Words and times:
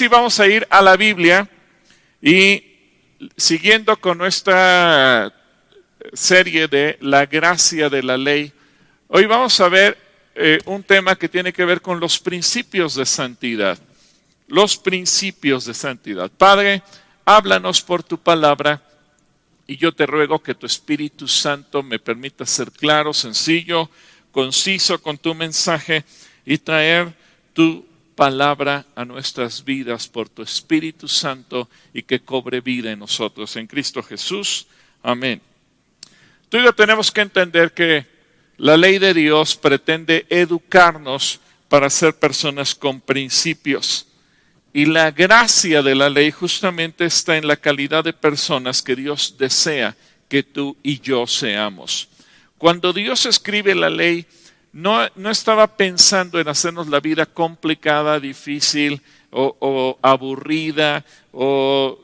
Sí, 0.00 0.08
vamos 0.08 0.40
a 0.40 0.46
ir 0.46 0.66
a 0.70 0.80
la 0.80 0.96
Biblia 0.96 1.46
y 2.22 2.64
siguiendo 3.36 4.00
con 4.00 4.16
nuestra 4.16 5.30
serie 6.14 6.68
de 6.68 6.96
la 7.02 7.26
gracia 7.26 7.90
de 7.90 8.02
la 8.02 8.16
ley, 8.16 8.50
hoy 9.08 9.26
vamos 9.26 9.60
a 9.60 9.68
ver 9.68 9.98
eh, 10.34 10.58
un 10.64 10.82
tema 10.84 11.16
que 11.16 11.28
tiene 11.28 11.52
que 11.52 11.66
ver 11.66 11.82
con 11.82 12.00
los 12.00 12.18
principios 12.18 12.94
de 12.94 13.04
santidad. 13.04 13.78
Los 14.48 14.78
principios 14.78 15.66
de 15.66 15.74
santidad. 15.74 16.30
Padre, 16.30 16.82
háblanos 17.26 17.82
por 17.82 18.02
tu 18.02 18.16
palabra 18.16 18.82
y 19.66 19.76
yo 19.76 19.92
te 19.92 20.06
ruego 20.06 20.42
que 20.42 20.54
tu 20.54 20.64
Espíritu 20.64 21.28
Santo 21.28 21.82
me 21.82 21.98
permita 21.98 22.46
ser 22.46 22.72
claro, 22.72 23.12
sencillo, 23.12 23.90
conciso 24.32 25.02
con 25.02 25.18
tu 25.18 25.34
mensaje 25.34 26.06
y 26.46 26.56
traer 26.56 27.12
tu 27.52 27.89
palabra 28.20 28.84
a 28.94 29.06
nuestras 29.06 29.64
vidas 29.64 30.06
por 30.06 30.28
tu 30.28 30.42
Espíritu 30.42 31.08
Santo 31.08 31.70
y 31.94 32.02
que 32.02 32.20
cobre 32.20 32.60
vida 32.60 32.92
en 32.92 32.98
nosotros. 32.98 33.56
En 33.56 33.66
Cristo 33.66 34.02
Jesús. 34.02 34.66
Amén. 35.02 35.40
Tú 36.50 36.58
y 36.58 36.62
yo 36.62 36.74
tenemos 36.74 37.10
que 37.10 37.22
entender 37.22 37.72
que 37.72 38.06
la 38.58 38.76
ley 38.76 38.98
de 38.98 39.14
Dios 39.14 39.56
pretende 39.56 40.26
educarnos 40.28 41.40
para 41.70 41.88
ser 41.88 42.14
personas 42.14 42.74
con 42.74 43.00
principios. 43.00 44.06
Y 44.74 44.84
la 44.84 45.12
gracia 45.12 45.80
de 45.80 45.94
la 45.94 46.10
ley 46.10 46.30
justamente 46.30 47.06
está 47.06 47.38
en 47.38 47.46
la 47.46 47.56
calidad 47.56 48.04
de 48.04 48.12
personas 48.12 48.82
que 48.82 48.96
Dios 48.96 49.36
desea 49.38 49.96
que 50.28 50.42
tú 50.42 50.76
y 50.82 51.00
yo 51.00 51.26
seamos. 51.26 52.10
Cuando 52.58 52.92
Dios 52.92 53.24
escribe 53.24 53.74
la 53.74 53.88
ley, 53.88 54.26
no, 54.72 55.30
estaba 55.30 55.76
pensando 55.76 56.38
en 56.38 56.48
hacernos 56.48 56.88
la 56.88 57.00
vida 57.00 57.26
complicada, 57.26 58.20
difícil 58.20 59.02
o, 59.30 59.98
aburrida 60.02 61.04
o, 61.32 61.98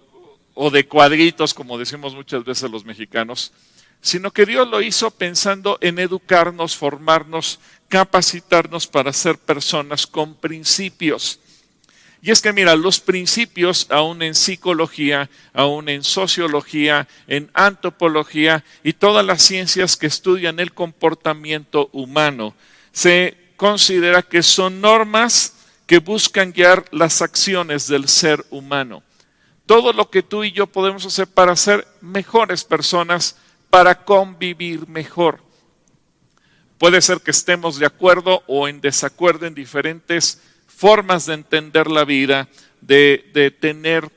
o 0.55 0.71
de 0.71 0.87
cuadritos, 0.87 1.55
como 1.55 1.79
decimos 1.79 2.15
muchas 2.15 2.45
veces 2.45 2.71
los 2.71 2.85
mexicanos, 2.85 3.53
sino 4.01 4.31
que 4.31 4.47
Dios 4.47 4.69
lo 4.69 4.83
hizo 4.83 5.11
pensando 5.11 5.79
en 5.81 5.99
educarnos, 5.99 6.77
formarnos, 6.77 7.61
capacitarnos 7.89 8.87
para 8.87 9.13
ser 9.13 9.39
personas 9.39 10.07
con 10.07 10.35
principios. 10.35 11.41
Y 12.23 12.31
es 12.31 12.41
que 12.41 12.53
mira, 12.53 12.75
los 12.75 12.99
principios, 12.99 13.87
aún 13.91 14.23
en 14.23 14.35
psicología, 14.35 15.31
aún 15.53 15.89
en 15.89 16.03
sociología, 16.03 17.07
en 17.29 17.51
antropología 17.55 18.65
y 18.83 18.95
todas 18.95 19.25
las 19.25 19.43
ciencias 19.43 19.97
que 19.97 20.07
estudian 20.07 20.59
el 20.59 20.73
comportamiento 20.73 21.89
humano, 21.93 22.55
se 22.93 23.37
considera 23.57 24.23
que 24.23 24.43
son 24.43 24.81
normas 24.81 25.55
que 25.87 25.99
buscan 25.99 26.53
guiar 26.53 26.85
las 26.91 27.23
acciones 27.23 27.87
del 27.87 28.09
ser 28.09 28.45
humano. 28.51 29.03
Todo 29.67 29.93
lo 29.93 30.11
que 30.11 30.23
tú 30.23 30.45
y 30.45 30.53
yo 30.53 30.67
podemos 30.67 31.05
hacer 31.07 31.27
para 31.27 31.55
ser 31.57 31.87
mejores 32.01 32.65
personas, 32.65 33.37
para 33.71 34.05
convivir 34.05 34.89
mejor. 34.89 35.41
Puede 36.79 37.01
ser 37.01 37.21
que 37.21 37.31
estemos 37.31 37.79
de 37.79 37.87
acuerdo 37.87 38.43
o 38.47 38.69
en 38.69 38.81
desacuerdo 38.81 39.47
en 39.47 39.55
diferentes 39.55 40.41
formas 40.77 41.27
de 41.27 41.35
entender 41.35 41.91
la 41.91 42.05
vida, 42.05 42.49
de, 42.83 43.57
tener 43.61 44.09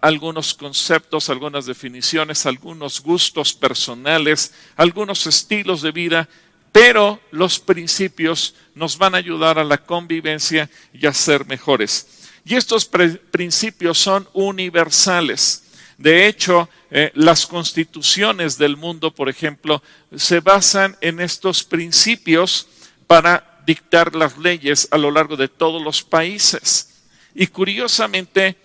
algunos 0.00 0.52
conceptos, 0.54 1.30
algunas 1.30 1.66
definiciones, 1.66 2.44
algunos 2.44 3.00
gustos 3.00 3.54
personales, 3.54 4.52
algunos 4.76 5.26
estilos 5.26 5.80
de 5.80 5.92
vida, 5.92 6.28
pero 6.72 7.20
los 7.30 7.60
principios 7.60 8.54
nos 8.74 8.98
van 8.98 9.14
a 9.14 9.18
ayudar 9.18 9.58
a 9.58 9.64
la 9.64 9.78
convivencia 9.78 10.68
y 10.92 11.06
a 11.06 11.12
ser 11.12 11.46
mejores. 11.46 12.30
Y 12.44 12.56
estos 12.56 12.90
principios 13.30 13.98
son 13.98 14.28
universales. 14.32 15.64
De 15.98 16.26
hecho, 16.26 16.68
eh, 16.90 17.12
las 17.14 17.46
constituciones 17.46 18.58
del 18.58 18.76
mundo, 18.76 19.14
por 19.14 19.28
ejemplo, 19.28 19.82
se 20.16 20.40
basan 20.40 20.96
en 21.00 21.20
estos 21.20 21.62
principios 21.62 22.68
para 23.06 23.47
dictar 23.68 24.14
las 24.14 24.38
leyes 24.38 24.88
a 24.90 24.96
lo 24.96 25.10
largo 25.10 25.36
de 25.36 25.46
todos 25.46 25.82
los 25.82 26.02
países. 26.02 27.04
Y 27.34 27.48
curiosamente, 27.48 28.56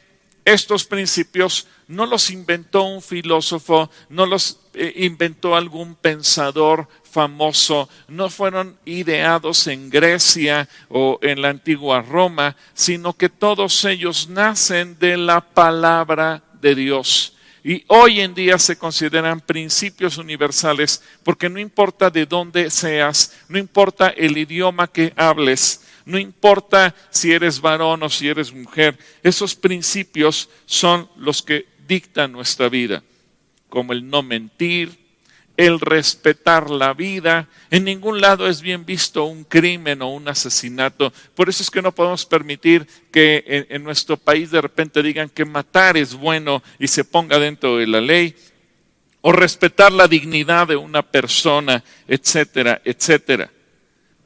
estos 0.46 0.86
principios 0.86 1.68
no 1.90 2.06
los 2.06 2.30
inventó 2.30 2.84
un 2.84 3.02
filósofo, 3.02 3.91
no 4.08 4.25
los 4.25 4.62
eh, 4.74 4.94
inventó 4.96 5.58
algún 5.58 5.96
pensador 5.96 6.88
famoso, 7.03 7.90
no 8.08 8.30
fueron 8.30 8.78
ideados 8.86 9.68
en 9.68 9.90
Grecia 9.90 10.69
o 10.88 11.20
en 11.22 11.41
la 11.41 11.50
antigua 11.50 12.02
Roma, 12.02 12.56
sino 12.74 13.12
que 13.12 13.28
todos 13.28 13.84
ellos 13.84 14.30
nacen 14.30 14.97
de 15.00 15.18
la 15.18 15.41
palabra 15.41 16.44
de 16.62 16.75
Dios. 16.75 17.32
Y 17.63 17.85
hoy 17.88 18.19
en 18.19 18.34
día 18.34 18.57
se 18.59 18.78
consideran 18.78 19.40
principios 19.40 20.18
universales 20.18 21.01
porque 21.24 21.50
no 21.50 21.59
importa 21.59 22.09
de 22.09 22.25
dónde 22.25 22.69
seas, 22.69 23.34
no 23.47 23.57
importa 23.57 24.09
el 24.09 24.38
idioma 24.38 24.88
que 24.88 25.13
hables, 25.16 25.81
no 26.06 26.19
importa 26.19 26.94
si 27.09 27.31
eres 27.31 27.62
varón 27.62 28.03
o 28.03 28.09
si 28.09 28.28
eres 28.28 28.53
mujer, 28.53 28.97
esos 29.23 29.56
principios 29.56 30.50
son 30.66 31.09
los 31.16 31.41
que 31.41 31.68
dictan 31.88 32.34
nuestra 32.34 32.68
vida, 32.68 33.02
como 33.69 33.94
el 33.94 34.09
no 34.09 34.23
mentir, 34.23 35.03
el 35.58 35.80
respetar 35.80 36.69
la 36.69 36.94
vida. 36.94 37.47
En 37.69 37.84
ningún 37.84 38.22
lado 38.22 38.47
es 38.47 38.62
bien 38.62 38.86
visto 38.86 39.25
un 39.25 39.44
crimen 39.44 40.02
o 40.02 40.09
un 40.09 40.28
asesinato. 40.28 41.14
Por 41.36 41.50
eso 41.50 41.64
es 41.64 41.69
que 41.69 41.81
no 41.81 41.94
podemos 41.94 42.25
permitir 42.25 42.88
que 43.12 43.68
en, 43.69 43.84
nuestro 43.84 44.18
país 44.18 44.52
de 44.52 44.62
repente 44.62 45.03
digan 45.03 45.30
que 45.30 45.46
matar 45.46 45.97
es 45.97 46.14
bueno 46.14 46.64
y 46.80 46.88
se 46.88 47.03
ponga 47.03 47.38
dentro 47.38 47.78
de 47.78 47.88
la 47.88 48.02
ley. 48.02 48.36
O 49.22 49.31
respetar 49.31 49.91
la 49.91 50.08
dignidad 50.08 50.68
de 50.68 50.75
una 50.75 51.02
persona, 51.02 51.84
etcétera, 52.08 52.81
etcétera. 52.84 53.50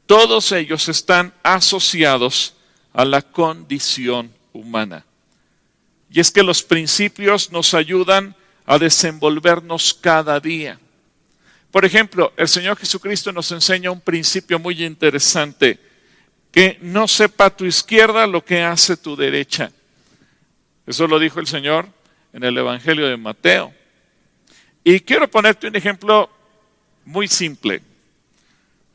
Todos 0.06 0.50
ellos 0.52 0.88
están 0.88 1.32
asociados 1.42 2.54
a 2.92 3.04
la 3.04 3.22
condición 3.22 4.32
humana. 4.52 5.04
Y 6.10 6.18
es 6.18 6.32
que 6.32 6.42
los 6.42 6.62
principios 6.62 7.52
nos 7.52 7.74
ayudan 7.74 8.34
a 8.64 8.78
desenvolvernos 8.78 9.94
cada 9.94 10.40
día 10.40 10.80
por 11.70 11.84
ejemplo, 11.84 12.32
el 12.36 12.48
Señor 12.48 12.78
Jesucristo 12.78 13.32
nos 13.32 13.52
enseña 13.52 13.90
un 13.90 14.00
principio 14.00 14.58
muy 14.58 14.84
interesante, 14.84 15.78
que 16.50 16.78
no 16.80 17.06
sepa 17.06 17.50
tu 17.50 17.64
izquierda 17.66 18.26
lo 18.26 18.44
que 18.44 18.62
hace 18.62 18.96
tu 18.96 19.14
derecha. 19.14 19.70
Eso 20.86 21.06
lo 21.06 21.18
dijo 21.18 21.40
el 21.40 21.46
Señor 21.46 21.86
en 22.32 22.44
el 22.44 22.56
Evangelio 22.56 23.06
de 23.06 23.16
Mateo. 23.16 23.74
Y 24.82 25.00
quiero 25.00 25.30
ponerte 25.30 25.66
un 25.66 25.76
ejemplo 25.76 26.30
muy 27.04 27.28
simple. 27.28 27.82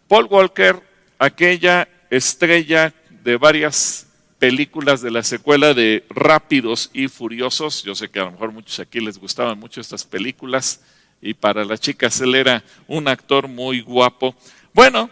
Paul 0.08 0.26
Walker, 0.26 0.82
aquella 1.20 1.88
estrella 2.10 2.94
de 3.24 3.38
varias 3.38 4.08
películas 4.40 5.02
de 5.02 5.12
la 5.12 5.24
secuela 5.24 5.74
de 5.74 6.06
Rápidos 6.10 6.90
y 6.94 7.08
Furiosos, 7.08 7.84
yo 7.84 7.96
sé 7.96 8.10
que 8.10 8.20
a 8.20 8.26
lo 8.26 8.32
mejor 8.32 8.52
muchos 8.52 8.80
aquí 8.80 9.00
les 9.00 9.18
gustaban 9.18 9.60
mucho 9.60 9.80
estas 9.80 10.04
películas, 10.04 10.82
y 11.24 11.34
para 11.34 11.64
las 11.64 11.80
chicas 11.80 12.20
él 12.22 12.36
era 12.36 12.64
un 12.88 13.08
actor 13.08 13.48
muy 13.48 13.82
guapo. 13.82 14.36
Bueno, 14.74 15.10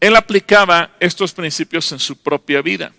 él 0.00 0.14
aplicaba 0.16 0.92
estos 1.00 1.32
principios 1.32 1.90
en 1.92 1.98
su 1.98 2.16
propia 2.16 2.62
vida. 2.62 2.92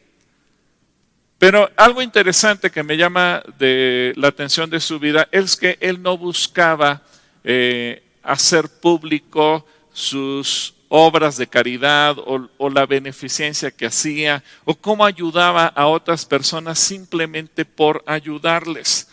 Pero 1.37 1.69
algo 1.75 2.01
interesante 2.01 2.69
que 2.69 2.83
me 2.83 2.97
llama 2.97 3.41
la 3.57 4.27
atención 4.27 4.69
de 4.69 4.79
su 4.79 4.99
vida 4.99 5.27
es 5.31 5.55
que 5.55 5.77
él 5.81 6.01
no 6.01 6.17
buscaba 6.17 7.01
eh, 7.43 8.03
hacer 8.21 8.69
público 8.69 9.65
sus 9.93 10.73
obras 10.89 11.37
de 11.37 11.47
caridad 11.47 12.17
o, 12.19 12.69
la 12.69 12.85
beneficencia 12.85 13.71
que 13.71 13.87
hacía 13.87 14.43
o 14.63 14.75
cómo 14.75 15.03
ayudaba 15.03 15.65
a 15.67 15.87
otras 15.87 16.25
personas 16.25 16.79
simplemente 16.79 17.65
por 17.65 18.03
ayudarles. 18.05 19.09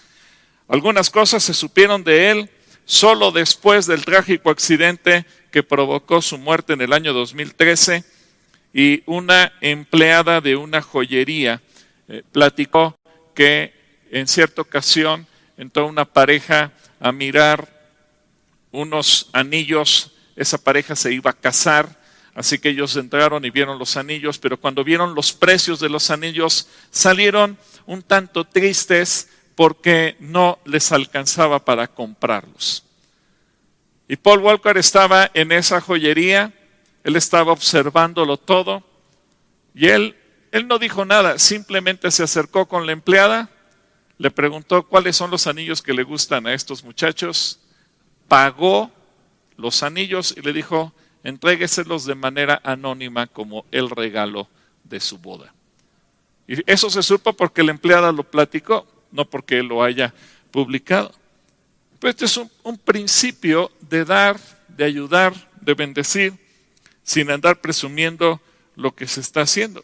Algunas 0.69 1.11
cosas 1.11 1.43
se 1.43 1.55
supieron 1.55 2.05
de 2.05 2.31
él 2.31 2.51
solo 2.85 3.31
después 3.31 3.87
del 3.87 4.05
trágico 4.05 4.51
accidente 4.51 5.25
que 5.51 5.63
provocó 5.63 6.23
su 6.23 6.39
muerte 6.39 6.73
en 6.73 6.81
el 6.81 6.93
año 6.93 7.13
2013 7.13 8.05
y 8.73 9.03
una 9.07 9.53
empleada 9.61 10.41
de 10.41 10.57
una 10.57 10.81
joyería 10.81 11.61
eh, 12.09 12.23
platicó 12.33 12.99
que 13.35 13.73
en 14.11 14.27
cierta 14.27 14.63
ocasión 14.63 15.27
entró 15.57 15.87
una 15.87 16.05
pareja 16.05 16.73
a 16.99 17.13
mirar 17.13 17.69
unos 18.73 19.29
anillos, 19.33 20.13
esa 20.37 20.59
pareja 20.59 20.95
se 20.95 21.13
iba 21.13 21.31
a 21.31 21.35
casar, 21.35 21.99
así 22.35 22.59
que 22.59 22.71
ellos 22.71 22.97
entraron 22.97 23.45
y 23.45 23.51
vieron 23.51 23.79
los 23.79 23.97
anillos, 23.97 24.39
pero 24.39 24.59
cuando 24.59 24.85
vieron 24.85 25.15
los 25.15 25.33
precios 25.33 25.81
de 25.81 25.89
los 25.89 26.11
anillos 26.11 26.69
salieron 26.91 27.59
un 27.87 28.03
tanto 28.03 28.45
tristes 28.45 29.29
porque 29.61 30.17
no 30.21 30.59
les 30.65 30.91
alcanzaba 30.91 31.63
para 31.63 31.87
comprarlos. 31.87 32.83
Y 34.09 34.17
Paul 34.17 34.39
Walker 34.39 34.79
estaba 34.79 35.31
en 35.35 35.53
esa 35.53 35.83
joyería, 35.83 36.55
él 37.05 37.15
estaba 37.15 37.53
observándolo 37.53 38.39
todo 38.39 38.83
y 39.75 39.89
él 39.89 40.17
él 40.51 40.67
no 40.67 40.79
dijo 40.79 41.05
nada, 41.05 41.39
simplemente 41.39 42.11
se 42.11 42.23
acercó 42.23 42.69
con 42.69 42.87
la 42.87 42.93
empleada, 42.93 43.51
le 44.17 44.31
preguntó 44.31 44.87
cuáles 44.87 45.17
son 45.17 45.31
los 45.31 45.47
anillos 45.47 45.83
que 45.83 45.93
le 45.93 46.05
gustan 46.05 46.47
a 46.47 46.55
estos 46.55 46.83
muchachos, 46.83 47.61
pagó 48.29 48.91
los 49.59 49.83
anillos 49.83 50.35
y 50.39 50.41
le 50.41 50.55
dijo, 50.55 50.95
entrégueselos 51.23 52.07
de 52.07 52.15
manera 52.15 52.63
anónima 52.65 53.27
como 53.27 53.67
el 53.73 53.91
regalo 53.91 54.49
de 54.85 55.01
su 55.01 55.19
boda. 55.19 55.53
Y 56.49 56.55
eso 56.65 56.89
se 56.89 57.03
supo 57.03 57.35
porque 57.35 57.63
la 57.63 57.73
empleada 57.73 58.11
lo 58.11 58.23
platicó, 58.25 58.87
no 59.13 59.25
porque 59.25 59.59
él 59.59 59.67
lo 59.67 59.83
haya 59.83 60.15
publicado. 60.51 61.13
Pues 61.99 62.15
este 62.15 62.25
es 62.25 62.37
un, 62.37 62.51
un 62.63 62.79
principio 62.79 63.71
de 63.81 64.05
dar, 64.05 64.41
de 64.69 64.85
ayudar, 64.85 65.35
de 65.61 65.75
bendecir, 65.75 66.35
sin 67.03 67.31
andar 67.31 67.61
presumiendo 67.61 68.41
lo 68.77 68.95
que 68.95 69.07
se 69.07 69.21
está 69.21 69.43
haciendo. 69.43 69.83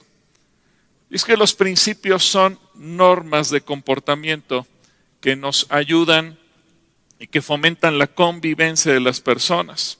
Es 1.10 1.24
que 1.24 1.36
los 1.36 1.54
principios 1.54 2.24
son 2.24 2.58
normas 2.74 3.50
de 3.50 3.60
comportamiento 3.60 4.66
que 5.20 5.36
nos 5.36 5.66
ayudan 5.70 6.38
y 7.18 7.26
que 7.26 7.42
fomentan 7.42 7.98
la 7.98 8.06
convivencia 8.06 8.92
de 8.92 9.00
las 9.00 9.20
personas. 9.20 9.98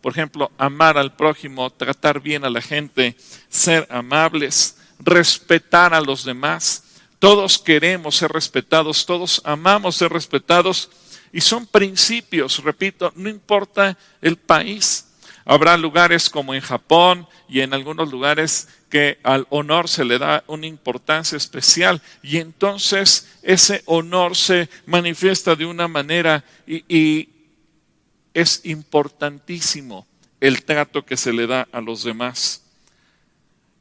Por 0.00 0.12
ejemplo, 0.12 0.50
amar 0.58 0.96
al 0.96 1.14
prójimo, 1.16 1.70
tratar 1.70 2.20
bien 2.20 2.44
a 2.44 2.50
la 2.50 2.60
gente, 2.60 3.16
ser 3.48 3.86
amables, 3.90 4.76
respetar 4.98 5.92
a 5.92 6.00
los 6.00 6.24
demás. 6.24 6.84
Todos 7.18 7.58
queremos 7.58 8.16
ser 8.16 8.30
respetados, 8.30 9.04
todos 9.04 9.42
amamos 9.44 9.96
ser 9.96 10.12
respetados 10.12 10.90
y 11.32 11.40
son 11.40 11.66
principios, 11.66 12.62
repito, 12.62 13.12
no 13.16 13.28
importa 13.28 13.98
el 14.22 14.36
país. 14.36 15.04
Habrá 15.44 15.76
lugares 15.76 16.28
como 16.28 16.54
en 16.54 16.60
Japón 16.60 17.26
y 17.48 17.60
en 17.60 17.72
algunos 17.72 18.10
lugares 18.10 18.68
que 18.90 19.18
al 19.22 19.46
honor 19.50 19.88
se 19.88 20.04
le 20.04 20.18
da 20.18 20.44
una 20.46 20.66
importancia 20.66 21.36
especial 21.36 22.02
y 22.22 22.36
entonces 22.36 23.28
ese 23.42 23.82
honor 23.86 24.36
se 24.36 24.68
manifiesta 24.86 25.56
de 25.56 25.66
una 25.66 25.88
manera 25.88 26.44
y, 26.66 27.30
es 28.34 28.60
importantísimo 28.64 30.06
el 30.38 30.62
trato 30.62 31.04
que 31.04 31.16
se 31.16 31.32
le 31.32 31.46
da 31.48 31.66
a 31.72 31.80
los 31.80 32.04
demás. 32.04 32.62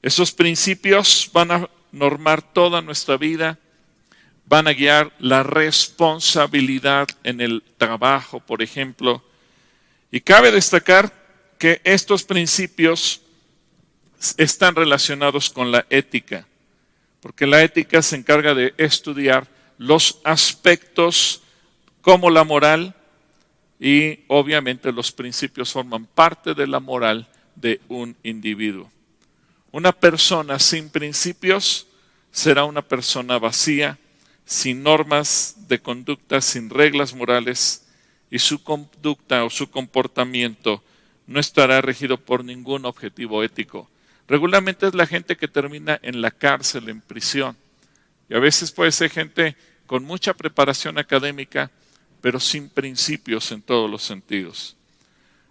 Esos 0.01 0.31
principios 0.31 1.29
van 1.31 1.51
a 1.51 1.69
normar 1.91 2.41
toda 2.41 2.81
nuestra 2.81 3.17
vida, 3.17 3.59
van 4.45 4.67
a 4.67 4.73
guiar 4.73 5.11
la 5.19 5.43
responsabilidad 5.43 7.07
en 7.23 7.41
el 7.41 7.63
trabajo, 7.77 8.39
por 8.39 8.61
ejemplo. 8.61 9.23
Y 10.11 10.21
cabe 10.21 10.51
destacar 10.51 11.11
que 11.57 11.81
estos 11.83 12.23
principios 12.23 13.21
están 14.37 14.75
relacionados 14.75 15.49
con 15.49 15.71
la 15.71 15.85
ética, 15.89 16.47
porque 17.21 17.45
la 17.45 17.61
ética 17.61 18.01
se 18.01 18.15
encarga 18.15 18.53
de 18.53 18.73
estudiar 18.77 19.47
los 19.77 20.19
aspectos 20.23 21.41
como 22.01 22.29
la 22.29 22.43
moral 22.43 22.95
y 23.79 24.19
obviamente 24.27 24.91
los 24.91 25.11
principios 25.11 25.71
forman 25.71 26.05
parte 26.05 26.53
de 26.53 26.67
la 26.67 26.79
moral 26.79 27.27
de 27.55 27.81
un 27.89 28.15
individuo. 28.23 28.91
Una 29.71 29.91
persona 29.91 30.59
sin 30.59 30.89
principios 30.89 31.87
será 32.31 32.63
una 32.65 32.81
persona 32.81 33.37
vacía, 33.37 33.97
sin 34.45 34.81
normas 34.81 35.55
de 35.67 35.79
conducta, 35.79 36.41
sin 36.41 36.69
reglas 36.69 37.13
morales, 37.13 37.85
y 38.29 38.39
su 38.39 38.63
conducta 38.63 39.43
o 39.43 39.49
su 39.49 39.69
comportamiento 39.69 40.83
no 41.27 41.39
estará 41.39 41.81
regido 41.81 42.17
por 42.17 42.43
ningún 42.43 42.85
objetivo 42.85 43.43
ético. 43.43 43.89
Regularmente 44.27 44.87
es 44.87 44.95
la 44.95 45.07
gente 45.07 45.37
que 45.37 45.47
termina 45.47 45.99
en 46.01 46.21
la 46.21 46.31
cárcel, 46.31 46.89
en 46.89 47.01
prisión. 47.01 47.57
Y 48.29 48.35
a 48.35 48.39
veces 48.39 48.71
puede 48.71 48.91
ser 48.91 49.09
gente 49.09 49.55
con 49.85 50.03
mucha 50.03 50.33
preparación 50.33 50.97
académica, 50.97 51.71
pero 52.21 52.39
sin 52.39 52.69
principios 52.69 53.51
en 53.51 53.61
todos 53.61 53.89
los 53.89 54.03
sentidos. 54.03 54.75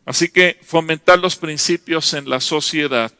Así 0.04 0.28
que 0.28 0.58
fomentar 0.62 1.18
los 1.18 1.36
principios 1.36 2.12
en 2.14 2.28
la 2.28 2.40
sociedad 2.40 3.12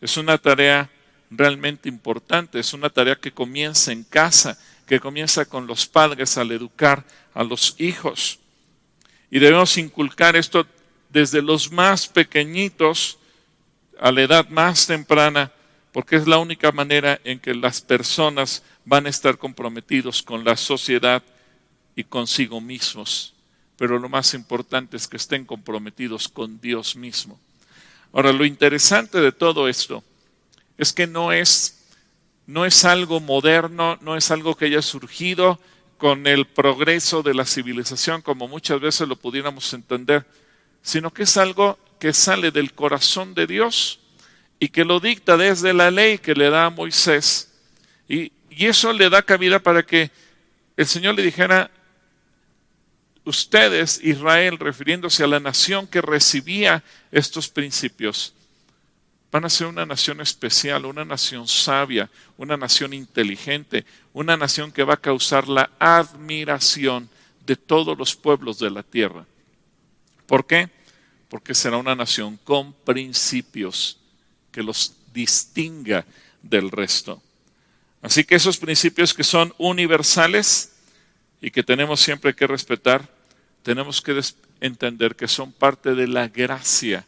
es 0.00 0.16
una 0.16 0.38
tarea 0.38 0.90
realmente 1.30 1.88
importante, 1.88 2.58
es 2.58 2.72
una 2.72 2.90
tarea 2.90 3.16
que 3.16 3.32
comienza 3.32 3.92
en 3.92 4.02
casa, 4.04 4.58
que 4.86 4.98
comienza 4.98 5.44
con 5.44 5.66
los 5.66 5.86
padres 5.86 6.36
al 6.36 6.50
educar 6.50 7.04
a 7.34 7.44
los 7.44 7.76
hijos. 7.78 8.40
Y 9.30 9.38
debemos 9.38 9.76
inculcar 9.78 10.34
esto 10.36 10.66
desde 11.08 11.42
los 11.42 11.70
más 11.70 12.08
pequeñitos 12.08 13.18
a 14.00 14.10
la 14.10 14.22
edad 14.22 14.48
más 14.48 14.86
temprana, 14.86 15.52
porque 15.92 16.16
es 16.16 16.26
la 16.26 16.38
única 16.38 16.72
manera 16.72 17.20
en 17.24 17.38
que 17.38 17.54
las 17.54 17.80
personas 17.80 18.62
van 18.84 19.06
a 19.06 19.10
estar 19.10 19.38
comprometidos 19.38 20.22
con 20.22 20.44
la 20.44 20.56
sociedad 20.56 21.22
y 21.94 22.04
consigo 22.04 22.60
mismos. 22.60 23.34
Pero 23.76 23.98
lo 23.98 24.08
más 24.08 24.34
importante 24.34 24.96
es 24.96 25.06
que 25.06 25.16
estén 25.16 25.44
comprometidos 25.44 26.28
con 26.28 26.60
Dios 26.60 26.96
mismo. 26.96 27.38
Ahora, 28.12 28.32
lo 28.32 28.44
interesante 28.44 29.20
de 29.20 29.32
todo 29.32 29.68
esto 29.68 30.02
es 30.78 30.92
que 30.92 31.06
no 31.06 31.32
es, 31.32 31.86
no 32.46 32.64
es 32.64 32.84
algo 32.84 33.20
moderno, 33.20 33.98
no 34.00 34.16
es 34.16 34.30
algo 34.30 34.56
que 34.56 34.64
haya 34.64 34.82
surgido 34.82 35.60
con 35.96 36.26
el 36.26 36.46
progreso 36.46 37.22
de 37.22 37.34
la 37.34 37.44
civilización, 37.44 38.22
como 38.22 38.48
muchas 38.48 38.80
veces 38.80 39.06
lo 39.06 39.16
pudiéramos 39.16 39.72
entender, 39.74 40.26
sino 40.82 41.12
que 41.12 41.24
es 41.24 41.36
algo 41.36 41.78
que 41.98 42.12
sale 42.12 42.50
del 42.50 42.72
corazón 42.72 43.34
de 43.34 43.46
Dios 43.46 44.00
y 44.58 44.70
que 44.70 44.84
lo 44.84 44.98
dicta 44.98 45.36
desde 45.36 45.72
la 45.72 45.90
ley 45.90 46.18
que 46.18 46.34
le 46.34 46.50
da 46.50 46.64
a 46.64 46.70
Moisés. 46.70 47.52
Y, 48.08 48.32
y 48.50 48.66
eso 48.66 48.92
le 48.92 49.10
da 49.10 49.22
cabida 49.22 49.58
para 49.58 49.84
que 49.84 50.10
el 50.76 50.86
Señor 50.86 51.14
le 51.14 51.22
dijera, 51.22 51.70
ustedes, 53.30 54.00
Israel, 54.02 54.58
refiriéndose 54.58 55.24
a 55.24 55.26
la 55.26 55.40
nación 55.40 55.86
que 55.86 56.02
recibía 56.02 56.84
estos 57.10 57.48
principios, 57.48 58.34
van 59.32 59.46
a 59.46 59.48
ser 59.50 59.68
una 59.68 59.86
nación 59.86 60.20
especial, 60.20 60.84
una 60.84 61.04
nación 61.04 61.48
sabia, 61.48 62.10
una 62.36 62.56
nación 62.56 62.92
inteligente, 62.92 63.86
una 64.12 64.36
nación 64.36 64.72
que 64.72 64.84
va 64.84 64.94
a 64.94 65.00
causar 65.00 65.48
la 65.48 65.70
admiración 65.78 67.08
de 67.46 67.56
todos 67.56 67.96
los 67.96 68.14
pueblos 68.14 68.58
de 68.58 68.70
la 68.70 68.82
tierra. 68.82 69.24
¿Por 70.26 70.46
qué? 70.46 70.68
porque 71.30 71.54
será 71.54 71.76
una 71.76 71.94
nación 71.94 72.38
con 72.42 72.72
principios 72.72 73.98
que 74.50 74.64
los 74.64 74.96
distinga 75.14 76.04
del 76.42 76.70
resto. 76.72 77.22
Así 78.02 78.24
que 78.24 78.34
esos 78.34 78.58
principios 78.58 79.14
que 79.14 79.22
son 79.22 79.54
universales 79.56 80.72
y 81.40 81.52
que 81.52 81.62
tenemos 81.62 82.00
siempre 82.00 82.34
que 82.34 82.48
respetar, 82.48 83.08
tenemos 83.62 84.00
que 84.00 84.20
entender 84.60 85.16
que 85.16 85.28
son 85.28 85.52
parte 85.52 85.94
de 85.94 86.06
la 86.06 86.28
gracia 86.28 87.06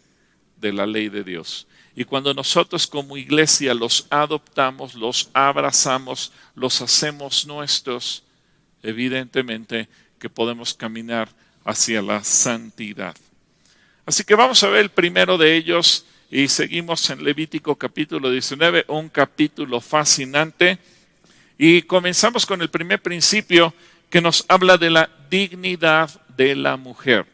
de 0.57 0.73
la 0.73 0.87
ley 0.87 1.09
de 1.09 1.25
Dios. 1.25 1.67
Y 1.95 2.05
cuando 2.05 2.33
nosotros 2.33 2.87
como 2.87 3.17
iglesia 3.17 3.75
los 3.75 4.07
adoptamos, 4.09 4.95
los 4.95 5.31
abrazamos, 5.35 6.33
los 6.55 6.81
hacemos 6.81 7.47
nuestros, 7.47 8.23
evidentemente 8.83 9.89
que 10.19 10.31
podemos 10.31 10.73
caminar 10.73 11.29
hacia 11.65 12.01
la 12.01 12.25
santidad. 12.25 13.15
Así 14.07 14.25
que 14.25 14.35
vamos 14.35 14.63
a 14.63 14.69
ver 14.69 14.81
el 14.81 14.91
primero 14.91 15.37
de 15.37 15.55
ellos 15.55 16.07
y 16.31 16.49
seguimos 16.49 17.11
en 17.11 17.23
Levítico 17.23 17.77
capítulo 17.77 18.31
19, 18.31 18.87
un 18.89 19.11
capítulo 19.11 19.81
fascinante. 19.81 20.79
Y 21.59 21.83
comenzamos 21.83 22.47
con 22.47 22.63
el 22.63 22.71
primer 22.71 23.03
principio 23.03 23.75
que 24.09 24.23
nos 24.23 24.45
habla 24.49 24.79
de 24.79 24.91
la 24.91 25.11
dignidad 25.29 26.22
de 26.37 26.55
la 26.57 26.77
mujer. 26.77 27.27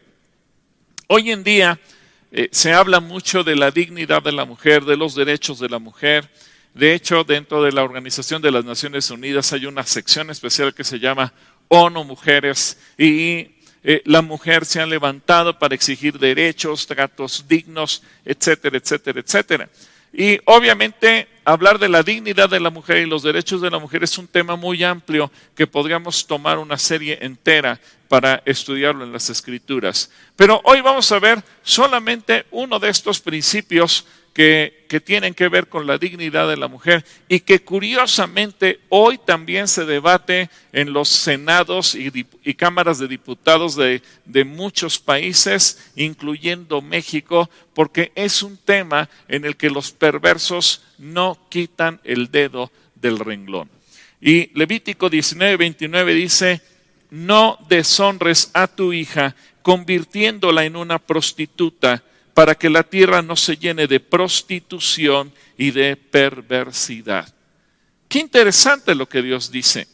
Hoy 1.06 1.30
en 1.30 1.42
día 1.44 1.78
eh, 2.30 2.48
se 2.52 2.72
habla 2.72 3.00
mucho 3.00 3.42
de 3.42 3.56
la 3.56 3.70
dignidad 3.70 4.22
de 4.22 4.32
la 4.32 4.44
mujer, 4.44 4.84
de 4.84 4.96
los 4.96 5.14
derechos 5.14 5.58
de 5.58 5.68
la 5.68 5.78
mujer. 5.78 6.28
De 6.74 6.94
hecho, 6.94 7.24
dentro 7.24 7.62
de 7.62 7.72
la 7.72 7.82
Organización 7.82 8.42
de 8.42 8.50
las 8.50 8.64
Naciones 8.64 9.10
Unidas 9.10 9.52
hay 9.52 9.66
una 9.66 9.84
sección 9.84 10.30
especial 10.30 10.74
que 10.74 10.84
se 10.84 10.98
llama 10.98 11.32
ONU 11.68 12.04
Mujeres 12.04 12.78
y 12.96 13.52
eh, 13.82 14.02
la 14.04 14.22
mujer 14.22 14.64
se 14.64 14.80
ha 14.80 14.86
levantado 14.86 15.58
para 15.58 15.74
exigir 15.74 16.18
derechos, 16.18 16.86
tratos 16.86 17.46
dignos, 17.48 18.02
etcétera, 18.24 18.76
etcétera, 18.76 19.20
etcétera. 19.20 19.68
Y 20.12 20.38
obviamente 20.44 21.28
hablar 21.52 21.78
de 21.78 21.88
la 21.88 22.02
dignidad 22.02 22.50
de 22.50 22.60
la 22.60 22.68
mujer 22.68 22.98
y 22.98 23.06
los 23.06 23.22
derechos 23.22 23.62
de 23.62 23.70
la 23.70 23.78
mujer 23.78 24.04
es 24.04 24.18
un 24.18 24.26
tema 24.26 24.54
muy 24.54 24.84
amplio 24.84 25.32
que 25.54 25.66
podríamos 25.66 26.26
tomar 26.26 26.58
una 26.58 26.76
serie 26.76 27.18
entera 27.22 27.80
para 28.06 28.42
estudiarlo 28.44 29.02
en 29.02 29.12
las 29.12 29.30
escrituras. 29.30 30.10
Pero 30.36 30.60
hoy 30.64 30.82
vamos 30.82 31.10
a 31.10 31.18
ver 31.18 31.42
solamente 31.62 32.44
uno 32.50 32.78
de 32.78 32.90
estos 32.90 33.20
principios 33.20 34.06
que, 34.38 35.00
tienen 35.04 35.34
que 35.34 35.48
ver 35.48 35.66
con 35.66 35.88
la 35.88 35.98
dignidad 35.98 36.48
de 36.48 36.56
la 36.56 36.68
mujer 36.68 37.04
y 37.28 37.40
que 37.40 37.58
curiosamente 37.58 38.78
hoy 38.88 39.18
también 39.18 39.66
se 39.66 39.84
debate 39.84 40.48
en 40.72 40.92
los 40.92 41.08
senados 41.08 41.96
y, 41.96 42.24
y 42.44 42.54
cámaras 42.54 43.00
de 43.00 43.08
diputados 43.08 43.74
de, 43.74 44.00
de 44.26 44.44
muchos 44.44 45.00
países, 45.00 45.90
incluyendo 45.96 46.80
México, 46.80 47.50
porque 47.74 48.12
es 48.14 48.44
un 48.44 48.56
tema 48.56 49.10
en 49.26 49.44
el 49.44 49.56
que 49.56 49.70
los 49.70 49.90
perversos 49.90 50.84
no 50.98 51.36
quitan 51.48 52.00
el 52.04 52.30
dedo 52.30 52.70
del 52.94 53.18
renglón. 53.18 53.68
Y 54.20 54.56
Levítico 54.56 55.10
19, 55.10 55.56
29 55.56 56.14
dice, 56.14 56.62
no 57.10 57.58
deshonres 57.68 58.52
a 58.54 58.68
tu 58.68 58.92
hija 58.92 59.34
convirtiéndola 59.62 60.64
en 60.64 60.76
una 60.76 61.00
prostituta 61.00 62.04
para 62.38 62.54
que 62.54 62.70
la 62.70 62.84
tierra 62.84 63.20
no 63.20 63.34
se 63.34 63.56
llene 63.56 63.88
de 63.88 63.98
prostitución 63.98 65.32
y 65.56 65.72
de 65.72 65.96
perversidad. 65.96 67.34
Qué 68.06 68.20
interesante 68.20 68.94
lo 68.94 69.08
que 69.08 69.22
Dios 69.22 69.50
dice. 69.50 69.88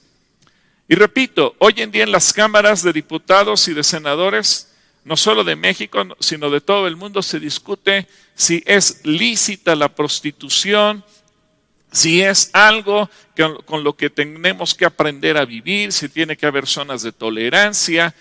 Y 0.86 0.94
repito, 0.94 1.56
hoy 1.58 1.72
en 1.78 1.90
día 1.90 2.02
en 2.02 2.12
las 2.12 2.34
cámaras 2.34 2.82
de 2.82 2.92
diputados 2.92 3.66
y 3.68 3.72
de 3.72 3.82
senadores, 3.82 4.70
no 5.04 5.16
solo 5.16 5.42
de 5.42 5.56
México, 5.56 6.06
sino 6.20 6.50
de 6.50 6.60
todo 6.60 6.86
el 6.86 6.96
mundo, 6.96 7.22
se 7.22 7.40
discute 7.40 8.06
si 8.34 8.62
es 8.66 9.00
lícita 9.06 9.74
la 9.74 9.88
prostitución, 9.88 11.02
si 11.92 12.20
es 12.20 12.50
algo 12.52 13.08
con 13.64 13.84
lo 13.84 13.96
que 13.96 14.10
tenemos 14.10 14.74
que 14.74 14.84
aprender 14.84 15.38
a 15.38 15.46
vivir, 15.46 15.94
si 15.94 16.10
tiene 16.10 16.36
que 16.36 16.44
haber 16.44 16.66
zonas 16.66 17.00
de 17.00 17.12
tolerancia. 17.12 18.14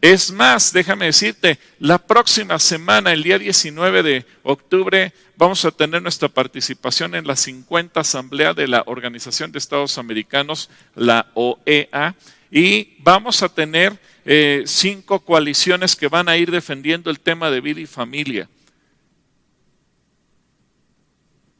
Es 0.00 0.32
más, 0.32 0.72
déjame 0.72 1.06
decirte, 1.06 1.58
la 1.78 1.98
próxima 1.98 2.58
semana, 2.58 3.12
el 3.12 3.22
día 3.22 3.38
19 3.38 4.02
de 4.02 4.26
octubre, 4.42 5.12
vamos 5.36 5.62
a 5.66 5.70
tener 5.70 6.00
nuestra 6.00 6.28
participación 6.28 7.14
en 7.14 7.26
la 7.26 7.36
50 7.36 8.00
Asamblea 8.00 8.54
de 8.54 8.66
la 8.66 8.82
Organización 8.86 9.52
de 9.52 9.58
Estados 9.58 9.98
Americanos, 9.98 10.70
la 10.94 11.30
OEA, 11.34 12.14
y 12.50 12.96
vamos 13.00 13.42
a 13.42 13.50
tener 13.50 14.00
eh, 14.24 14.62
cinco 14.64 15.20
coaliciones 15.20 15.94
que 15.94 16.08
van 16.08 16.30
a 16.30 16.36
ir 16.38 16.50
defendiendo 16.50 17.10
el 17.10 17.20
tema 17.20 17.50
de 17.50 17.60
vida 17.60 17.80
y 17.80 17.86
familia. 17.86 18.48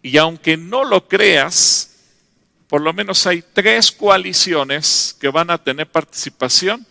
Y 0.03 0.17
aunque 0.17 0.57
no 0.57 0.85
lo 0.85 1.07
creas, 1.07 1.91
por 2.69 2.81
lo 2.81 2.95
menos 2.95 3.27
hay 3.27 3.45
tres 3.53 3.93
coaliciones 3.93 5.15
que 5.21 5.29
van 5.29 5.51
a 5.51 5.63
tener 5.63 5.87
participación 5.87 6.87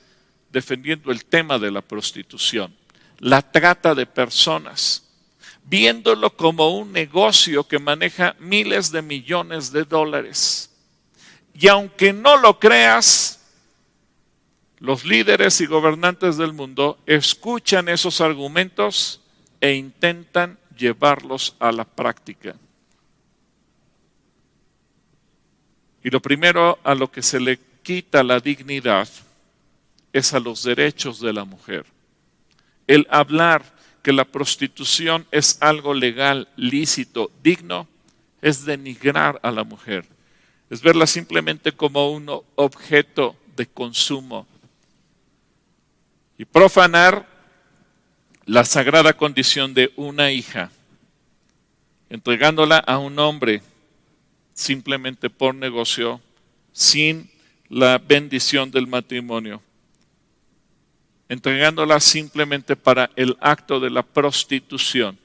defendiendo 0.52 1.12
el 1.12 1.26
tema 1.26 1.60
de 1.60 1.72
la 1.72 1.82
prostitución, 1.82 2.76
la 3.20 3.42
trata 3.42 3.94
de 3.96 4.06
personas, 4.06 5.04
viéndolo 5.64 6.36
como 6.36 6.78
un 6.78 6.92
negocio 6.92 7.68
que 7.68 7.80
maneja 7.80 8.36
miles 8.40 8.92
de 8.92 9.02
millones 9.02 9.72
de 9.72 9.84
dólares. 9.84 10.72
Y 11.54 11.68
aunque 11.68 12.14
no 12.14 12.38
lo 12.38 12.60
creas, 12.60 13.40
los 14.80 15.04
líderes 15.04 15.60
y 15.62 15.66
gobernantes 15.66 16.38
del 16.38 16.54
mundo 16.54 16.98
escuchan 17.06 17.90
esos 17.90 18.22
argumentos 18.22 19.22
e 19.60 19.74
intentan 19.74 20.58
llevarlos 20.76 21.56
a 21.60 21.72
la 21.72 21.84
práctica. 21.84 22.56
Y 26.02 26.10
lo 26.10 26.22
primero 26.22 26.80
a 26.84 26.96
lo 26.96 27.12
que 27.12 27.22
se 27.22 27.40
le 27.40 27.60
quita 27.84 28.24
la 28.24 28.40
dignidad 28.40 29.10
es 30.14 30.34
a 30.34 30.40
los 30.40 30.64
derechos 30.64 31.20
de 31.20 31.34
la 31.34 31.46
mujer. 31.46 31.86
El 32.88 33.08
hablar 33.10 33.64
que 34.02 34.14
la 34.14 34.26
prostitución 34.26 35.26
es 35.32 35.62
algo 35.62 35.94
legal, 35.94 36.48
lícito, 36.56 37.32
digno, 37.44 37.88
es 38.42 38.66
denigrar 38.66 39.40
a 39.44 39.52
la 39.52 39.64
mujer. 39.64 40.06
Es 40.70 40.82
verla 40.82 41.08
simplemente 41.08 41.72
como 41.72 42.12
un 42.12 42.30
objeto 42.56 43.36
de 43.56 43.68
consumo. 43.68 44.48
Y 46.38 46.46
profanar 46.46 47.28
la 48.46 48.64
sagrada 48.64 49.14
condición 49.14 49.74
de 49.74 49.92
una 49.96 50.32
hija, 50.32 50.72
entregándola 52.10 52.78
a 52.78 52.98
un 52.98 53.20
hombre 53.20 53.62
simplemente 54.54 55.30
por 55.30 55.54
negocio, 55.54 56.22
sin 56.72 57.30
la 57.70 57.98
bendición 57.98 58.72
del 58.72 58.88
matrimonio, 58.88 59.62
entregándola 61.30 62.00
simplemente 62.00 62.76
para 62.76 63.12
el 63.16 63.38
acto 63.40 63.80
de 63.80 63.92
la 63.92 64.04
prostitución. 64.04 65.18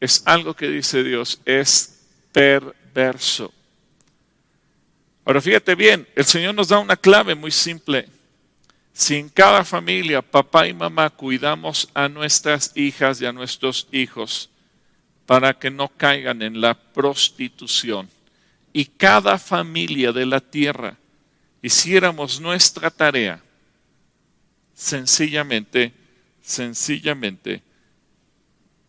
Es 0.00 0.22
algo 0.26 0.54
que 0.54 0.68
dice 0.68 1.04
Dios, 1.04 1.40
es 1.44 2.06
perverso. 2.32 3.52
Ahora 5.24 5.40
fíjate 5.40 5.74
bien, 5.74 6.08
el 6.16 6.24
Señor 6.24 6.54
nos 6.54 6.68
da 6.68 6.78
una 6.78 6.96
clave 6.96 7.34
muy 7.34 7.50
simple. 7.50 8.08
Si 8.92 9.16
en 9.16 9.28
cada 9.28 9.64
familia, 9.64 10.22
papá 10.22 10.66
y 10.68 10.72
mamá, 10.72 11.10
cuidamos 11.10 11.88
a 11.94 12.08
nuestras 12.08 12.72
hijas 12.74 13.20
y 13.20 13.26
a 13.26 13.32
nuestros 13.32 13.88
hijos 13.92 14.50
para 15.26 15.54
que 15.54 15.70
no 15.70 15.88
caigan 15.88 16.42
en 16.42 16.60
la 16.60 16.74
prostitución, 16.74 18.08
y 18.72 18.84
cada 18.84 19.38
familia 19.38 20.12
de 20.12 20.26
la 20.26 20.40
tierra 20.40 20.96
hiciéramos 21.62 22.40
nuestra 22.40 22.90
tarea, 22.90 23.42
sencillamente, 24.74 25.92
sencillamente, 26.42 27.62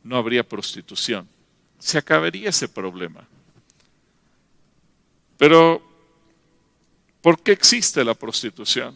no 0.03 0.17
habría 0.17 0.47
prostitución. 0.47 1.27
Se 1.79 1.97
acabaría 1.97 2.49
ese 2.49 2.67
problema. 2.67 3.27
Pero, 5.37 5.81
¿por 7.21 7.41
qué 7.41 7.51
existe 7.51 8.03
la 8.03 8.13
prostitución? 8.13 8.95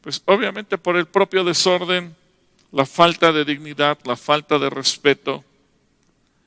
Pues 0.00 0.22
obviamente 0.26 0.78
por 0.78 0.96
el 0.96 1.06
propio 1.06 1.44
desorden, 1.44 2.14
la 2.72 2.86
falta 2.86 3.32
de 3.32 3.44
dignidad, 3.44 3.98
la 4.04 4.16
falta 4.16 4.58
de 4.58 4.70
respeto. 4.70 5.44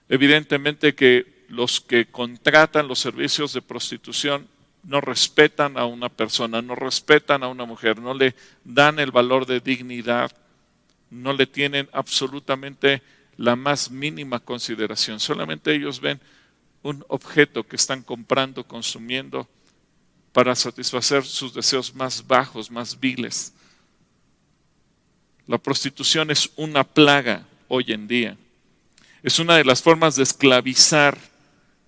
Evidentemente 0.08 0.96
que 0.96 1.46
los 1.50 1.82
que 1.82 2.06
contratan 2.06 2.88
los 2.88 3.00
servicios 3.00 3.54
de 3.54 3.62
prostitución 3.62 4.48
no 4.84 5.02
respetan 5.02 5.78
a 5.78 5.86
una 5.86 6.10
persona, 6.10 6.62
no 6.62 6.76
respetan 6.76 7.44
a 7.44 7.48
una 7.48 7.66
mujer, 7.66 8.00
no 8.00 8.14
le 8.14 8.36
dan 8.64 9.00
el 9.00 9.12
valor 9.12 9.46
de 9.46 9.60
dignidad, 9.60 10.32
no 11.10 11.34
le 11.34 11.46
tienen 11.46 11.90
absolutamente 11.92 13.02
la 13.38 13.56
más 13.56 13.92
mínima 13.92 14.40
consideración. 14.40 15.20
Solamente 15.20 15.74
ellos 15.74 16.00
ven 16.00 16.20
un 16.84 17.06
objeto 17.08 17.68
que 17.68 17.76
están 17.76 18.02
comprando, 18.02 18.64
consumiendo, 18.66 19.48
para 20.32 20.56
satisfacer 20.56 21.26
sus 21.26 21.54
deseos 21.54 21.94
más 21.94 22.26
bajos, 22.26 22.72
más 22.72 23.00
viles. 23.00 23.54
La 25.46 25.58
prostitución 25.58 26.32
es 26.32 26.50
una 26.56 26.84
plaga 26.84 27.46
hoy 27.68 27.86
en 27.90 28.08
día. 28.08 28.38
Es 29.22 29.40
una 29.40 29.58
de 29.58 29.66
las 29.66 29.82
formas 29.82 30.16
de 30.16 30.24
esclavizar 30.24 31.18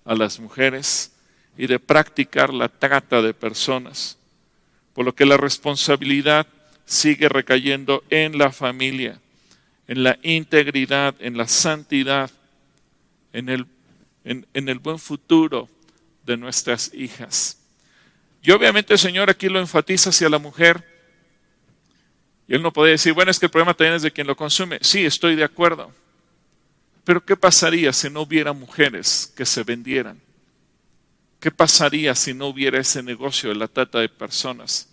a 0.04 0.14
las 0.14 0.38
mujeres 0.38 1.13
y 1.56 1.66
de 1.66 1.78
practicar 1.78 2.52
la 2.52 2.68
trata 2.68 3.22
de 3.22 3.34
personas, 3.34 4.18
por 4.92 5.04
lo 5.04 5.14
que 5.14 5.26
la 5.26 5.36
responsabilidad 5.36 6.46
sigue 6.84 7.28
recayendo 7.28 8.04
en 8.10 8.38
la 8.38 8.52
familia, 8.52 9.20
en 9.86 10.02
la 10.02 10.18
integridad, 10.22 11.14
en 11.20 11.36
la 11.36 11.46
santidad, 11.48 12.30
en 13.32 13.48
el, 13.48 13.66
en, 14.24 14.68
el 14.68 14.78
buen 14.78 14.98
futuro 14.98 15.68
de 16.24 16.36
nuestras 16.36 16.92
hijas. 16.94 17.58
Y 18.42 18.50
obviamente 18.50 18.92
el 18.92 18.98
Señor 18.98 19.30
aquí 19.30 19.48
lo 19.48 19.58
enfatiza 19.58 20.10
hacia 20.10 20.28
la 20.28 20.38
mujer. 20.38 20.84
Y 22.46 22.54
él 22.54 22.62
no 22.62 22.72
puede 22.72 22.92
decir, 22.92 23.12
bueno, 23.14 23.30
es 23.30 23.38
que 23.38 23.46
el 23.46 23.50
problema 23.50 23.74
también 23.74 23.94
es 23.94 24.02
de 24.02 24.10
quien 24.10 24.26
lo 24.26 24.36
consume. 24.36 24.78
Sí, 24.82 25.04
estoy 25.04 25.34
de 25.34 25.44
acuerdo. 25.44 25.90
Pero 27.04 27.24
¿qué 27.24 27.36
pasaría 27.36 27.92
si 27.92 28.10
no 28.10 28.22
hubiera 28.22 28.52
mujeres 28.52 29.32
que 29.34 29.46
se 29.46 29.62
vendieran? 29.62 30.20
¿Qué 31.44 31.50
pasaría 31.50 32.14
si 32.14 32.32
no 32.32 32.46
hubiera 32.46 32.80
ese 32.80 33.02
negocio 33.02 33.50
de 33.50 33.54
la 33.54 33.68
trata 33.68 33.98
de 33.98 34.08
personas? 34.08 34.88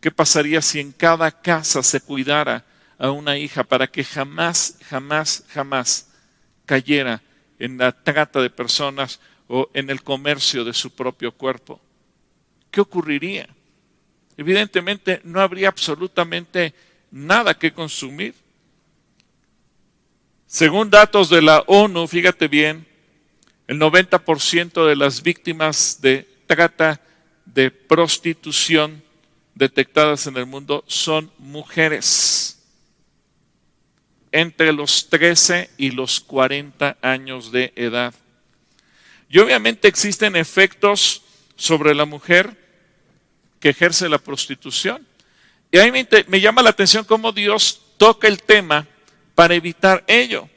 ¿Qué 0.00 0.10
pasaría 0.10 0.62
si 0.62 0.80
en 0.80 0.92
cada 0.92 1.30
casa 1.42 1.82
se 1.82 2.00
cuidara 2.00 2.64
a 2.96 3.10
una 3.10 3.36
hija 3.36 3.64
para 3.64 3.86
que 3.86 4.02
jamás, 4.02 4.78
jamás, 4.88 5.44
jamás 5.48 6.08
cayera 6.64 7.20
en 7.58 7.76
la 7.76 7.92
trata 7.92 8.40
de 8.40 8.48
personas 8.48 9.20
o 9.46 9.68
en 9.74 9.90
el 9.90 10.02
comercio 10.02 10.64
de 10.64 10.72
su 10.72 10.90
propio 10.90 11.32
cuerpo? 11.32 11.78
¿Qué 12.70 12.80
ocurriría? 12.80 13.46
Evidentemente 14.38 15.20
no 15.22 15.38
habría 15.38 15.68
absolutamente 15.68 16.72
nada 17.10 17.58
que 17.58 17.74
consumir. 17.74 18.34
Según 20.46 20.88
datos 20.88 21.28
de 21.28 21.42
la 21.42 21.62
ONU, 21.66 22.06
fíjate 22.06 22.48
bien, 22.48 22.86
el 23.66 23.78
90% 23.78 24.86
de 24.86 24.96
las 24.96 25.22
víctimas 25.22 26.00
de 26.00 26.28
trata 26.46 27.00
de 27.46 27.70
prostitución 27.70 29.02
detectadas 29.54 30.26
en 30.26 30.36
el 30.36 30.46
mundo 30.46 30.84
son 30.86 31.30
mujeres 31.38 32.60
entre 34.32 34.72
los 34.72 35.08
13 35.08 35.70
y 35.76 35.92
los 35.92 36.20
40 36.20 36.98
años 37.00 37.52
de 37.52 37.72
edad. 37.76 38.12
Y 39.28 39.38
obviamente 39.38 39.88
existen 39.88 40.36
efectos 40.36 41.22
sobre 41.56 41.94
la 41.94 42.04
mujer 42.04 42.56
que 43.60 43.70
ejerce 43.70 44.08
la 44.08 44.18
prostitución. 44.18 45.06
Y 45.70 45.78
a 45.78 45.90
mí 45.90 46.06
me, 46.26 46.40
llama 46.40 46.62
la 46.62 46.70
atención 46.70 47.04
cómo 47.04 47.32
Dios 47.32 47.80
toca 47.96 48.28
el 48.28 48.42
tema 48.42 48.86
para 49.34 49.54
evitar 49.54 50.04
ello. 50.06 50.48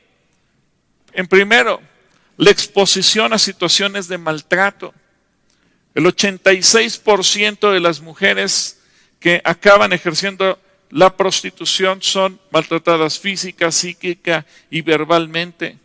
En 1.13 1.27
primero, 1.27 1.81
la 2.38 2.51
exposición 2.51 3.34
a 3.34 3.39
situaciones 3.39 4.08
de 4.08 4.17
maltrato. 4.17 4.94
El 5.96 6.06
86% 6.06 7.72
de 7.72 7.79
las 7.79 8.00
mujeres 8.00 8.79
que 9.20 9.41
acaban 9.44 9.91
ejerciendo 9.91 10.60
la 10.91 11.17
prostitución 11.17 12.01
son 12.01 12.39
maltratadas 12.51 13.20
física, 13.20 13.72
psíquica 13.72 14.46
y 14.70 14.82
verbalmente. 14.82 15.79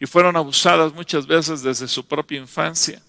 Y 0.00 0.06
fueron 0.06 0.36
abusadas 0.36 0.94
muchas 0.94 1.26
veces 1.26 1.62
desde 1.62 1.86
su 1.86 2.06
propia 2.06 2.38
infancia. 2.38 3.02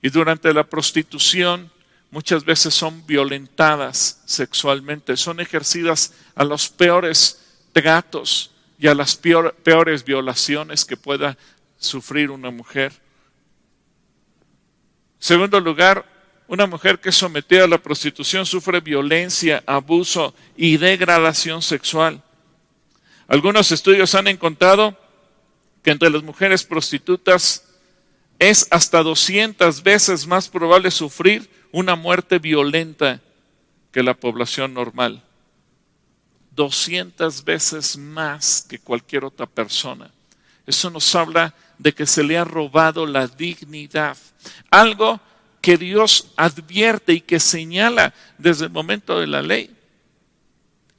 Y 0.00 0.10
durante 0.10 0.54
la 0.54 0.64
prostitución 0.64 1.72
muchas 2.10 2.44
veces 2.44 2.72
son 2.72 3.04
violentadas 3.04 4.22
sexualmente, 4.24 5.16
son 5.16 5.40
ejercidas 5.40 6.12
a 6.36 6.44
los 6.44 6.68
peores 6.68 7.40
tratos 7.72 8.52
y 8.78 8.86
a 8.86 8.94
las 8.94 9.16
peores 9.16 10.04
violaciones 10.04 10.84
que 10.84 10.96
pueda 10.96 11.36
sufrir 11.78 12.30
una 12.30 12.50
mujer. 12.50 12.92
Segundo 15.18 15.60
lugar, 15.60 16.06
una 16.46 16.66
mujer 16.66 17.00
que 17.00 17.10
es 17.10 17.16
sometida 17.16 17.64
a 17.64 17.68
la 17.68 17.78
prostitución 17.78 18.46
sufre 18.46 18.80
violencia, 18.80 19.62
abuso 19.66 20.34
y 20.56 20.76
degradación 20.76 21.60
sexual. 21.60 22.22
Algunos 23.26 23.70
estudios 23.72 24.14
han 24.14 24.28
encontrado 24.28 24.96
que 25.82 25.90
entre 25.90 26.08
las 26.08 26.22
mujeres 26.22 26.64
prostitutas 26.64 27.64
es 28.38 28.66
hasta 28.70 29.02
200 29.02 29.82
veces 29.82 30.26
más 30.26 30.48
probable 30.48 30.90
sufrir 30.90 31.50
una 31.72 31.96
muerte 31.96 32.38
violenta 32.38 33.20
que 33.92 34.02
la 34.02 34.14
población 34.14 34.72
normal. 34.72 35.27
200 36.58 37.44
veces 37.44 37.96
más 37.96 38.66
que 38.68 38.80
cualquier 38.80 39.24
otra 39.24 39.46
persona. 39.46 40.10
Eso 40.66 40.90
nos 40.90 41.14
habla 41.14 41.54
de 41.78 41.94
que 41.94 42.04
se 42.04 42.24
le 42.24 42.36
ha 42.36 42.42
robado 42.42 43.06
la 43.06 43.28
dignidad. 43.28 44.16
Algo 44.68 45.20
que 45.60 45.76
Dios 45.76 46.32
advierte 46.34 47.12
y 47.12 47.20
que 47.20 47.38
señala 47.38 48.12
desde 48.38 48.64
el 48.64 48.72
momento 48.72 49.20
de 49.20 49.28
la 49.28 49.40
ley. 49.40 49.70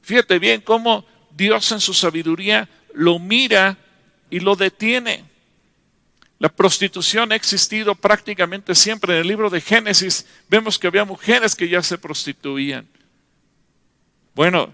Fíjate 0.01 0.39
bien 0.39 0.61
cómo 0.61 1.05
Dios 1.35 1.69
en 1.73 1.81
su 1.81 1.93
sabiduría 1.93 2.69
lo 2.93 3.19
mira 3.19 3.77
y 4.29 4.39
lo 4.39 4.55
detiene. 4.55 5.25
La 6.39 6.47
prostitución 6.47 7.33
ha 7.33 7.35
existido 7.35 7.95
prácticamente 7.95 8.73
siempre. 8.75 9.15
En 9.15 9.21
el 9.23 9.27
libro 9.27 9.49
de 9.49 9.59
Génesis 9.59 10.25
vemos 10.47 10.79
que 10.79 10.87
había 10.87 11.03
mujeres 11.03 11.53
que 11.53 11.67
ya 11.67 11.83
se 11.83 11.97
prostituían. 11.97 12.87
Bueno, 14.33 14.73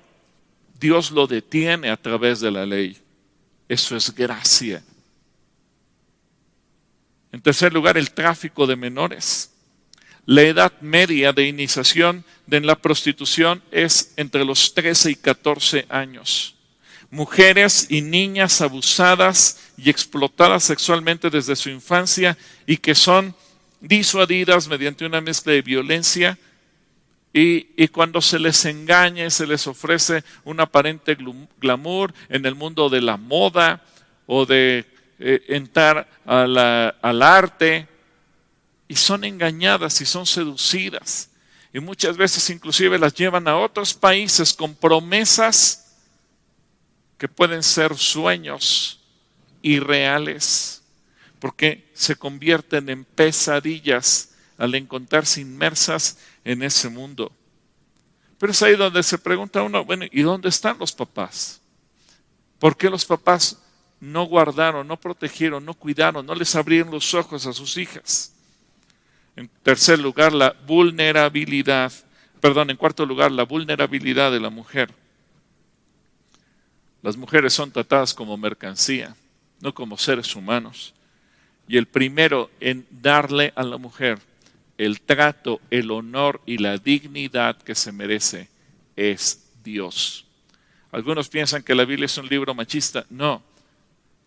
Dios 0.79 1.11
lo 1.11 1.27
detiene 1.27 1.89
a 1.89 1.97
través 1.97 2.39
de 2.39 2.51
la 2.51 2.65
ley. 2.65 2.97
Eso 3.67 3.95
es 3.95 4.13
gracia. 4.13 4.83
En 7.31 7.41
tercer 7.41 7.73
lugar, 7.73 7.97
el 7.97 8.11
tráfico 8.11 8.67
de 8.67 8.75
menores. 8.75 9.51
La 10.25 10.41
edad 10.41 10.73
media 10.81 11.33
de 11.33 11.47
iniciación 11.47 12.25
de 12.47 12.61
la 12.61 12.75
prostitución 12.75 13.61
es 13.71 14.13
entre 14.17 14.43
los 14.43 14.73
13 14.73 15.11
y 15.11 15.15
14 15.15 15.85
años 15.89 16.55
mujeres 17.15 17.87
y 17.89 18.01
niñas 18.01 18.61
abusadas 18.61 19.59
y 19.77 19.89
explotadas 19.89 20.63
sexualmente 20.63 21.29
desde 21.29 21.55
su 21.55 21.69
infancia 21.69 22.37
y 22.67 22.77
que 22.77 22.93
son 22.93 23.33
disuadidas 23.79 24.67
mediante 24.67 25.05
una 25.05 25.21
mezcla 25.21 25.53
de 25.53 25.61
violencia 25.61 26.37
y, 27.37 27.89
cuando 27.89 28.21
se 28.21 28.39
les 28.39 28.63
engaña 28.63 29.25
y 29.25 29.29
se 29.29 29.45
les 29.45 29.67
ofrece 29.67 30.23
un 30.45 30.61
aparente 30.61 31.17
glamour 31.59 32.13
en 32.29 32.45
el 32.45 32.55
mundo 32.55 32.87
de 32.87 33.01
la 33.01 33.17
moda 33.17 33.83
o 34.25 34.45
de 34.45 34.85
eh, 35.19 35.43
entrar 35.49 36.07
al 36.25 37.21
arte 37.21 37.89
y 38.87 38.95
son 38.95 39.25
engañadas 39.25 39.99
y 39.99 40.05
son 40.05 40.25
seducidas. 40.25 41.29
Y 41.73 41.81
muchas 41.81 42.15
veces 42.15 42.49
inclusive 42.49 42.97
las 42.97 43.13
llevan 43.13 43.49
a 43.49 43.57
otros 43.57 43.93
países 43.93 44.53
con 44.53 44.73
promesas 44.73 45.97
que 47.17 47.27
pueden 47.27 47.63
ser 47.63 47.97
sueños 47.97 49.01
irreales, 49.61 50.83
porque 51.39 51.91
se 51.95 52.15
convierten 52.15 52.87
en 52.87 53.03
pesadillas 53.03 54.35
al 54.57 54.73
encontrarse 54.75 55.41
inmersas 55.41 56.17
en 56.45 56.63
ese 56.63 56.87
mundo. 56.87 57.31
Pero 58.37 58.51
es 58.51 58.61
ahí 58.61 58.75
donde 58.75 59.03
se 59.03 59.17
pregunta 59.17 59.63
uno, 59.63 59.83
bueno, 59.83 60.05
¿y 60.11 60.21
dónde 60.21 60.49
están 60.49 60.77
los 60.77 60.93
papás? 60.93 61.61
¿Por 62.59 62.77
qué 62.77 62.89
los 62.89 63.03
papás 63.03 63.61
no 63.99 64.23
guardaron, 64.23 64.87
no 64.87 64.97
protegieron, 64.97 65.65
no 65.65 65.73
cuidaron, 65.73 66.25
no 66.25 66.35
les 66.35 66.55
abrieron 66.55 66.91
los 66.91 67.13
ojos 67.13 67.45
a 67.47 67.53
sus 67.53 67.77
hijas? 67.77 68.33
En 69.35 69.49
tercer 69.63 69.99
lugar, 69.99 70.31
la 70.31 70.55
vulnerabilidad, 70.65 71.91
perdón, 72.39 72.69
en 72.69 72.77
cuarto 72.77 73.05
lugar, 73.05 73.31
la 73.31 73.43
vulnerabilidad 73.43 74.31
de 74.31 74.39
la 74.39 74.49
mujer. 74.49 74.93
Las 77.01 77.17
mujeres 77.17 77.53
son 77.53 77.71
tratadas 77.71 78.13
como 78.13 78.37
mercancía, 78.37 79.15
no 79.59 79.73
como 79.73 79.97
seres 79.97 80.35
humanos. 80.35 80.93
Y 81.67 81.77
el 81.77 81.87
primero 81.87 82.49
en 82.59 82.85
darle 82.89 83.51
a 83.55 83.63
la 83.63 83.77
mujer 83.77 84.19
el 84.77 85.01
trato, 85.01 85.61
el 85.69 85.91
honor 85.91 86.41
y 86.45 86.57
la 86.57 86.77
dignidad 86.77 87.57
que 87.57 87.75
se 87.75 87.91
merece 87.91 88.49
es 88.95 89.47
Dios. 89.63 90.25
Algunos 90.91 91.29
piensan 91.29 91.63
que 91.63 91.75
la 91.75 91.85
Biblia 91.85 92.05
es 92.05 92.17
un 92.17 92.27
libro 92.27 92.53
machista. 92.53 93.05
No. 93.09 93.43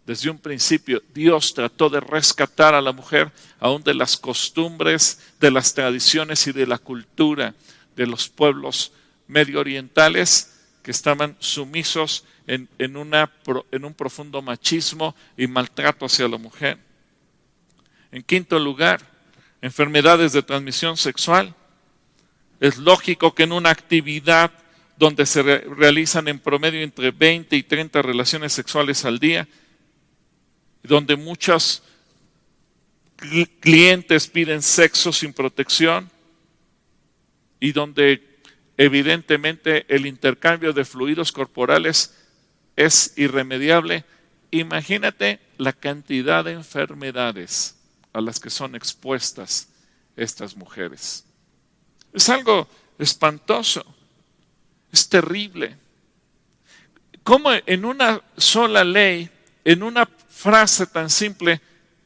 Desde 0.07 0.31
un 0.31 0.39
principio 0.39 1.03
Dios 1.13 1.53
trató 1.53 1.91
de 1.91 2.01
rescatar 2.01 2.75
a 2.75 2.81
la 2.81 2.93
mujer 2.93 3.31
aún 3.61 3.83
de 3.83 3.95
las 3.95 4.17
costumbres, 4.17 5.21
de 5.39 5.51
las 5.51 5.75
tradiciones 5.75 6.47
y 6.47 6.53
de 6.53 6.67
la 6.67 6.79
cultura 6.79 7.55
de 7.95 8.07
los 8.07 8.29
pueblos 8.29 8.93
medio 9.27 9.61
orientales 9.61 10.55
que 10.83 10.91
estaban 10.91 11.37
sumisos 11.41 12.25
en, 12.47 12.69
en 12.79 12.97
un 12.97 13.95
profundo 13.95 14.41
machismo 14.41 15.15
y 15.37 15.47
maltrato 15.47 16.07
hacia 16.07 16.29
la 16.29 16.39
mujer. 16.39 16.79
En 18.11 18.23
quinto 18.23 18.59
lugar, 18.59 19.03
enfermedades 19.63 20.33
de 20.33 20.43
transmisión 20.43 20.97
sexual. 20.97 21.55
Es 22.61 22.79
lógico 22.79 23.35
que 23.35 23.45
en 23.45 23.53
una 23.53 23.71
actividad 23.71 24.53
donde 24.97 25.27
se 25.27 25.43
realizan 25.43 26.27
en 26.29 26.41
promedio 26.41 26.83
entre 26.83 27.13
20 27.13 27.57
y 27.57 27.63
30 27.63 28.03
relaciones 28.03 28.53
sexuales 28.53 29.05
al 29.05 29.19
día, 29.19 29.47
donde 30.83 31.17
muchos 31.17 31.83
clientes 33.61 34.29
piden 34.29 34.63
sexo 34.63 35.13
sin 35.13 35.33
protección 35.33 36.11
y 37.61 37.73
donde 37.73 38.41
evidentemente 38.77 39.87
el 39.89 40.07
intercambio 40.07 40.73
de 40.73 40.85
fluidos 40.85 41.33
corporales 41.33 42.15
es 42.77 43.15
irremediable, 43.17 44.05
imagínate 44.53 45.41
la 45.59 45.73
cantidad 45.73 46.45
de 46.45 46.53
enfermedades 46.53 47.78
a 48.13 48.21
las 48.21 48.41
que 48.41 48.51
son 48.51 48.75
expuestas 48.75 49.69
estas 50.17 50.57
mujeres. 50.57 51.25
Es 52.13 52.29
algo 52.29 52.69
espantoso, 52.99 53.85
es 54.93 55.09
terrible. 55.09 55.77
¿Cómo 57.23 57.51
en 57.67 57.85
una 57.85 58.21
sola 58.37 58.85
ley, 58.85 59.31
en 59.65 59.83
una 59.83 60.07
frase 60.07 60.87
tan 60.87 61.11
simple, 61.11 61.61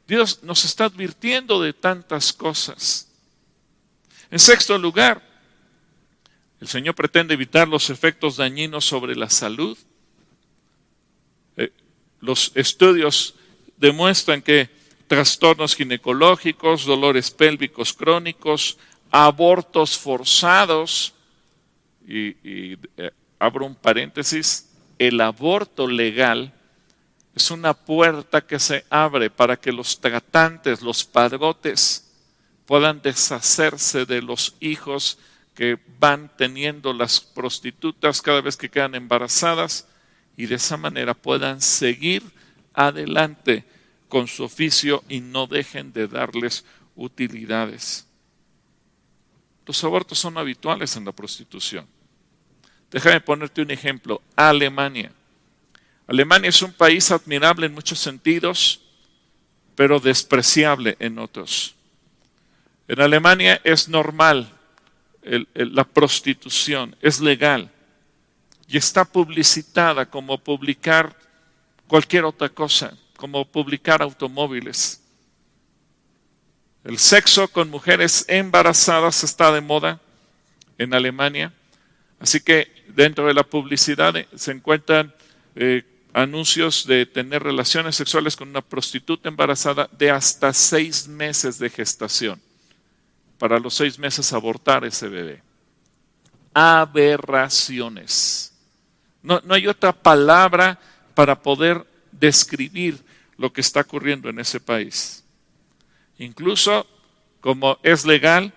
Dios 0.07 0.43
nos 0.43 0.65
está 0.65 0.87
advirtiendo 0.87 1.61
de 1.63 1.73
tantas 1.73 2.33
cosas? 2.33 3.09
En 4.31 4.39
sexto 4.39 4.77
lugar, 4.79 5.23
el 6.61 6.69
Señor 6.69 6.95
pretende 6.95 7.35
evitar 7.35 7.69
los 7.69 7.91
efectos 7.91 8.37
dañinos 8.37 8.85
sobre 8.85 9.15
la 9.15 9.31
salud 9.31 9.79
los 12.23 12.53
estudios 12.55 13.35
demuestran 13.77 14.41
que 14.41 14.71
trastornos 15.13 15.77
ginecológicos, 15.77 16.87
dolores 16.87 17.31
pélvicos 17.31 17.93
crónicos, 17.93 18.79
abortos 19.11 19.99
forzados, 19.99 21.13
y, 22.09 22.35
eh, 22.97 23.11
abro 23.39 23.67
un 23.67 23.75
paréntesis, 23.75 24.71
el 24.99 25.21
aborto 25.21 25.87
legal 25.87 26.55
es 27.35 27.51
una 27.51 27.75
puerta 27.75 28.41
que 28.41 28.59
se 28.59 28.87
abre 28.89 29.29
para 29.29 29.59
que 29.59 29.71
los 29.71 30.01
tratantes, 30.01 30.81
los 30.81 31.05
padrotes, 31.05 32.11
puedan 32.65 33.03
deshacerse 33.03 34.07
de 34.07 34.23
los 34.23 34.55
hijos 34.61 35.19
que 35.55 35.79
van 35.99 36.31
teniendo 36.39 36.95
las 36.95 37.21
prostitutas 37.21 38.23
cada 38.23 38.41
vez 38.41 38.57
que 38.57 38.71
quedan 38.71 38.95
embarazadas 38.95 39.87
y 40.39 40.47
de 40.47 40.55
esa 40.55 40.79
manera 40.79 41.13
puedan 41.13 41.61
seguir 41.61 42.23
adelante 42.73 43.67
con 44.13 44.29
su 44.29 44.45
oficio 44.45 45.03
y 45.09 45.21
no 45.21 45.47
dejen 45.47 45.91
de 45.95 46.07
darles 46.07 46.67
utilidades. 46.97 48.07
Los 49.65 49.83
abortos 49.85 50.19
son 50.19 50.37
habituales 50.37 50.95
en 50.97 51.07
la 51.07 51.13
prostitución. 51.13 51.87
Déjame 52.91 53.23
ponerte 53.23 53.63
un 53.63 53.71
ejemplo. 53.71 54.21
Alemania. 54.37 55.11
Alemania 56.07 56.51
es 56.51 56.61
un 56.61 56.75
país 56.75 57.11
admirable 57.11 57.65
en 57.65 57.73
muchos 57.73 58.01
sentidos, 58.01 58.83
pero 59.75 59.99
despreciable 59.99 60.95
en 60.99 61.19
otros. 61.19 61.75
En 62.89 63.01
Alemania 63.01 63.63
es 63.65 63.89
normal 63.89 64.53
la 65.55 65.85
prostitución, 65.85 66.95
es 67.01 67.19
legal 67.19 67.71
y 68.69 68.77
está 68.77 69.07
publicitada 69.07 70.05
como 70.05 70.37
publicar 70.37 71.17
cualquier 71.87 72.27
otra 72.27 72.51
cosa, 72.51 72.99
como 73.23 73.45
publicar 73.45 74.03
automóviles. 74.03 75.01
El 76.83 76.99
sexo 76.99 77.47
con 77.47 77.71
mujeres 77.71 78.25
embarazadas 78.27 79.23
está 79.23 79.53
de 79.53 79.61
moda 79.61 80.01
en 80.77 80.93
Alemania, 80.93 81.53
así 82.19 82.41
que 82.41 82.85
dentro 82.89 83.29
de 83.29 83.35
la 83.35 83.45
publicidad 83.45 84.13
se 84.35 84.51
encuentran 84.51 85.15
eh, 85.55 85.85
anuncios 86.13 86.85
de 86.85 87.07
tener 87.07 87.45
relaciones 87.45 87.95
sexuales 87.95 88.35
con 88.35 88.49
una 88.49 88.61
prostituta 88.61 89.29
embarazada 89.29 89.89
de 89.93 90.11
hasta 90.11 90.53
seis 90.53 91.07
meses 91.07 91.61
de 91.61 91.71
gestación. 91.71 92.43
Para 93.39 93.61
los 93.61 93.75
seis 93.75 94.01
meses 94.01 94.33
abortar 94.33 94.85
ese 94.85 95.07
bebé. 95.07 95.45
Aberraciones. 96.53 98.53
No, 99.23 99.41
no 99.45 99.55
hay 99.55 99.69
otra 99.69 99.93
palabra 99.93 100.77
para 101.15 101.41
poder 101.41 101.87
describir 102.11 103.12
lo 103.43 103.53
que 103.53 103.61
está 103.61 103.81
ocurriendo 103.81 104.29
en 104.29 104.39
ese 104.39 104.61
país. 104.61 105.25
Incluso, 106.17 106.87
como 107.41 107.77
es 107.83 108.07
legal, 108.07 108.55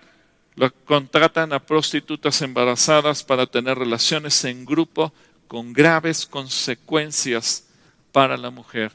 lo 0.54 0.72
contratan 0.84 1.52
a 1.52 1.58
prostitutas 1.58 2.40
embarazadas 2.40 3.24
para 3.24 3.46
tener 3.46 3.76
relaciones 3.76 4.44
en 4.44 4.64
grupo 4.64 5.12
con 5.48 5.72
graves 5.72 6.24
consecuencias 6.24 7.66
para 8.12 8.36
la 8.36 8.50
mujer. 8.50 8.92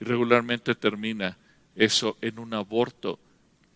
Y 0.00 0.04
regularmente 0.04 0.74
termina 0.74 1.38
eso 1.76 2.16
en 2.20 2.40
un 2.40 2.52
aborto, 2.52 3.20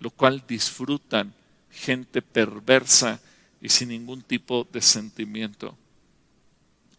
lo 0.00 0.10
cual 0.10 0.42
disfrutan 0.44 1.32
gente 1.70 2.20
perversa 2.20 3.20
y 3.60 3.68
sin 3.68 3.90
ningún 3.90 4.22
tipo 4.22 4.66
de 4.72 4.82
sentimiento. 4.82 5.78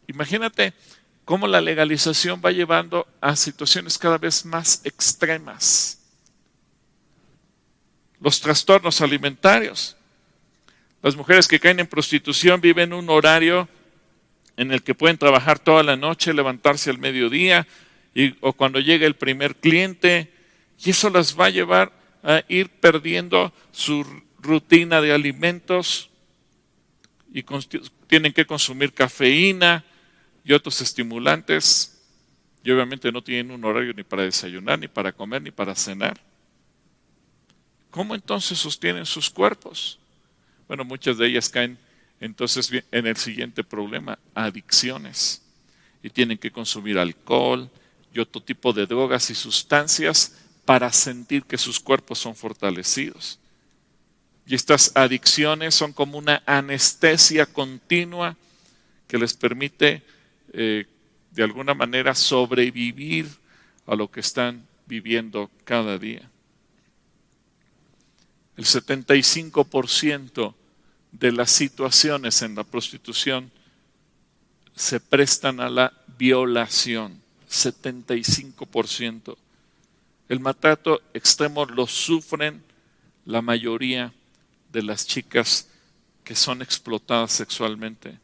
Imagínate 0.08 0.74
cómo 1.30 1.46
la 1.46 1.62
legalización 1.62 2.42
va 2.44 2.50
llevando 2.50 3.08
a 3.22 3.36
situaciones 3.36 4.00
cada 4.00 4.18
vez 4.18 4.44
más 4.46 4.82
extremas. 4.84 6.02
Los 8.20 8.42
trastornos 8.42 9.00
alimentarios. 9.00 9.96
Las 11.04 11.16
mujeres 11.16 11.48
que 11.48 11.60
caen 11.60 11.82
en 11.82 11.86
prostitución 11.86 12.60
viven 12.62 12.94
un 12.94 13.12
horario 13.12 13.70
en 14.58 14.72
el 14.72 14.82
que 14.82 14.96
pueden 14.96 15.20
trabajar 15.20 15.60
toda 15.60 15.84
la 15.84 15.96
noche, 15.96 16.34
levantarse 16.34 16.90
al 16.90 16.98
mediodía 16.98 17.68
y, 18.16 18.36
o 18.42 18.54
cuando 18.54 18.80
llegue 18.80 19.06
el 19.06 19.16
primer 19.16 19.56
cliente, 19.56 20.34
y 20.84 20.90
eso 20.90 21.12
las 21.12 21.40
va 21.40 21.46
a 21.46 21.52
llevar 21.52 21.92
a 22.24 22.44
ir 22.48 22.70
perdiendo 22.70 23.54
su 23.72 24.04
rutina 24.40 25.00
de 25.00 25.14
alimentos 25.14 26.10
y 27.32 27.46
tienen 28.08 28.34
que 28.34 28.48
consumir 28.48 28.94
cafeína 28.94 29.86
y 30.44 30.54
otros 30.54 30.82
estimulantes 30.82 32.00
y 32.64 32.72
obviamente 32.72 33.12
no 33.12 33.24
tienen 33.24 33.52
un 33.52 33.64
horario 33.64 33.94
ni 33.94 34.04
para 34.04 34.24
desayunar, 34.24 34.80
ni 34.80 34.88
para 34.88 35.12
comer, 35.12 35.42
ni 35.42 35.52
para 35.52 35.76
cenar. 35.76 36.20
¿Cómo 37.90 38.14
entonces 38.16 38.58
sostienen 38.60 39.06
sus 39.06 39.30
cuerpos? 39.30 39.98
Bueno, 40.68 40.84
muchas 40.84 41.18
de 41.18 41.28
ellas 41.28 41.50
caen 41.50 41.78
entonces 42.20 42.70
en 42.92 43.08
el 43.08 43.18
siguiente 43.18 43.64
problema, 43.64 44.20
adicciones. 44.36 45.42
Y 46.04 46.10
tienen 46.10 46.38
que 46.38 46.52
consumir 46.52 46.98
alcohol 46.98 47.70
y 48.14 48.20
otro 48.20 48.42
tipo 48.42 48.74
de 48.74 48.86
drogas 48.86 49.30
y 49.30 49.36
sustancias 49.36 50.36
para 50.66 50.92
sentir 50.92 51.44
que 51.44 51.58
sus 51.58 51.80
cuerpos 51.80 52.20
son 52.20 52.36
fortalecidos. 52.36 53.40
Y 54.46 54.56
estas 54.56 54.92
adicciones 54.96 55.76
son 55.76 55.94
como 55.94 56.18
una 56.18 56.44
anestesia 56.46 57.46
continua 57.46 58.36
que 59.08 59.18
les 59.18 59.34
permite 59.34 60.04
eh, 60.54 60.86
de 61.32 61.44
alguna 61.44 61.74
manera 61.74 62.16
sobrevivir 62.16 63.28
a 63.86 63.96
lo 63.96 64.10
que 64.10 64.20
están 64.20 64.68
viviendo 64.86 65.50
cada 65.64 65.98
día. 65.98 66.30
El 68.58 68.66
75% 68.66 70.54
de 71.12 71.32
las 71.32 71.52
situaciones 71.52 72.42
en 72.42 72.56
la 72.56 72.64
prostitución 72.64 73.52
se 74.76 75.00
prestan 75.00 75.60
a 75.60 75.70
la 75.70 75.94
violación, 76.18 77.22
75%. 77.50 79.38
El 80.28 80.40
maltrato 80.40 81.02
extremo 81.14 81.66
lo 81.66 81.88
sufren 81.88 82.64
la 83.26 83.42
mayoría 83.42 84.14
de 84.72 84.84
las 84.84 85.06
chicas 85.08 85.68
que 86.24 86.36
son 86.36 86.62
explotadas 86.62 87.32
sexualmente. 87.32 88.20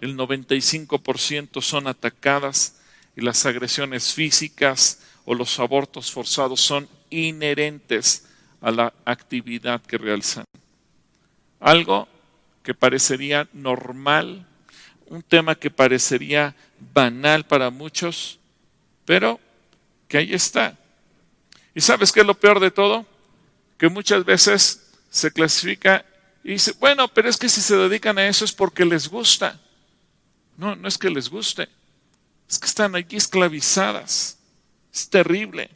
El 0.00 0.16
95% 0.16 1.62
son 1.62 1.86
atacadas 1.86 2.76
y 3.16 3.22
las 3.22 3.46
agresiones 3.46 4.12
físicas 4.12 5.00
o 5.24 5.34
los 5.34 5.58
abortos 5.58 6.12
forzados 6.12 6.60
son 6.60 6.88
inherentes 7.10 8.26
a 8.60 8.70
la 8.70 8.92
actividad 9.04 9.80
que 9.82 9.98
realizan 9.98 10.44
algo 11.60 12.08
que 12.62 12.74
parecería 12.74 13.48
normal, 13.52 14.46
un 15.06 15.22
tema 15.22 15.54
que 15.54 15.70
parecería 15.70 16.54
banal 16.92 17.44
para 17.44 17.70
muchos, 17.70 18.38
pero 19.04 19.40
que 20.08 20.18
ahí 20.18 20.34
está. 20.34 20.76
¿Y 21.74 21.80
sabes 21.80 22.12
qué 22.12 22.20
es 22.20 22.26
lo 22.26 22.38
peor 22.38 22.60
de 22.60 22.70
todo? 22.70 23.06
Que 23.78 23.88
muchas 23.88 24.24
veces 24.24 24.90
se 25.10 25.30
clasifica 25.32 26.04
y 26.42 26.52
dice, 26.52 26.74
bueno, 26.78 27.08
pero 27.08 27.28
es 27.28 27.36
que 27.36 27.48
si 27.48 27.60
se 27.60 27.76
dedican 27.76 28.18
a 28.18 28.26
eso 28.26 28.44
es 28.44 28.52
porque 28.52 28.84
les 28.84 29.08
gusta. 29.08 29.60
No, 30.56 30.74
no 30.76 30.88
es 30.88 30.98
que 30.98 31.10
les 31.10 31.28
guste, 31.28 31.68
es 32.48 32.58
que 32.58 32.66
están 32.66 32.94
aquí 32.96 33.16
esclavizadas. 33.16 34.38
Es 34.92 35.10
terrible. 35.10 35.70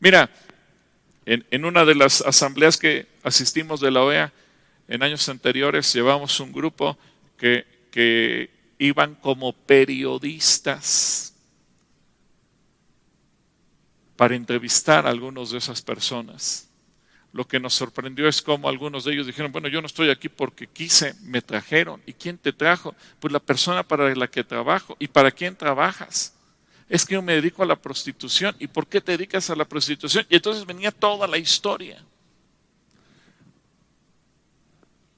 Mira, 0.00 0.30
en, 1.26 1.44
en 1.50 1.64
una 1.64 1.84
de 1.84 1.94
las 1.94 2.20
asambleas 2.22 2.76
que 2.76 3.06
asistimos 3.22 3.80
de 3.80 3.90
la 3.90 4.02
OEA, 4.02 4.32
en 4.88 5.02
años 5.02 5.28
anteriores 5.28 5.92
llevamos 5.92 6.40
un 6.40 6.52
grupo 6.52 6.98
que, 7.38 7.66
que 7.90 8.50
iban 8.78 9.14
como 9.14 9.52
periodistas 9.52 11.34
para 14.16 14.36
entrevistar 14.36 15.06
a 15.06 15.10
algunos 15.10 15.50
de 15.50 15.58
esas 15.58 15.82
personas. 15.82 16.68
Lo 17.34 17.46
que 17.46 17.60
nos 17.60 17.74
sorprendió 17.74 18.26
es 18.26 18.40
cómo 18.40 18.70
algunos 18.70 19.04
de 19.04 19.12
ellos 19.12 19.26
dijeron, 19.26 19.52
bueno, 19.52 19.68
yo 19.68 19.82
no 19.82 19.86
estoy 19.86 20.08
aquí 20.08 20.30
porque 20.30 20.66
quise, 20.66 21.14
me 21.20 21.42
trajeron. 21.42 22.00
¿Y 22.06 22.14
quién 22.14 22.38
te 22.38 22.54
trajo? 22.54 22.94
Pues 23.20 23.30
la 23.30 23.40
persona 23.40 23.82
para 23.82 24.14
la 24.14 24.28
que 24.28 24.42
trabajo. 24.42 24.96
¿Y 24.98 25.08
para 25.08 25.30
quién 25.30 25.54
trabajas? 25.54 26.32
Es 26.88 27.04
que 27.04 27.14
yo 27.14 27.22
me 27.22 27.34
dedico 27.34 27.62
a 27.62 27.66
la 27.66 27.76
prostitución. 27.76 28.56
¿Y 28.58 28.68
por 28.68 28.86
qué 28.86 29.02
te 29.02 29.12
dedicas 29.12 29.50
a 29.50 29.56
la 29.56 29.66
prostitución? 29.66 30.24
Y 30.30 30.36
entonces 30.36 30.64
venía 30.64 30.90
toda 30.90 31.26
la 31.26 31.36
historia. 31.36 32.02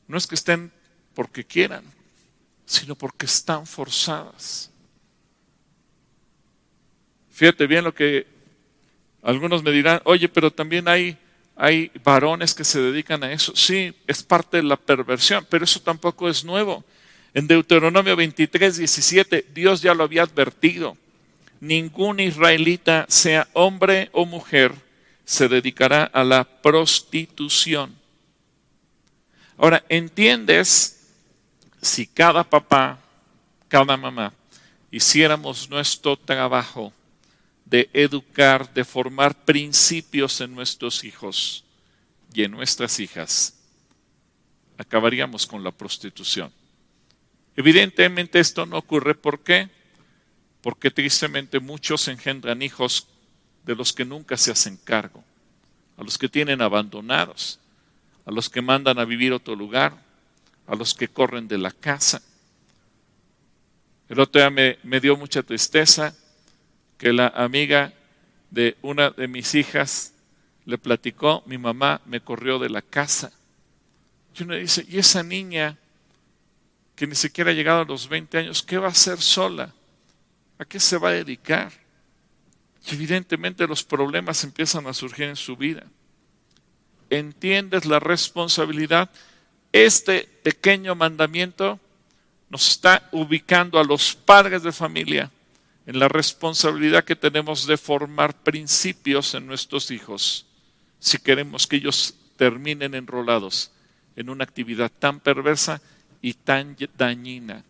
no 0.08 0.16
es 0.16 0.26
que 0.26 0.34
estén 0.34 0.72
porque 1.14 1.44
quieran, 1.44 1.84
sino 2.64 2.94
porque 2.94 3.26
están 3.26 3.66
forzadas. 3.66 4.70
Fíjate 7.30 7.66
bien 7.66 7.84
lo 7.84 7.94
que 7.94 8.26
algunos 9.22 9.62
me 9.62 9.70
dirán, 9.70 10.00
oye, 10.04 10.28
pero 10.28 10.52
también 10.52 10.88
hay, 10.88 11.18
hay 11.56 11.90
varones 12.04 12.54
que 12.54 12.64
se 12.64 12.80
dedican 12.80 13.24
a 13.24 13.32
eso. 13.32 13.54
Sí, 13.56 13.94
es 14.06 14.22
parte 14.22 14.58
de 14.58 14.62
la 14.62 14.76
perversión, 14.76 15.46
pero 15.48 15.64
eso 15.64 15.80
tampoco 15.80 16.28
es 16.28 16.44
nuevo. 16.44 16.84
En 17.34 17.46
Deuteronomio 17.46 18.14
23, 18.14 18.76
17, 18.76 19.46
Dios 19.52 19.82
ya 19.82 19.94
lo 19.94 20.04
había 20.04 20.22
advertido. 20.22 20.96
Ningún 21.60 22.20
israelita, 22.20 23.06
sea 23.08 23.48
hombre 23.54 24.10
o 24.12 24.26
mujer, 24.26 24.72
se 25.24 25.48
dedicará 25.48 26.04
a 26.04 26.22
la 26.22 26.44
prostitución 26.44 27.96
Ahora, 29.58 29.82
¿entiendes 29.88 31.08
si 31.80 32.06
cada 32.06 32.44
papá, 32.44 32.98
cada 33.68 33.96
mamá, 33.96 34.32
hiciéramos 34.90 35.70
nuestro 35.70 36.16
trabajo 36.16 36.92
de 37.66 37.90
educar, 37.92 38.72
de 38.72 38.84
formar 38.84 39.44
principios 39.44 40.40
en 40.40 40.54
nuestros 40.54 41.04
hijos 41.04 41.64
y 42.32 42.44
en 42.44 42.52
nuestras 42.52 42.98
hijas, 43.00 43.58
acabaríamos 44.78 45.46
con 45.46 45.62
la 45.62 45.72
prostitución? 45.72 46.52
Evidentemente 47.56 48.38
esto 48.38 48.66
no 48.66 48.78
ocurre, 48.78 49.14
¿por 49.14 49.40
qué? 49.40 49.68
Porque 50.62 50.90
tristemente 50.90 51.58
muchos 51.58 52.06
engendran 52.08 52.62
hijos 52.62 53.08
de 53.64 53.74
los 53.74 53.92
que 53.92 54.04
nunca 54.04 54.36
se 54.36 54.52
hacen 54.52 54.76
cargo, 54.76 55.24
a 55.96 56.04
los 56.04 56.18
que 56.18 56.28
tienen 56.28 56.62
abandonados, 56.62 57.58
a 58.24 58.30
los 58.30 58.48
que 58.48 58.62
mandan 58.62 58.98
a 58.98 59.04
vivir 59.04 59.32
a 59.32 59.36
otro 59.36 59.56
lugar, 59.56 60.04
a 60.66 60.76
los 60.76 60.94
que 60.94 61.08
corren 61.08 61.48
de 61.48 61.58
la 61.58 61.72
casa. 61.72 62.22
El 64.08 64.20
otro 64.20 64.40
día 64.40 64.50
me, 64.50 64.78
me 64.84 65.00
dio 65.00 65.16
mucha 65.16 65.42
tristeza 65.42 66.14
que 66.98 67.12
la 67.12 67.28
amiga 67.28 67.92
de 68.50 68.76
una 68.82 69.10
de 69.10 69.28
mis 69.28 69.54
hijas 69.54 70.14
le 70.64 70.78
platicó, 70.78 71.42
mi 71.46 71.58
mamá 71.58 72.00
me 72.06 72.20
corrió 72.20 72.58
de 72.58 72.70
la 72.70 72.82
casa. 72.82 73.32
Y 74.34 74.42
uno 74.42 74.54
dice, 74.54 74.84
¿y 74.88 74.98
esa 74.98 75.22
niña 75.22 75.78
que 76.94 77.06
ni 77.06 77.14
siquiera 77.14 77.50
ha 77.50 77.54
llegado 77.54 77.82
a 77.82 77.84
los 77.84 78.08
20 78.08 78.38
años, 78.38 78.62
qué 78.62 78.78
va 78.78 78.88
a 78.88 78.90
hacer 78.90 79.20
sola? 79.20 79.72
¿A 80.58 80.64
qué 80.64 80.80
se 80.80 80.96
va 80.96 81.10
a 81.10 81.12
dedicar? 81.12 81.70
Evidentemente 82.86 83.66
los 83.66 83.84
problemas 83.84 84.42
empiezan 84.44 84.86
a 84.86 84.94
surgir 84.94 85.26
en 85.26 85.36
su 85.36 85.56
vida. 85.56 85.84
¿Entiendes 87.10 87.84
la 87.84 88.00
responsabilidad? 88.00 89.10
Este 89.72 90.28
pequeño 90.42 90.94
mandamiento 90.94 91.78
nos 92.48 92.68
está 92.68 93.08
ubicando 93.12 93.78
a 93.78 93.84
los 93.84 94.14
padres 94.14 94.62
de 94.62 94.72
familia 94.72 95.30
en 95.86 95.98
la 95.98 96.08
responsabilidad 96.08 97.04
que 97.04 97.16
tenemos 97.16 97.66
de 97.66 97.76
formar 97.76 98.34
principios 98.42 99.34
en 99.34 99.46
nuestros 99.46 99.90
hijos 99.90 100.46
si 100.98 101.18
queremos 101.18 101.66
que 101.66 101.76
ellos 101.76 102.14
terminen 102.36 102.94
enrolados 102.94 103.70
en 104.16 104.28
una 104.28 104.44
actividad 104.44 104.90
tan 104.90 105.20
perversa 105.20 105.80
y 106.20 106.34
tan 106.34 106.76
dañina. 106.96 107.64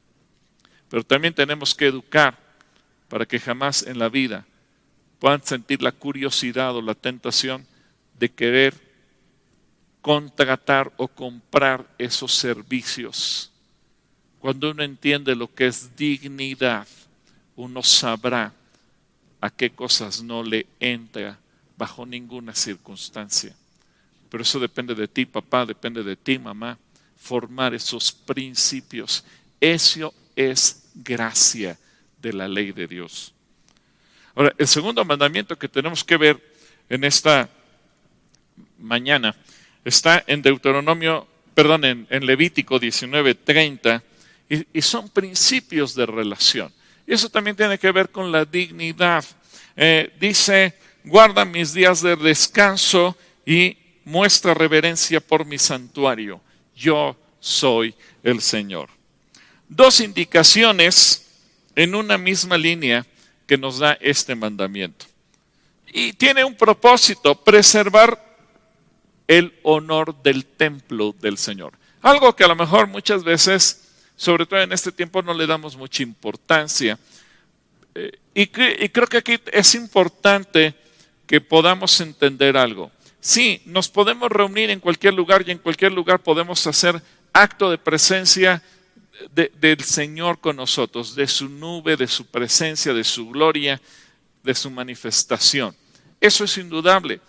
Pero 0.88 1.05
también 1.05 1.35
tenemos 1.35 1.74
que 1.74 1.87
educar 1.87 2.38
para 3.09 3.26
que 3.26 3.38
jamás 3.38 3.83
en 3.83 3.98
la 3.98 4.09
vida 4.09 4.46
puedan 5.18 5.42
sentir 5.42 5.83
la 5.83 5.92
curiosidad 5.92 6.74
o 6.74 6.83
la 6.83 6.94
tentación 6.94 7.66
de 8.18 8.31
querer 8.31 8.74
contratar 10.00 10.92
o 10.96 11.09
comprar 11.09 11.87
esos 11.98 12.33
servicios. 12.33 13.52
Cuando 14.38 14.70
uno 14.70 14.83
entiende 14.83 15.35
lo 15.35 15.52
que 15.52 15.66
es 15.66 15.96
dignidad, 15.96 16.87
uno 17.57 17.83
sabrá 17.83 18.53
a 19.40 19.51
qué 19.51 19.71
cosas 19.71 20.23
no 20.23 20.42
le 20.42 20.66
entra 20.81 21.38
bajo 21.77 22.07
ninguna 22.07 22.55
circunstancia. 22.55 23.55
Pero 24.31 24.42
eso 24.42 24.59
depende 24.59 24.95
de 24.95 25.09
ti, 25.09 25.25
papá, 25.27 25.64
depende 25.64 26.03
de 26.03 26.16
ti, 26.16 26.38
mamá, 26.38 26.79
formar 27.16 27.75
esos 27.75 28.12
principios. 28.12 29.25
Eso 29.61 30.12
es 30.35 30.90
gracia 30.95 31.79
de 32.21 32.33
la 32.33 32.49
ley 32.49 32.73
de 32.73 32.87
Dios. 32.87 33.33
Ahora, 34.35 34.55
el 34.59 34.66
segundo 34.66 35.05
mandamiento 35.05 35.59
que 35.59 35.69
tenemos 35.69 36.05
que 36.05 36.16
ver 36.16 36.55
en 36.88 37.05
esta 37.05 37.49
mañana 38.79 39.35
está 39.85 40.23
en 40.27 40.42
Deuteronomio, 40.42 41.27
perdón, 41.55 41.85
en, 41.85 42.27
Levítico 42.27 42.79
19:30 42.79 44.03
y, 44.49 44.79
y 44.79 44.83
son 44.83 45.09
principios 45.09 45.95
de 45.95 46.05
relación. 46.05 46.76
Y 47.07 47.14
eso 47.14 47.29
también 47.29 47.57
tiene 47.57 47.79
que 47.79 47.92
ver 47.92 48.11
con 48.11 48.33
la 48.33 48.45
dignidad. 48.45 49.25
Eh, 49.77 50.12
dice, 50.19 50.75
guarda 51.05 51.45
mis 51.45 51.73
días 51.73 52.03
de 52.03 52.16
descanso 52.16 53.16
y 53.45 53.77
muestra 54.05 54.55
reverencia 54.55 55.21
por 55.21 55.45
mi 55.45 55.59
santuario. 55.59 56.40
Yo 56.75 57.16
soy 57.40 57.95
el 58.23 58.40
Señor. 58.40 58.88
Dos 59.69 60.01
indicaciones 60.01 61.27
en 61.75 61.95
una 61.95 62.19
misma 62.19 62.57
línea 62.57 63.07
que 63.47 63.57
nos 63.59 63.79
da 63.79 63.92
este 64.01 64.35
mandamiento. 64.35 65.07
Y 65.92 66.12
tiene 66.12 66.45
un 66.45 66.57
propósito, 66.57 67.35
preservar 67.35 68.21
el 69.29 69.59
honor 69.62 70.23
del 70.23 70.45
templo 70.45 71.14
del 71.21 71.38
Señor. 71.38 71.73
Algo 72.03 72.35
que 72.35 72.45
a 72.45 72.49
lo 72.49 72.57
mejor 72.57 72.87
muchas 72.87 73.25
veces, 73.25 73.86
sobre 74.16 74.46
todo 74.46 74.61
en 74.61 74.72
este 74.72 74.90
tiempo, 74.92 75.22
no 75.22 75.35
le 75.35 75.46
damos 75.46 75.76
mucha 75.76 76.02
importancia. 76.02 76.98
Eh, 77.94 78.18
y, 78.35 78.42
y 78.42 78.88
creo 78.88 79.07
que 79.07 79.18
aquí 79.18 79.38
es 79.52 79.74
importante 79.74 80.74
que 81.26 81.40
podamos 81.40 82.00
entender 82.00 82.57
algo. 82.57 82.90
Sí, 83.20 83.61
nos 83.64 83.88
podemos 83.88 84.31
reunir 84.31 84.70
en 84.70 84.81
cualquier 84.81 85.14
lugar 85.14 85.44
y 85.46 85.50
en 85.50 85.59
cualquier 85.59 85.92
lugar 85.92 86.22
podemos 86.22 86.66
hacer 86.66 87.02
acto 87.33 87.70
de 87.70 87.79
presencia 87.79 88.62
del 89.33 89.83
Señor 89.83 90.38
con 90.40 90.57
nosotros, 90.57 91.14
de 91.14 91.26
su 91.26 91.48
nube, 91.48 91.96
de 91.96 92.07
su 92.07 92.26
presencia, 92.26 92.92
de 92.92 93.05
su 93.05 93.29
gloria, 93.29 93.81
de 94.42 94.55
su 94.55 94.70
manifestación. 94.70 95.74
Eso 96.20 96.44
es 96.44 96.57
indudable. 96.59 97.20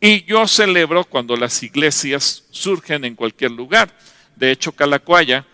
Y 0.00 0.24
yo 0.24 0.46
celebro 0.48 1.04
cuando 1.04 1.36
las 1.36 1.62
iglesias 1.62 2.44
surgen 2.50 3.04
en 3.04 3.14
cualquier 3.14 3.50
lugar. 3.50 3.94
De 4.34 4.50
hecho, 4.50 4.72
Calacuaya, 4.72 5.46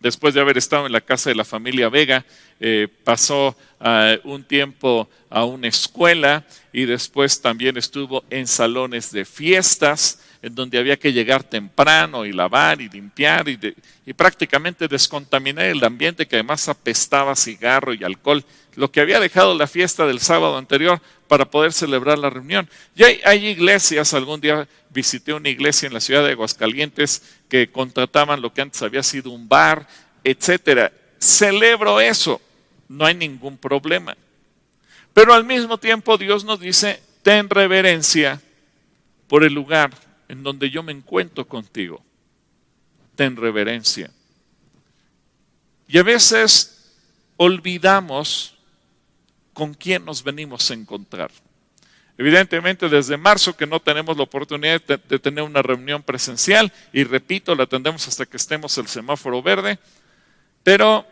después 0.00 0.34
de 0.34 0.40
haber 0.40 0.58
estado 0.58 0.86
en 0.86 0.92
la 0.92 1.00
casa 1.00 1.30
de 1.30 1.36
la 1.36 1.44
familia 1.44 1.88
Vega, 1.88 2.24
eh, 2.60 2.88
pasó 3.04 3.56
uh, 3.80 4.28
un 4.28 4.44
tiempo 4.44 5.08
a 5.28 5.44
una 5.44 5.68
escuela 5.68 6.44
y 6.72 6.84
después 6.84 7.40
también 7.40 7.76
estuvo 7.76 8.24
en 8.30 8.46
salones 8.46 9.12
de 9.12 9.24
fiestas 9.24 10.20
en 10.42 10.54
donde 10.54 10.78
había 10.78 10.96
que 10.96 11.12
llegar 11.12 11.42
temprano 11.42 12.24
y 12.24 12.32
lavar 12.32 12.80
y 12.80 12.88
limpiar 12.88 13.48
y, 13.48 13.58
prácticamente 14.14 14.86
descontaminar 14.86 15.66
el 15.66 15.82
ambiente 15.82 16.26
que 16.26 16.36
además 16.36 16.68
apestaba 16.68 17.34
cigarro 17.34 17.92
y 17.92 18.04
alcohol, 18.04 18.44
lo 18.76 18.90
que 18.90 19.00
había 19.00 19.18
dejado 19.18 19.54
la 19.56 19.66
fiesta 19.66 20.06
del 20.06 20.20
sábado 20.20 20.56
anterior 20.56 21.00
para 21.26 21.50
poder 21.50 21.72
celebrar 21.72 22.18
la 22.18 22.30
reunión. 22.30 22.68
Y 22.94 23.02
hay 23.02 23.46
iglesias, 23.46 24.14
algún 24.14 24.40
día 24.40 24.68
visité 24.96 25.34
una 25.34 25.50
iglesia 25.50 25.86
en 25.86 25.92
la 25.92 26.00
ciudad 26.00 26.24
de 26.24 26.32
Aguascalientes 26.32 27.22
que 27.50 27.70
contrataban 27.70 28.40
lo 28.40 28.54
que 28.54 28.62
antes 28.62 28.80
había 28.80 29.02
sido 29.02 29.30
un 29.30 29.46
bar, 29.46 29.86
etcétera. 30.24 30.90
Celebro 31.20 32.00
eso, 32.00 32.40
no 32.88 33.04
hay 33.04 33.14
ningún 33.14 33.58
problema. 33.58 34.16
Pero 35.12 35.34
al 35.34 35.44
mismo 35.44 35.76
tiempo 35.76 36.16
Dios 36.16 36.44
nos 36.44 36.60
dice, 36.60 37.02
ten 37.22 37.50
reverencia 37.50 38.40
por 39.28 39.44
el 39.44 39.52
lugar 39.52 39.90
en 40.28 40.42
donde 40.42 40.70
yo 40.70 40.82
me 40.82 40.92
encuentro 40.92 41.46
contigo. 41.46 42.02
Ten 43.16 43.36
reverencia. 43.36 44.10
Y 45.88 45.98
a 45.98 46.02
veces 46.02 46.94
olvidamos 47.36 48.54
con 49.52 49.74
quién 49.74 50.06
nos 50.06 50.22
venimos 50.22 50.70
a 50.70 50.74
encontrar. 50.74 51.30
Evidentemente, 52.18 52.88
desde 52.88 53.16
marzo 53.18 53.56
que 53.56 53.66
no 53.66 53.78
tenemos 53.78 54.16
la 54.16 54.22
oportunidad 54.22 54.80
de, 54.82 55.18
tener 55.18 55.44
una 55.44 55.60
reunión 55.60 56.02
presencial, 56.02 56.72
y 56.92 57.04
repito, 57.04 57.54
la 57.54 57.66
tendremos 57.66 58.08
hasta 58.08 58.24
que 58.24 58.38
estemos 58.38 58.76
el 58.78 58.88
semáforo 58.88 59.42
verde, 59.42 59.78
pero 60.62 61.06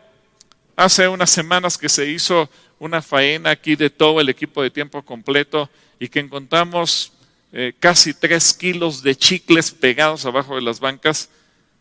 hace 0.75 1.07
unas 1.07 1.29
semanas 1.29 1.77
que 1.77 1.89
se 1.89 2.09
hizo 2.09 2.49
una 2.79 3.01
faena 3.01 3.51
aquí 3.51 3.75
de 3.75 3.89
todo 3.89 4.19
el 4.19 4.29
equipo 4.29 4.63
de 4.63 4.71
tiempo 4.71 5.03
completo 5.03 5.69
y 5.99 6.07
que 6.07 6.19
encontramos 6.19 7.13
eh, 7.53 7.73
casi 7.79 8.13
tres 8.13 8.53
kilos 8.53 9.03
de 9.03 9.15
chicles 9.15 9.71
pegados 9.71 10.25
abajo 10.25 10.55
de 10.55 10.61
las 10.61 10.79
bancas, 10.79 11.29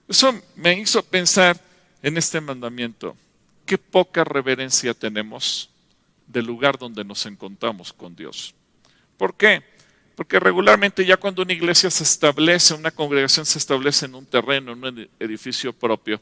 eso 0.06 0.38
me 0.54 0.78
hizo 0.78 1.02
pensar 1.02 1.58
en 2.02 2.18
este 2.18 2.40
mandamiento. 2.42 3.16
Qué 3.64 3.78
poca 3.78 4.22
reverencia 4.22 4.92
tenemos 4.92 5.70
del 6.26 6.44
lugar 6.44 6.78
donde 6.78 7.04
nos 7.04 7.24
encontramos 7.24 7.92
con 7.92 8.14
Dios. 8.14 8.54
¿Por 9.24 9.36
qué? 9.36 9.62
Porque 10.16 10.38
regularmente 10.38 11.02
ya 11.06 11.16
cuando 11.16 11.40
una 11.40 11.54
iglesia 11.54 11.88
se 11.90 12.02
establece, 12.02 12.74
una 12.74 12.90
congregación 12.90 13.46
se 13.46 13.56
establece 13.56 14.04
en 14.04 14.14
un 14.14 14.26
terreno, 14.26 14.72
en 14.72 14.84
un 14.84 15.08
edificio 15.18 15.72
propio, 15.72 16.20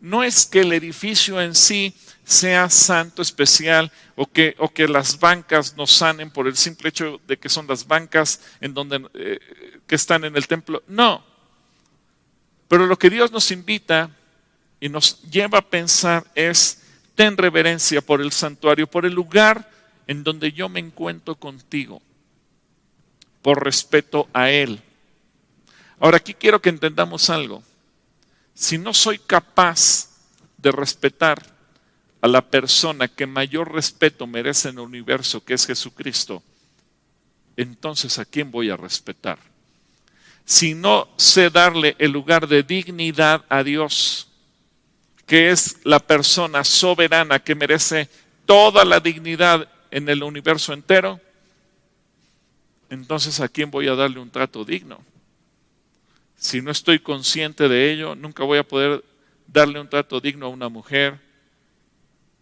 no 0.00 0.22
es 0.22 0.46
que 0.46 0.60
el 0.60 0.72
edificio 0.72 1.38
en 1.38 1.54
sí 1.54 1.94
sea 2.24 2.70
santo, 2.70 3.20
especial, 3.20 3.92
o 4.16 4.26
que, 4.26 4.54
las 4.88 5.20
bancas 5.20 5.76
nos 5.76 5.92
sanen 5.92 6.30
por 6.30 6.46
el 6.46 6.56
simple 6.56 6.88
hecho 6.88 7.20
de 7.26 7.36
que 7.36 7.50
son 7.50 7.66
las 7.66 7.86
bancas 7.86 8.40
en 8.62 8.72
donde, 8.72 9.06
eh, 9.12 9.38
que 9.86 9.96
están 9.96 10.24
en 10.24 10.34
el 10.34 10.46
templo. 10.48 10.82
No. 10.88 11.22
Pero 12.68 12.86
lo 12.86 12.98
que 12.98 13.10
Dios 13.10 13.30
nos 13.30 13.50
invita 13.50 14.16
y 14.80 14.88
nos 14.88 15.20
lleva 15.24 15.58
a 15.58 15.68
pensar 15.68 16.24
es, 16.34 16.84
ten 17.14 17.36
reverencia 17.36 18.00
por 18.00 18.22
el 18.22 18.32
santuario, 18.32 18.86
por 18.86 19.04
el 19.04 19.12
lugar 19.12 19.70
en 20.06 20.24
donde 20.24 20.52
yo 20.52 20.70
me 20.70 20.80
encuentro 20.80 21.34
contigo, 21.34 22.00
por 23.42 23.64
respeto 23.64 24.28
a 24.32 24.50
Él. 24.50 24.80
Ahora 25.98 26.18
aquí 26.18 26.34
quiero 26.34 26.60
que 26.60 26.70
entendamos 26.70 27.30
algo 27.30 27.62
si 28.60 28.76
no 28.76 28.92
soy 28.92 29.18
capaz 29.18 30.10
de 30.58 30.70
respetar 30.70 31.42
a 32.20 32.28
la 32.28 32.42
persona 32.42 33.08
que 33.08 33.26
mayor 33.26 33.72
respeto 33.72 34.26
merece 34.26 34.68
en 34.68 34.74
el 34.74 34.80
universo, 34.80 35.42
que 35.42 35.54
es 35.54 35.66
Jesucristo, 35.66 36.42
entonces 37.56 38.18
¿a 38.18 38.26
quién 38.26 38.50
voy 38.50 38.68
a 38.68 38.76
respetar? 38.76 39.38
Si 40.44 40.74
no 40.74 41.08
sé 41.16 41.48
darle 41.48 41.96
el 41.98 42.10
lugar 42.10 42.48
de 42.48 42.62
dignidad 42.62 43.46
a 43.48 43.62
Dios, 43.62 44.28
que 45.24 45.50
es 45.50 45.78
la 45.84 46.00
persona 46.00 46.62
soberana 46.62 47.38
que 47.38 47.54
merece 47.54 48.10
toda 48.44 48.84
la 48.84 49.00
dignidad 49.00 49.68
en 49.90 50.08
el 50.10 50.22
universo 50.22 50.74
entero, 50.74 51.18
entonces 52.90 53.40
¿a 53.40 53.48
quién 53.48 53.70
voy 53.70 53.88
a 53.88 53.94
darle 53.94 54.18
un 54.18 54.30
trato 54.30 54.64
digno? 54.64 55.00
Si 56.36 56.60
no 56.60 56.70
estoy 56.70 56.98
consciente 56.98 57.68
de 57.68 57.92
ello, 57.92 58.14
nunca 58.14 58.44
voy 58.44 58.58
a 58.58 58.66
poder 58.66 59.04
darle 59.46 59.80
un 59.80 59.88
trato 59.88 60.20
digno 60.20 60.46
a 60.46 60.48
una 60.50 60.68
mujer 60.68 61.18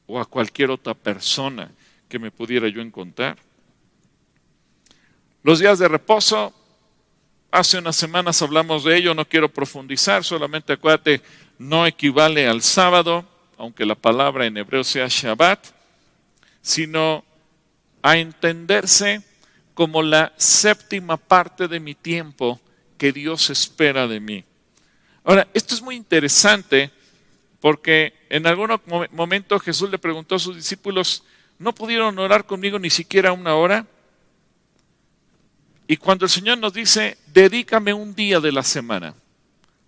o 0.06 0.20
a 0.20 0.24
cualquier 0.24 0.70
otra 0.70 0.94
persona 0.94 1.70
que 2.08 2.18
me 2.18 2.30
pudiera 2.30 2.68
yo 2.68 2.80
encontrar. 2.80 3.37
Los 5.42 5.58
días 5.58 5.78
de 5.78 5.88
reposo, 5.88 6.54
hace 7.50 7.78
unas 7.78 7.96
semanas 7.96 8.40
hablamos 8.40 8.84
de 8.84 8.96
ello, 8.96 9.14
no 9.14 9.28
quiero 9.28 9.48
profundizar, 9.48 10.24
solamente 10.24 10.72
acuérdate, 10.72 11.22
no 11.58 11.87
equivale 11.87 12.46
al 12.48 12.62
sábado, 12.62 13.26
aunque 13.56 13.84
la 13.84 13.94
palabra 13.94 14.46
en 14.46 14.56
hebreo 14.56 14.84
sea 14.84 15.08
Shabbat, 15.08 15.66
sino 16.62 17.24
a 18.02 18.16
entenderse 18.16 19.22
como 19.79 20.03
la 20.03 20.33
séptima 20.37 21.17
parte 21.17 21.69
de 21.69 21.79
mi 21.79 21.95
tiempo 21.95 22.61
que 22.97 23.12
Dios 23.12 23.49
espera 23.49 24.09
de 24.09 24.19
mí. 24.19 24.45
Ahora, 25.23 25.47
esto 25.55 25.73
es 25.73 25.81
muy 25.81 25.95
interesante 25.95 26.91
porque 27.61 28.12
en 28.29 28.49
algún 28.49 28.73
momento 29.12 29.57
Jesús 29.61 29.88
le 29.88 30.01
preguntó 30.01 30.35
a 30.35 30.41
sus 30.41 30.57
discípulos, 30.57 31.23
¿no 31.61 31.73
pudieron 31.73 32.19
orar 32.19 32.45
conmigo 32.45 32.81
ni 32.81 32.91
siquiera 32.91 33.31
una 33.31 33.55
hora? 33.55 33.87
Y 35.87 35.97
cuando 35.97 36.25
el 36.25 36.31
Señor 36.31 36.59
nos 36.59 36.73
dice, 36.73 37.17
dedícame 37.29 37.93
un 37.95 38.17
día 38.17 38.41
de 38.41 38.51
la 38.51 38.64
semana, 38.64 39.14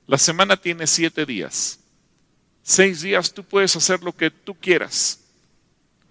la 0.07 0.19
semana 0.19 0.57
tiene 0.57 0.87
siete 0.87 1.27
días. 1.27 1.81
Seis 2.63 3.01
días 3.01 3.35
tú 3.35 3.43
puedes 3.43 3.75
hacer 3.75 4.05
lo 4.05 4.13
que 4.13 4.31
tú 4.31 4.55
quieras. 4.55 5.25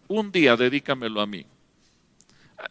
Un 0.09 0.33
día 0.33 0.57
dedícamelo 0.57 1.21
a 1.21 1.25
mí. 1.25 1.45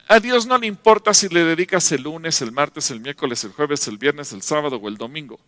A 0.06 0.20
Dios 0.20 0.46
no 0.46 0.58
le 0.58 0.66
importa 0.66 1.14
si 1.14 1.28
le 1.28 1.44
dedicas 1.44 1.90
el 1.92 2.02
lunes, 2.02 2.40
el 2.42 2.52
martes, 2.52 2.90
el 2.90 3.00
miércoles, 3.00 3.44
el 3.44 3.52
jueves, 3.52 3.86
el 3.88 3.98
viernes, 3.98 4.32
el 4.32 4.42
sábado 4.42 4.76
o 4.76 4.88
el 4.88 4.96
domingo. 4.96 5.38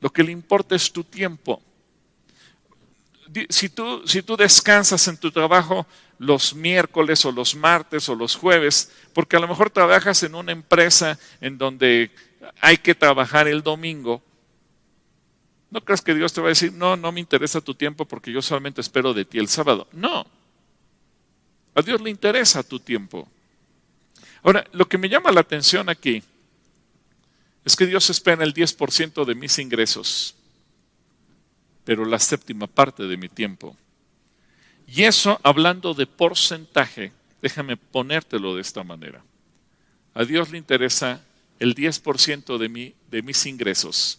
Lo 0.00 0.10
que 0.10 0.22
le 0.22 0.32
importa 0.32 0.74
es 0.74 0.92
tu 0.92 1.04
tiempo. 1.04 1.62
Si 3.48 3.68
tú, 3.68 4.02
si 4.06 4.22
tú 4.22 4.36
descansas 4.36 5.06
en 5.08 5.16
tu 5.16 5.30
trabajo 5.30 5.86
los 6.18 6.54
miércoles 6.54 7.24
o 7.24 7.32
los 7.32 7.54
martes 7.54 8.08
o 8.08 8.14
los 8.14 8.34
jueves, 8.34 8.90
porque 9.12 9.36
a 9.36 9.40
lo 9.40 9.48
mejor 9.48 9.70
trabajas 9.70 10.22
en 10.22 10.34
una 10.34 10.52
empresa 10.52 11.18
en 11.40 11.56
donde 11.56 12.10
hay 12.60 12.76
que 12.76 12.94
trabajar 12.94 13.46
el 13.48 13.62
domingo, 13.62 14.22
no 15.70 15.80
creas 15.82 16.02
que 16.02 16.14
Dios 16.14 16.32
te 16.32 16.40
va 16.40 16.48
a 16.48 16.50
decir, 16.50 16.72
no, 16.72 16.96
no 16.96 17.12
me 17.12 17.20
interesa 17.20 17.60
tu 17.60 17.74
tiempo 17.74 18.04
porque 18.04 18.32
yo 18.32 18.42
solamente 18.42 18.80
espero 18.80 19.14
de 19.14 19.24
ti 19.24 19.38
el 19.38 19.48
sábado. 19.48 19.86
No. 19.92 20.26
A 21.74 21.82
Dios 21.82 22.00
le 22.00 22.10
interesa 22.10 22.62
tu 22.62 22.80
tiempo. 22.80 23.28
Ahora, 24.42 24.66
lo 24.72 24.88
que 24.88 24.98
me 24.98 25.08
llama 25.08 25.32
la 25.32 25.40
atención 25.40 25.88
aquí 25.88 26.22
es 27.64 27.76
que 27.76 27.86
Dios 27.86 28.08
espera 28.10 28.44
el 28.44 28.54
10% 28.54 29.24
de 29.24 29.34
mis 29.34 29.58
ingresos, 29.58 30.34
pero 31.84 32.04
la 32.04 32.18
séptima 32.18 32.66
parte 32.66 33.04
de 33.04 33.16
mi 33.16 33.28
tiempo. 33.28 33.76
Y 34.86 35.04
eso, 35.04 35.38
hablando 35.42 35.94
de 35.94 36.06
porcentaje, 36.06 37.12
déjame 37.42 37.76
ponértelo 37.76 38.54
de 38.54 38.62
esta 38.62 38.82
manera. 38.82 39.22
A 40.14 40.24
Dios 40.24 40.50
le 40.50 40.58
interesa 40.58 41.22
el 41.58 41.74
10% 41.74 42.58
de, 42.58 42.94
de 43.10 43.22
mis 43.22 43.46
ingresos, 43.46 44.18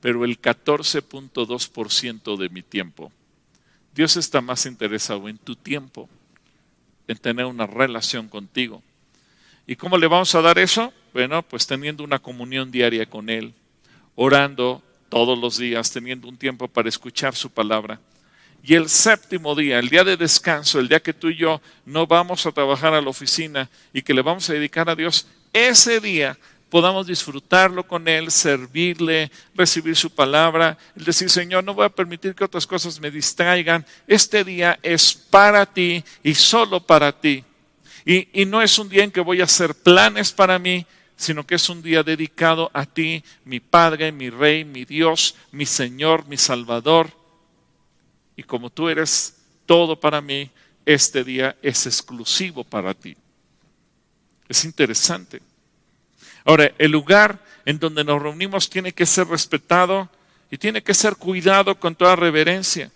pero 0.00 0.24
el 0.24 0.40
14.2% 0.40 2.36
de 2.38 2.48
mi 2.48 2.62
tiempo. 2.62 3.12
Dios 3.94 4.16
está 4.16 4.40
más 4.40 4.64
interesado 4.66 5.28
en 5.28 5.36
tu 5.36 5.54
tiempo, 5.54 6.08
en 7.06 7.18
tener 7.18 7.44
una 7.44 7.66
relación 7.66 8.28
contigo. 8.28 8.82
¿Y 9.70 9.76
cómo 9.76 9.96
le 9.96 10.08
vamos 10.08 10.34
a 10.34 10.42
dar 10.42 10.58
eso? 10.58 10.92
Bueno, 11.12 11.44
pues 11.44 11.64
teniendo 11.64 12.02
una 12.02 12.18
comunión 12.18 12.72
diaria 12.72 13.06
con 13.06 13.30
Él, 13.30 13.54
orando 14.16 14.82
todos 15.08 15.38
los 15.38 15.58
días, 15.58 15.92
teniendo 15.92 16.26
un 16.26 16.36
tiempo 16.36 16.66
para 16.66 16.88
escuchar 16.88 17.36
su 17.36 17.48
palabra. 17.48 18.00
Y 18.64 18.74
el 18.74 18.88
séptimo 18.88 19.54
día, 19.54 19.78
el 19.78 19.88
día 19.88 20.02
de 20.02 20.16
descanso, 20.16 20.80
el 20.80 20.88
día 20.88 20.98
que 20.98 21.12
tú 21.12 21.28
y 21.28 21.36
yo 21.36 21.60
no 21.86 22.04
vamos 22.04 22.44
a 22.46 22.50
trabajar 22.50 22.94
a 22.94 23.00
la 23.00 23.10
oficina 23.10 23.70
y 23.92 24.02
que 24.02 24.12
le 24.12 24.22
vamos 24.22 24.50
a 24.50 24.54
dedicar 24.54 24.90
a 24.90 24.96
Dios, 24.96 25.28
ese 25.52 26.00
día 26.00 26.36
podamos 26.68 27.06
disfrutarlo 27.06 27.86
con 27.86 28.08
Él, 28.08 28.32
servirle, 28.32 29.30
recibir 29.54 29.94
su 29.94 30.10
palabra, 30.10 30.76
el 30.96 31.04
decir, 31.04 31.30
Señor, 31.30 31.62
no 31.62 31.74
voy 31.74 31.84
a 31.84 31.90
permitir 31.90 32.34
que 32.34 32.42
otras 32.42 32.66
cosas 32.66 32.98
me 32.98 33.12
distraigan. 33.12 33.86
Este 34.08 34.42
día 34.42 34.80
es 34.82 35.14
para 35.14 35.64
ti 35.64 36.02
y 36.24 36.34
solo 36.34 36.80
para 36.84 37.12
ti. 37.12 37.44
Y, 38.10 38.44
no 38.44 38.60
es 38.60 38.76
un 38.80 38.88
día 38.88 39.04
en 39.04 39.12
que 39.12 39.20
voy 39.20 39.40
a 39.40 39.44
hacer 39.44 39.72
planes 39.72 40.32
para 40.32 40.58
mí, 40.58 40.84
sino 41.14 41.46
que 41.46 41.54
es 41.54 41.68
un 41.68 41.80
día 41.80 42.02
dedicado 42.02 42.68
a 42.74 42.84
ti, 42.84 43.22
mi 43.44 43.60
Padre, 43.60 44.10
mi 44.10 44.30
Rey, 44.30 44.64
mi 44.64 44.84
Dios, 44.84 45.36
mi 45.52 45.64
Señor, 45.64 46.26
mi 46.26 46.36
Salvador. 46.36 47.12
Y 48.34 48.42
como 48.42 48.68
tú 48.68 48.88
eres 48.88 49.36
todo 49.64 50.00
para 50.00 50.20
mí, 50.20 50.50
este 50.84 51.22
día 51.22 51.56
es 51.62 51.86
exclusivo 51.86 52.64
para 52.64 52.94
ti. 52.94 53.16
Es 54.48 54.64
interesante. 54.64 55.40
Ahora, 56.44 56.72
el 56.78 56.90
lugar 56.90 57.38
en 57.64 57.78
donde 57.78 58.02
nos 58.02 58.20
reunimos 58.20 58.68
tiene 58.68 58.90
que 58.90 59.06
ser 59.06 59.28
respetado 59.28 60.10
y 60.50 60.58
tiene 60.58 60.82
que 60.82 60.94
ser 60.94 61.14
cuidado 61.14 61.78
con 61.78 61.94
toda 61.94 62.16
reverencia, 62.16 62.90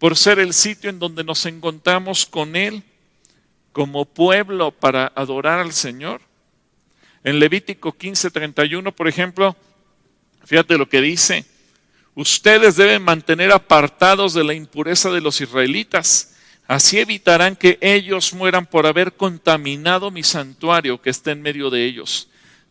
por 0.00 0.16
ser 0.16 0.40
el 0.40 0.52
sitio 0.54 0.90
en 0.90 0.98
donde 0.98 1.22
nos 1.22 1.46
encontramos 1.46 2.26
con 2.26 2.56
Él 2.56 2.82
como 3.74 4.04
pueblo 4.04 4.70
para 4.70 5.12
adorar 5.16 5.58
al 5.58 5.72
Señor. 5.72 6.22
En 7.24 7.40
Levítico 7.40 7.92
15:31, 7.92 8.92
por 8.92 9.08
ejemplo, 9.08 9.56
fíjate 10.44 10.78
lo 10.78 10.88
que 10.88 11.00
dice, 11.00 11.44
ustedes 12.14 12.76
deben 12.76 13.02
mantener 13.02 13.50
apartados 13.50 14.32
de 14.32 14.44
la 14.44 14.54
impureza 14.54 15.10
de 15.10 15.20
los 15.20 15.40
israelitas, 15.40 16.36
así 16.68 17.00
evitarán 17.00 17.56
que 17.56 17.76
ellos 17.80 18.32
mueran 18.32 18.64
por 18.64 18.86
haber 18.86 19.14
contaminado 19.14 20.12
mi 20.12 20.22
santuario 20.22 21.02
que 21.02 21.10
está 21.10 21.32
en 21.32 21.42
medio 21.42 21.68
de 21.68 21.84
ellos. 21.84 22.28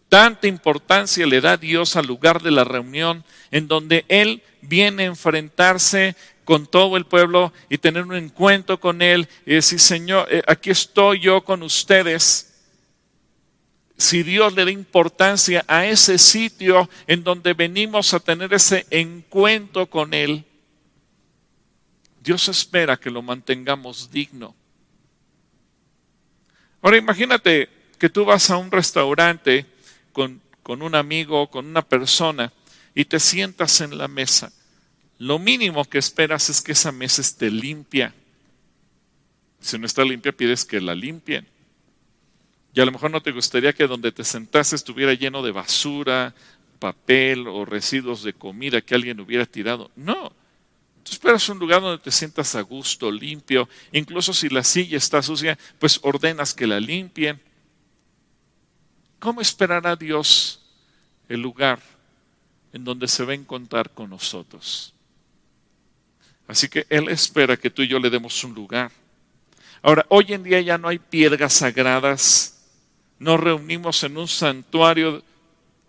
Tanta 0.08 0.48
importancia 0.48 1.28
le 1.28 1.42
da 1.42 1.58
Dios 1.58 1.98
al 1.98 2.08
lugar 2.08 2.42
de 2.42 2.52
la 2.52 2.64
reunión 2.64 3.26
en 3.52 3.68
donde 3.68 4.06
Él 4.08 4.42
viene 4.62 5.04
a 5.04 5.08
enfrentarse 5.08 6.16
con 6.46 6.68
todo 6.68 6.98
el 6.98 7.06
pueblo 7.06 7.54
y 7.70 7.78
tener 7.78 8.04
un 8.04 8.16
encuentro 8.16 8.80
con 8.80 9.02
Él 9.02 9.28
y 9.46 9.54
decir, 9.54 9.80
Señor, 9.80 10.28
eh, 10.32 10.44
aquí 10.48 10.70
estoy 10.70 11.20
yo 11.20 11.44
con 11.44 11.64
ustedes. 11.64 12.50
Si 13.98 14.24
Dios 14.24 14.54
le 14.54 14.66
da 14.66 14.72
importancia 14.72 15.64
a 15.68 15.86
ese 15.86 16.18
sitio 16.18 16.90
en 17.08 17.24
donde 17.24 17.54
venimos 17.54 18.14
a 18.14 18.20
tener 18.20 18.54
ese 18.54 18.86
encuentro 18.90 19.88
con 19.88 20.14
Él, 20.14 20.44
Dios 22.22 22.48
espera 22.48 22.98
que 22.98 23.12
lo 23.12 23.22
mantengamos 23.22 24.10
digno. 24.10 24.56
Ahora 26.82 26.98
imagínate 26.98 27.70
que 27.98 28.10
tú 28.10 28.26
vas 28.26 28.50
a 28.50 28.58
un 28.58 28.72
restaurante 28.72 29.66
con, 30.12 30.42
un 30.68 30.96
amigo, 30.96 31.50
con 31.50 31.66
una 31.66 31.82
persona, 31.82 32.52
y 32.94 33.06
te 33.06 33.20
sientas 33.20 33.80
en 33.82 33.98
la 33.98 34.08
mesa. 34.08 34.52
Lo 35.24 35.40
mínimo 35.40 35.86
que 35.86 36.00
esperas 36.00 36.50
es 36.50 36.62
que 36.62 36.74
esa 36.74 36.92
mesa 36.92 37.22
esté 37.22 37.50
limpia. 37.50 38.14
Si 39.62 39.80
no 39.80 39.86
está 39.86 40.04
limpia, 40.04 40.34
pides 40.34 40.66
que 40.66 40.82
la 40.82 40.94
limpien. 40.94 41.48
Y 42.74 42.82
a 42.82 42.86
lo 42.86 42.92
mejor 42.92 43.10
no 43.10 43.22
te 43.22 43.32
gustaría 43.32 43.72
que 43.72 43.88
donde 43.88 44.12
te 44.12 44.26
sentaste 44.26 44.76
estuviera 44.76 45.14
lleno 45.14 45.42
de 45.42 45.54
basura, 45.54 46.36
papel 46.78 47.48
o 47.48 47.64
residuos 47.64 48.24
de 48.24 48.34
comida 48.34 48.82
que 48.82 48.96
alguien 48.96 49.18
hubiera 49.22 49.46
tirado. 49.46 49.90
No. 49.96 50.34
Tú 51.04 51.14
esperas 51.14 51.48
un 51.48 51.58
lugar 51.58 51.80
donde 51.80 52.04
te 52.04 52.12
sientas 52.12 52.54
a 52.56 52.62
gusto, 52.62 53.10
limpio. 53.10 53.70
Incluso 53.94 54.34
si 54.34 54.50
la 54.50 54.66
silla 54.66 54.98
está 54.98 55.22
sucia, 55.22 55.58
pues 55.80 56.02
ordenas 56.04 56.54
que 56.54 56.68
la 56.68 56.82
limpien. 56.82 57.40
¿Cómo 59.20 59.40
esperará 59.40 59.96
Dios 59.96 60.60
el 61.30 61.40
lugar 61.40 61.80
en 62.74 62.84
donde 62.84 63.08
se 63.08 63.24
va 63.24 63.32
a 63.32 63.36
encontrar 63.36 63.90
con 63.92 64.10
nosotros? 64.10 64.94
Así 66.48 66.68
que 66.68 66.86
Él 66.90 67.10
espera 67.10 67.58
que 67.58 67.70
tú 67.70 67.82
y 67.82 67.88
yo 67.88 68.00
le 68.00 68.10
demos 68.10 68.44
un 68.44 68.54
lugar. 68.54 68.92
Ahora, 69.82 70.06
hoy 70.10 70.28
en 70.30 70.44
día 70.44 70.62
ya 70.62 70.78
no 70.78 70.88
hay 70.88 71.00
piedras 71.00 71.54
sagradas, 71.54 72.66
nos 73.20 73.40
reunimos 73.40 74.04
en 74.04 74.18
un 74.18 74.28
santuario, 74.28 75.24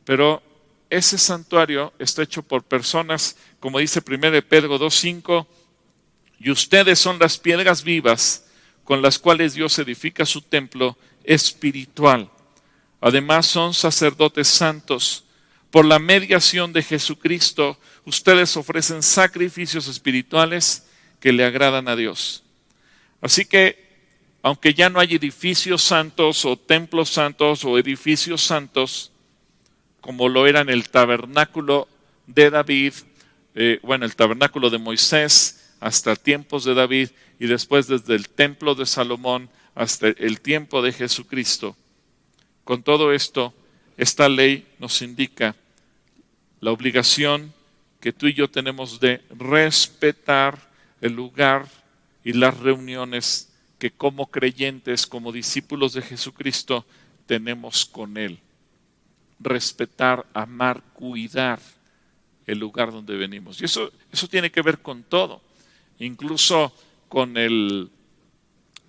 pero 0.04 0.42
ese 0.90 1.18
santuario 1.18 1.92
está 1.98 2.22
hecho 2.22 2.42
por 2.42 2.62
personas, 2.62 3.36
como 3.60 3.78
dice 3.78 4.00
1 4.06 4.20
Pedro 4.48 4.78
2.5, 4.78 5.46
y 6.40 6.50
ustedes 6.50 6.98
son 6.98 7.18
las 7.18 7.38
piedras 7.38 7.82
vivas 7.82 8.44
con 8.84 9.00
las 9.00 9.18
cuales 9.18 9.54
Dios 9.54 9.78
edifica 9.78 10.26
su 10.26 10.42
templo 10.42 10.96
espiritual. 11.24 12.30
Además 13.00 13.46
son 13.46 13.74
sacerdotes 13.74 14.48
santos. 14.48 15.24
Por 15.70 15.84
la 15.84 15.98
mediación 15.98 16.72
de 16.72 16.82
Jesucristo, 16.82 17.78
ustedes 18.04 18.56
ofrecen 18.56 19.02
sacrificios 19.02 19.88
espirituales 19.88 20.86
que 21.20 21.32
le 21.32 21.44
agradan 21.44 21.88
a 21.88 21.96
Dios. 21.96 22.42
Así 23.20 23.44
que 23.44 23.84
aunque 24.42 24.74
ya 24.74 24.90
no 24.90 25.00
hay 25.00 25.14
edificios 25.14 25.82
santos 25.82 26.44
o 26.44 26.58
templos 26.58 27.08
santos 27.08 27.64
o 27.64 27.78
edificios 27.78 28.42
santos, 28.42 29.10
como 30.02 30.28
lo 30.28 30.46
eran 30.46 30.68
el 30.68 30.90
tabernáculo 30.90 31.88
de 32.26 32.50
David, 32.50 32.92
eh, 33.54 33.80
bueno, 33.82 34.04
el 34.04 34.14
tabernáculo 34.14 34.68
de 34.68 34.76
Moisés 34.76 35.74
hasta 35.80 36.14
tiempos 36.14 36.64
de 36.64 36.74
David 36.74 37.08
y 37.40 37.46
después 37.46 37.86
desde 37.86 38.14
el 38.14 38.28
templo 38.28 38.74
de 38.74 38.84
Salomón 38.84 39.48
hasta 39.74 40.08
el 40.08 40.42
tiempo 40.42 40.82
de 40.82 40.92
Jesucristo. 40.92 41.74
Con 42.64 42.82
todo 42.82 43.14
esto, 43.14 43.54
esta 43.96 44.28
ley 44.28 44.66
nos 44.78 45.00
indica 45.00 45.56
la 46.60 46.70
obligación 46.70 47.54
que 48.04 48.12
tú 48.12 48.26
y 48.26 48.34
yo 48.34 48.50
tenemos 48.50 49.00
de 49.00 49.22
respetar 49.30 50.58
el 51.00 51.14
lugar 51.14 51.66
y 52.22 52.34
las 52.34 52.54
reuniones 52.60 53.50
que 53.78 53.92
como 53.92 54.26
creyentes, 54.26 55.06
como 55.06 55.32
discípulos 55.32 55.94
de 55.94 56.02
Jesucristo, 56.02 56.84
tenemos 57.24 57.86
con 57.86 58.18
Él. 58.18 58.40
Respetar, 59.40 60.26
amar, 60.34 60.82
cuidar 60.92 61.60
el 62.46 62.58
lugar 62.58 62.92
donde 62.92 63.16
venimos. 63.16 63.62
Y 63.62 63.64
eso, 63.64 63.90
eso 64.12 64.28
tiene 64.28 64.52
que 64.52 64.60
ver 64.60 64.80
con 64.80 65.02
todo, 65.02 65.40
incluso 65.98 66.74
con 67.08 67.38
el, 67.38 67.90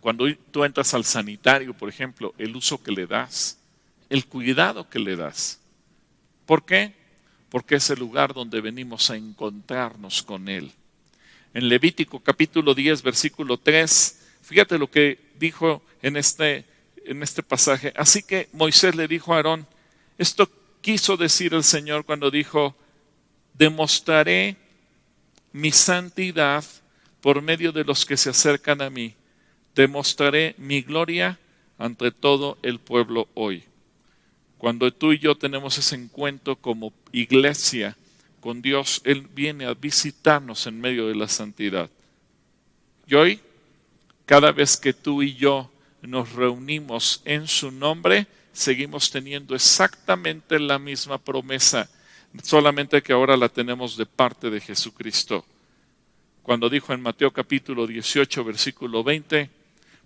cuando 0.01 0.25
tú 0.51 0.65
entras 0.65 0.93
al 0.93 1.05
sanitario, 1.05 1.73
por 1.73 1.87
ejemplo, 1.87 2.33
el 2.37 2.53
uso 2.53 2.83
que 2.83 2.91
le 2.91 3.07
das, 3.07 3.61
el 4.09 4.25
cuidado 4.25 4.89
que 4.89 4.99
le 4.99 5.15
das. 5.15 5.61
¿Por 6.45 6.65
qué? 6.65 7.04
Porque 7.55 7.75
es 7.75 7.89
el 7.89 7.99
lugar 7.99 8.33
donde 8.33 8.59
venimos 8.59 9.09
a 9.09 9.15
encontrarnos 9.15 10.23
con 10.23 10.49
Él. 10.49 10.73
En 11.53 11.69
Levítico 11.69 12.19
capítulo 12.19 12.75
10, 12.75 13.01
versículo 13.01 13.57
3, 13.57 14.19
fíjate 14.41 14.77
lo 14.77 14.91
que 14.91 15.31
dijo 15.39 15.81
en 16.01 16.17
este, 16.17 16.65
en 17.05 17.23
este 17.23 17.43
pasaje. 17.43 17.93
Así 17.95 18.23
que 18.23 18.49
Moisés 18.51 18.93
le 18.95 19.07
dijo 19.07 19.31
a 19.31 19.37
Aarón, 19.37 19.65
esto 20.17 20.49
quiso 20.81 21.15
decir 21.15 21.53
el 21.53 21.63
Señor 21.63 22.03
cuando 22.03 22.29
dijo, 22.29 22.75
demostraré 23.53 24.57
mi 25.53 25.71
santidad 25.71 26.65
por 27.21 27.41
medio 27.41 27.71
de 27.71 27.85
los 27.85 28.05
que 28.05 28.17
se 28.17 28.31
acercan 28.31 28.81
a 28.81 28.89
mí. 28.89 29.15
Demostraré 29.75 30.55
mi 30.57 30.81
gloria 30.81 31.39
ante 31.77 32.11
todo 32.11 32.57
el 32.63 32.79
pueblo 32.79 33.29
hoy. 33.33 33.63
Cuando 34.65 34.91
tú 34.91 35.13
y 35.13 35.19
yo 35.19 35.35
tenemos 35.35 35.77
ese 35.77 35.93
encuentro 35.93 36.55
como 36.55 36.91
iglesia 37.11 37.95
con 38.41 38.63
Dios, 38.63 38.99
Él 39.03 39.27
viene 39.31 39.65
a 39.65 39.75
visitarnos 39.75 40.65
en 40.65 40.81
medio 40.81 41.07
de 41.07 41.13
la 41.13 41.27
santidad. 41.27 41.87
Y 43.05 43.13
hoy, 43.13 43.39
cada 44.25 44.51
vez 44.51 44.75
que 44.75 44.91
tú 44.91 45.21
y 45.21 45.35
yo 45.35 45.69
nos 46.01 46.31
reunimos 46.33 47.21
en 47.25 47.47
su 47.47 47.69
nombre, 47.69 48.25
seguimos 48.53 49.11
teniendo 49.11 49.53
exactamente 49.53 50.57
la 50.59 50.79
misma 50.79 51.19
promesa 51.19 51.87
solamente 52.41 53.03
que 53.03 53.13
ahora 53.13 53.37
la 53.37 53.49
tenemos 53.49 53.95
de 53.95 54.07
parte 54.07 54.49
de 54.49 54.61
Jesucristo. 54.61 55.45
Cuando 56.41 56.71
dijo 56.71 56.91
en 56.91 57.03
Mateo 57.03 57.29
capítulo 57.31 57.85
18, 57.85 58.43
versículo 58.43 59.03
20, 59.03 59.47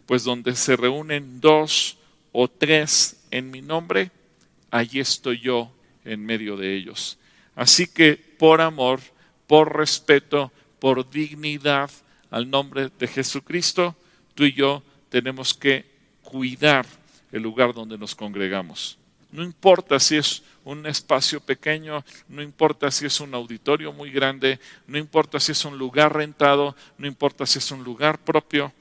pues 0.05 0.25
donde 0.25 0.53
se 0.53 0.75
reúnen 0.75 1.39
dos 1.39 1.97
o 2.33 2.49
tres 2.49 3.21
en 3.31 3.51
mi 3.51 3.61
nombre, 3.61 4.11
allí 4.71 4.99
estoy 4.99 5.39
yo 5.39 5.71
en 6.05 6.25
medio 6.25 6.57
de 6.57 6.75
ellos. 6.75 7.17
Así 7.55 7.87
que 7.87 8.15
por 8.15 8.61
amor, 8.61 9.01
por 9.47 9.75
respeto, 9.75 10.51
por 10.79 11.09
dignidad 11.09 11.91
al 12.31 12.49
nombre 12.49 12.89
de 12.97 13.07
Jesucristo, 13.07 13.95
tú 14.35 14.45
y 14.45 14.53
yo 14.53 14.83
tenemos 15.09 15.53
que 15.53 15.85
cuidar 16.21 16.85
el 17.31 17.43
lugar 17.43 17.73
donde 17.73 17.97
nos 17.97 18.15
congregamos. 18.15 18.97
No 19.31 19.43
importa 19.43 19.99
si 19.99 20.17
es 20.17 20.43
un 20.63 20.85
espacio 20.85 21.39
pequeño, 21.39 22.03
no 22.27 22.41
importa 22.41 22.89
si 22.89 23.05
es 23.05 23.19
un 23.19 23.33
auditorio 23.33 23.93
muy 23.93 24.11
grande, 24.11 24.59
no 24.87 24.97
importa 24.97 25.39
si 25.39 25.51
es 25.51 25.65
un 25.65 25.77
lugar 25.77 26.15
rentado, 26.15 26.75
no 26.97 27.07
importa 27.07 27.45
si 27.45 27.59
es 27.59 27.71
un 27.71 27.83
lugar 27.83 28.19
propio, 28.19 28.73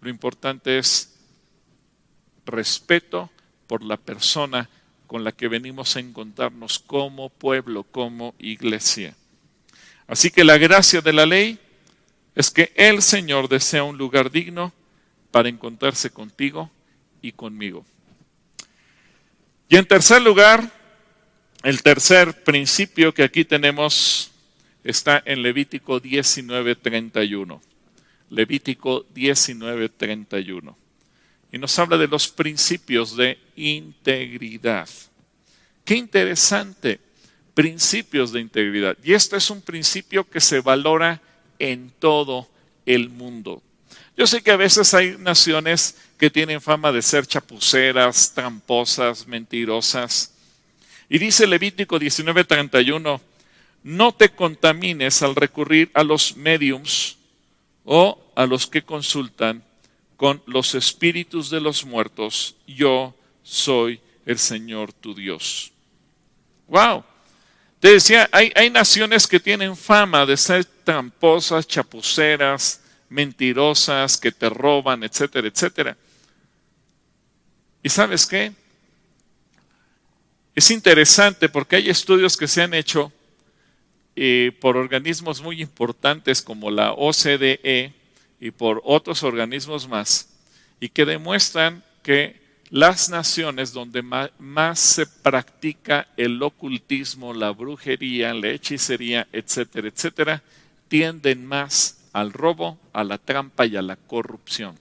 lo 0.00 0.08
importante 0.08 0.78
es 0.78 1.16
respeto 2.44 3.30
por 3.66 3.82
la 3.82 3.96
persona 3.96 4.68
con 5.08 5.24
la 5.24 5.32
que 5.32 5.48
venimos 5.48 5.96
a 5.96 6.00
encontrarnos 6.00 6.78
como 6.78 7.30
pueblo, 7.30 7.82
como 7.82 8.34
iglesia. 8.38 9.16
Así 10.06 10.30
que 10.30 10.44
la 10.44 10.58
gracia 10.58 11.00
de 11.00 11.12
la 11.14 11.26
ley 11.26 11.58
es 12.34 12.50
que 12.50 12.72
el 12.76 13.00
Señor 13.02 13.48
desea 13.48 13.82
un 13.82 13.96
lugar 13.98 14.30
digno 14.30 14.72
para 15.30 15.48
encontrarse 15.48 16.10
contigo 16.10 16.70
y 17.22 17.32
conmigo. 17.32 17.86
Y 19.68 19.76
en 19.76 19.86
tercer 19.86 20.20
lugar, 20.20 20.70
el 21.62 21.82
tercer 21.82 22.44
principio 22.44 23.12
que 23.12 23.24
aquí 23.24 23.46
tenemos 23.46 24.30
está 24.84 25.22
en 25.24 25.42
Levítico 25.42 26.00
19:31. 26.00 27.62
Levítico 28.28 29.06
19:31. 29.14 30.76
Y 31.50 31.58
nos 31.58 31.78
habla 31.78 31.96
de 31.96 32.08
los 32.08 32.28
principios 32.28 33.16
de 33.16 33.38
integridad. 33.56 34.88
Qué 35.84 35.96
interesante, 35.96 37.00
principios 37.54 38.32
de 38.32 38.40
integridad. 38.40 38.96
Y 39.02 39.14
este 39.14 39.36
es 39.36 39.50
un 39.50 39.62
principio 39.62 40.28
que 40.28 40.40
se 40.40 40.60
valora 40.60 41.22
en 41.58 41.90
todo 41.98 42.48
el 42.84 43.08
mundo. 43.08 43.62
Yo 44.16 44.26
sé 44.26 44.42
que 44.42 44.50
a 44.50 44.56
veces 44.56 44.92
hay 44.94 45.16
naciones 45.18 45.96
que 46.18 46.28
tienen 46.28 46.60
fama 46.60 46.90
de 46.90 47.02
ser 47.02 47.26
chapuceras, 47.26 48.32
tramposas, 48.34 49.26
mentirosas. 49.26 50.34
Y 51.08 51.18
dice 51.18 51.46
Levítico 51.46 51.98
19:31, 51.98 53.20
no 53.84 54.12
te 54.12 54.28
contamines 54.30 55.22
al 55.22 55.36
recurrir 55.36 55.90
a 55.94 56.02
los 56.02 56.36
mediums 56.36 57.16
o 57.84 58.20
a 58.34 58.44
los 58.44 58.66
que 58.66 58.82
consultan 58.82 59.62
con 60.18 60.42
los 60.46 60.74
espíritus 60.74 61.48
de 61.48 61.60
los 61.60 61.86
muertos. 61.86 62.56
Yo 62.66 63.14
soy 63.44 64.00
el 64.26 64.36
Señor 64.36 64.92
tu 64.92 65.14
Dios. 65.14 65.70
Wow. 66.66 67.04
Te 67.78 67.92
decía, 67.92 68.28
hay, 68.32 68.52
hay 68.56 68.68
naciones 68.68 69.28
que 69.28 69.38
tienen 69.38 69.76
fama 69.76 70.26
de 70.26 70.36
ser 70.36 70.64
tramposas, 70.64 71.68
chapuceras, 71.68 72.82
mentirosas, 73.08 74.18
que 74.18 74.32
te 74.32 74.50
roban, 74.50 75.04
etcétera, 75.04 75.46
etcétera. 75.46 75.96
¿Y 77.80 77.88
sabes 77.88 78.26
qué? 78.26 78.52
Es 80.52 80.68
interesante 80.72 81.48
porque 81.48 81.76
hay 81.76 81.88
estudios 81.88 82.36
que 82.36 82.48
se 82.48 82.60
han 82.60 82.74
hecho 82.74 83.12
eh, 84.16 84.50
por 84.60 84.76
organismos 84.76 85.40
muy 85.40 85.62
importantes 85.62 86.42
como 86.42 86.72
la 86.72 86.92
OCDE 86.92 87.94
y 88.40 88.50
por 88.50 88.80
otros 88.84 89.22
organismos 89.22 89.88
más, 89.88 90.28
y 90.80 90.88
que 90.88 91.04
demuestran 91.04 91.82
que 92.02 92.40
las 92.70 93.08
naciones 93.08 93.72
donde 93.72 94.02
más 94.02 94.78
se 94.78 95.06
practica 95.06 96.08
el 96.16 96.42
ocultismo, 96.42 97.32
la 97.32 97.50
brujería, 97.50 98.34
la 98.34 98.48
hechicería, 98.48 99.26
etcétera, 99.32 99.88
etcétera, 99.88 100.42
tienden 100.88 101.46
más 101.46 101.98
al 102.12 102.32
robo, 102.32 102.78
a 102.92 103.04
la 103.04 103.18
trampa 103.18 103.66
y 103.66 103.76
a 103.76 103.82
la 103.82 103.96
corrupción. 103.96 104.78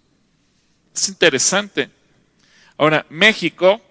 Es 0.94 1.08
interesante. 1.10 1.90
Ahora, 2.78 3.06
México, 3.10 3.82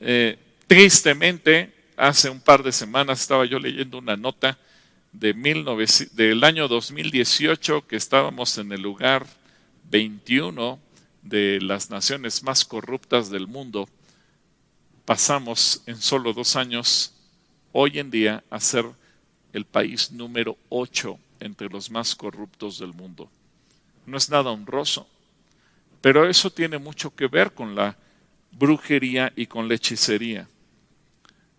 eh, 0.00 0.38
tristemente, 0.66 1.72
hace 1.96 2.30
un 2.30 2.40
par 2.40 2.62
de 2.62 2.72
semanas 2.72 3.20
estaba 3.20 3.44
yo 3.44 3.58
leyendo 3.58 3.98
una 3.98 4.16
nota 4.16 4.58
de 5.14 5.32
del 6.12 6.42
año 6.42 6.66
2018 6.66 7.86
que 7.86 7.94
estábamos 7.94 8.58
en 8.58 8.72
el 8.72 8.82
lugar 8.82 9.26
21 9.90 10.80
de 11.22 11.60
las 11.62 11.88
naciones 11.88 12.42
más 12.42 12.64
corruptas 12.64 13.30
del 13.30 13.46
mundo. 13.46 13.88
Pasamos 15.04 15.82
en 15.86 15.96
solo 15.96 16.32
dos 16.32 16.56
años, 16.56 17.14
hoy 17.72 18.00
en 18.00 18.10
día, 18.10 18.42
a 18.50 18.58
ser 18.58 18.86
el 19.52 19.64
país 19.64 20.10
número 20.10 20.58
8 20.68 21.16
entre 21.38 21.68
los 21.68 21.90
más 21.92 22.16
corruptos 22.16 22.80
del 22.80 22.92
mundo. 22.92 23.30
No 24.06 24.16
es 24.16 24.28
nada 24.30 24.50
honroso, 24.50 25.06
pero 26.00 26.28
eso 26.28 26.50
tiene 26.50 26.78
mucho 26.78 27.14
que 27.14 27.28
ver 27.28 27.54
con 27.54 27.76
la 27.76 27.96
brujería 28.50 29.32
y 29.36 29.46
con 29.46 29.68
la 29.68 29.74
hechicería. 29.74 30.48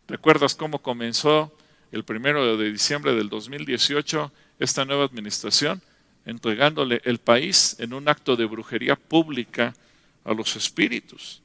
¿Recuerdas 0.08 0.56
cómo 0.56 0.82
comenzó 0.82 1.56
el 1.96 2.04
primero 2.04 2.58
de 2.58 2.72
diciembre 2.72 3.16
del 3.16 3.30
2018 3.30 4.32
esta 4.60 4.86
nueva 4.86 5.06
administración? 5.06 5.82
Entregándole 6.26 7.02
el 7.06 7.20
país 7.20 7.76
en 7.80 7.94
un 7.94 8.10
acto 8.10 8.36
de 8.36 8.46
brujería 8.46 8.96
pública 8.96 9.74
a 10.24 10.34
los 10.34 10.56
espíritus. 10.56 11.42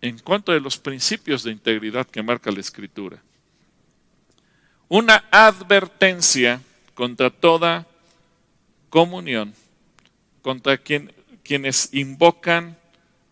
En 0.00 0.18
cuanto 0.18 0.52
a 0.52 0.58
los 0.58 0.78
principios 0.78 1.42
de 1.42 1.52
integridad 1.52 2.06
que 2.06 2.22
marca 2.22 2.50
la 2.50 2.60
Escritura 2.60 3.22
una 4.92 5.24
advertencia 5.30 6.60
contra 6.92 7.30
toda 7.30 7.86
comunión, 8.90 9.54
contra 10.42 10.76
quien, 10.76 11.10
quienes 11.42 11.94
invocan 11.94 12.76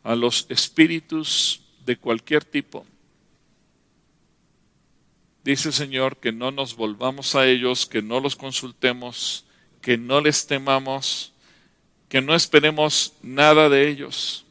a 0.02 0.14
los 0.14 0.46
espíritus 0.48 1.60
de 1.84 1.98
cualquier 1.98 2.46
tipo. 2.46 2.86
Dice 5.50 5.70
el 5.70 5.74
Señor 5.74 6.16
que 6.18 6.30
no 6.30 6.52
nos 6.52 6.76
volvamos 6.76 7.34
a 7.34 7.44
ellos, 7.44 7.84
que 7.84 8.02
no 8.02 8.20
los 8.20 8.36
consultemos, 8.36 9.46
que 9.82 9.98
no 9.98 10.20
les 10.20 10.46
temamos, 10.46 11.32
que 12.08 12.20
no 12.20 12.36
esperemos 12.36 13.14
nada 13.20 13.68
de 13.68 13.88
ellos. 13.88 14.46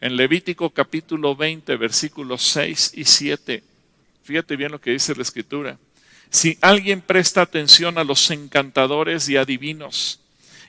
En 0.00 0.14
Levítico 0.14 0.70
capítulo 0.70 1.34
20, 1.34 1.74
versículos 1.74 2.42
6 2.42 2.92
y 2.94 3.04
7, 3.04 3.64
fíjate 4.22 4.54
bien 4.54 4.70
lo 4.70 4.80
que 4.80 4.92
dice 4.92 5.12
la 5.16 5.22
Escritura. 5.22 5.76
Si 6.30 6.56
alguien 6.60 7.00
presta 7.00 7.42
atención 7.42 7.98
a 7.98 8.04
los 8.04 8.30
encantadores 8.30 9.28
y 9.28 9.36
adivinos 9.36 10.20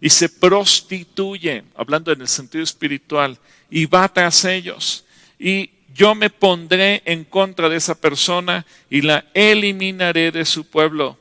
y 0.02 0.10
se 0.10 0.30
prostituye, 0.30 1.64
hablando 1.76 2.12
en 2.12 2.22
el 2.22 2.28
sentido 2.28 2.64
espiritual, 2.64 3.38
y 3.70 3.86
va 3.86 4.12
tras 4.12 4.46
ellos, 4.46 5.06
y 5.38 5.70
yo 5.98 6.14
me 6.14 6.30
pondré 6.30 7.02
en 7.06 7.24
contra 7.26 7.70
de 7.70 7.78
esa 7.78 7.96
persona 7.96 8.68
y 8.88 9.02
la 9.02 9.26
eliminaré 9.34 10.32
de 10.32 10.46
su 10.46 10.66
pueblo. 10.66 11.18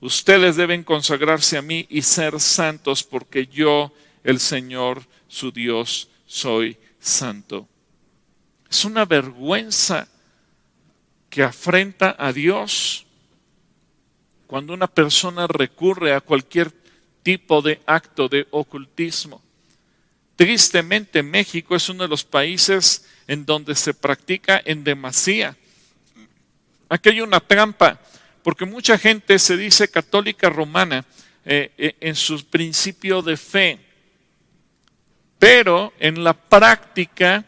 Ustedes 0.00 0.56
deben 0.56 0.82
consagrarse 0.82 1.56
a 1.56 1.62
mí 1.62 1.86
y 1.88 2.02
ser 2.02 2.40
santos 2.40 3.04
porque 3.04 3.46
yo, 3.46 3.92
el 4.24 4.40
Señor, 4.40 5.04
su 5.28 5.52
Dios, 5.52 6.08
soy 6.26 6.76
santo. 6.98 7.68
Es 8.68 8.84
una 8.84 9.04
vergüenza 9.04 10.08
que 11.30 11.44
afrenta 11.44 12.16
a 12.18 12.32
Dios 12.32 13.06
cuando 14.48 14.74
una 14.74 14.88
persona 14.88 15.46
recurre 15.46 16.12
a 16.12 16.20
cualquier 16.20 16.72
tipo 17.22 17.62
de 17.62 17.80
acto 17.86 18.28
de 18.28 18.48
ocultismo. 18.50 19.40
Tristemente 20.34 21.22
México 21.22 21.76
es 21.76 21.88
uno 21.88 22.02
de 22.02 22.08
los 22.08 22.24
países 22.24 23.04
en 23.28 23.44
donde 23.46 23.76
se 23.76 23.94
practica 23.94 24.60
en 24.64 24.82
demasía. 24.82 25.56
Aquí 26.88 27.10
hay 27.10 27.20
una 27.20 27.38
trampa, 27.38 28.00
porque 28.42 28.64
mucha 28.64 28.98
gente 28.98 29.38
se 29.38 29.56
dice 29.56 29.88
católica 29.88 30.48
romana 30.48 31.04
eh, 31.44 31.70
eh, 31.76 31.96
en 32.00 32.16
su 32.16 32.44
principio 32.46 33.20
de 33.22 33.36
fe, 33.36 33.78
pero 35.38 35.92
en 36.00 36.24
la 36.24 36.32
práctica 36.32 37.44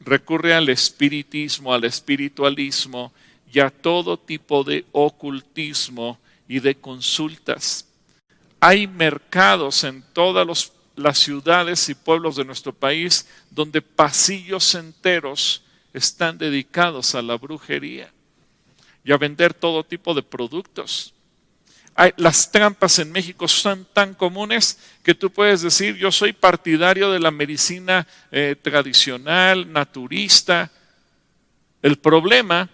recurre 0.00 0.54
al 0.54 0.68
espiritismo, 0.68 1.74
al 1.74 1.84
espiritualismo 1.84 3.12
y 3.52 3.58
a 3.58 3.70
todo 3.70 4.16
tipo 4.16 4.62
de 4.62 4.84
ocultismo 4.92 6.18
y 6.46 6.60
de 6.60 6.76
consultas. 6.76 7.88
Hay 8.60 8.86
mercados 8.86 9.82
en 9.82 10.02
todas 10.12 10.46
las 10.96 11.18
ciudades 11.18 11.88
y 11.88 11.94
pueblos 11.94 12.36
de 12.36 12.44
nuestro 12.44 12.72
país 12.72 13.28
donde 13.50 13.82
pasillos 13.82 14.74
enteros 14.74 15.62
están 15.92 16.38
dedicados 16.38 17.14
a 17.14 17.22
la 17.22 17.36
brujería 17.36 18.10
y 19.04 19.12
a 19.12 19.16
vender 19.16 19.54
todo 19.54 19.84
tipo 19.84 20.14
de 20.14 20.22
productos. 20.22 21.14
las 22.16 22.50
trampas 22.50 22.98
en 22.98 23.12
México 23.12 23.48
son 23.48 23.86
tan 23.92 24.12
comunes 24.14 24.78
que 25.02 25.14
tú 25.14 25.30
puedes 25.30 25.62
decir, 25.62 25.96
yo 25.96 26.10
soy 26.10 26.32
partidario 26.32 27.10
de 27.10 27.20
la 27.20 27.30
medicina 27.30 28.06
eh, 28.30 28.56
tradicional, 28.60 29.72
naturista. 29.72 30.70
El 31.80 31.96
problema, 31.96 32.68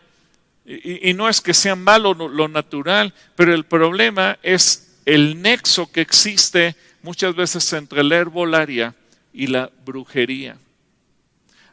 y, 0.65 1.13
no 1.15 1.29
es 1.29 1.41
que 1.41 1.55
sea 1.55 1.77
malo 1.77 2.15
lo 2.15 2.49
natural, 2.49 3.15
pero 3.37 3.55
el 3.55 3.65
problema 3.65 4.39
es 4.43 4.93
el 5.05 5.41
nexo 5.43 5.91
que 5.91 6.01
existe 6.01 6.77
muchas 7.03 7.35
veces 7.35 7.73
entre 7.73 8.03
la 8.03 8.17
herbolaria 8.17 8.95
y 9.33 9.47
la 9.47 9.71
brujería. 9.85 10.57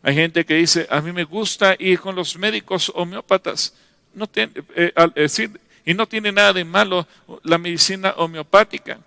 Hay 0.01 0.15
gente 0.15 0.45
que 0.45 0.55
dice, 0.55 0.87
a 0.89 1.01
mí 1.01 1.11
me 1.11 1.23
gusta 1.23 1.75
ir 1.77 1.99
con 1.99 2.15
los 2.15 2.37
médicos 2.37 2.91
homeópatas. 2.95 3.73
Eh, 4.35 4.93
y 5.85 5.93
no 5.93 6.07
tiene 6.07 6.31
nada 6.31 6.53
de 6.53 6.63
malo 6.63 7.07
la 7.43 7.57
medicina 7.57 8.13
homeopática. 8.17 8.99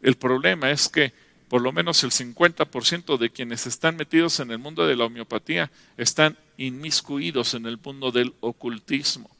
El 0.00 0.16
problema 0.16 0.70
es 0.70 0.88
que 0.88 1.12
por 1.52 1.60
lo 1.60 1.70
menos 1.70 2.02
el 2.02 2.10
50% 2.10 3.18
de 3.18 3.30
quienes 3.30 3.66
están 3.66 3.96
metidos 3.96 4.40
en 4.40 4.50
el 4.50 4.58
mundo 4.58 4.86
de 4.86 4.96
la 4.96 5.04
homeopatía 5.04 5.70
están 5.98 6.38
inmiscuidos 6.56 7.52
en 7.52 7.66
el 7.66 7.78
mundo 7.78 8.10
del 8.10 8.32
ocultismo. 8.40 9.30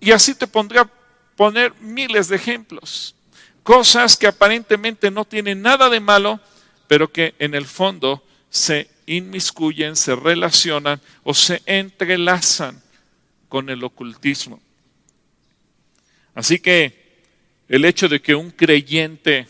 Y 0.00 0.10
así 0.10 0.34
te 0.34 0.48
pondría 0.48 0.90
poner 1.36 1.72
miles 1.80 2.26
de 2.26 2.36
ejemplos. 2.36 3.14
Cosas 3.66 4.16
que 4.16 4.28
aparentemente 4.28 5.10
no 5.10 5.24
tienen 5.24 5.60
nada 5.60 5.90
de 5.90 5.98
malo, 5.98 6.38
pero 6.86 7.10
que 7.10 7.34
en 7.40 7.52
el 7.52 7.66
fondo 7.66 8.24
se 8.48 8.88
inmiscuyen, 9.06 9.96
se 9.96 10.14
relacionan 10.14 11.00
o 11.24 11.34
se 11.34 11.60
entrelazan 11.66 12.80
con 13.48 13.68
el 13.68 13.82
ocultismo. 13.82 14.60
Así 16.32 16.60
que 16.60 17.24
el 17.68 17.84
hecho 17.84 18.08
de 18.08 18.22
que 18.22 18.36
un 18.36 18.52
creyente, 18.52 19.48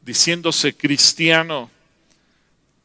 diciéndose 0.00 0.74
cristiano, 0.74 1.70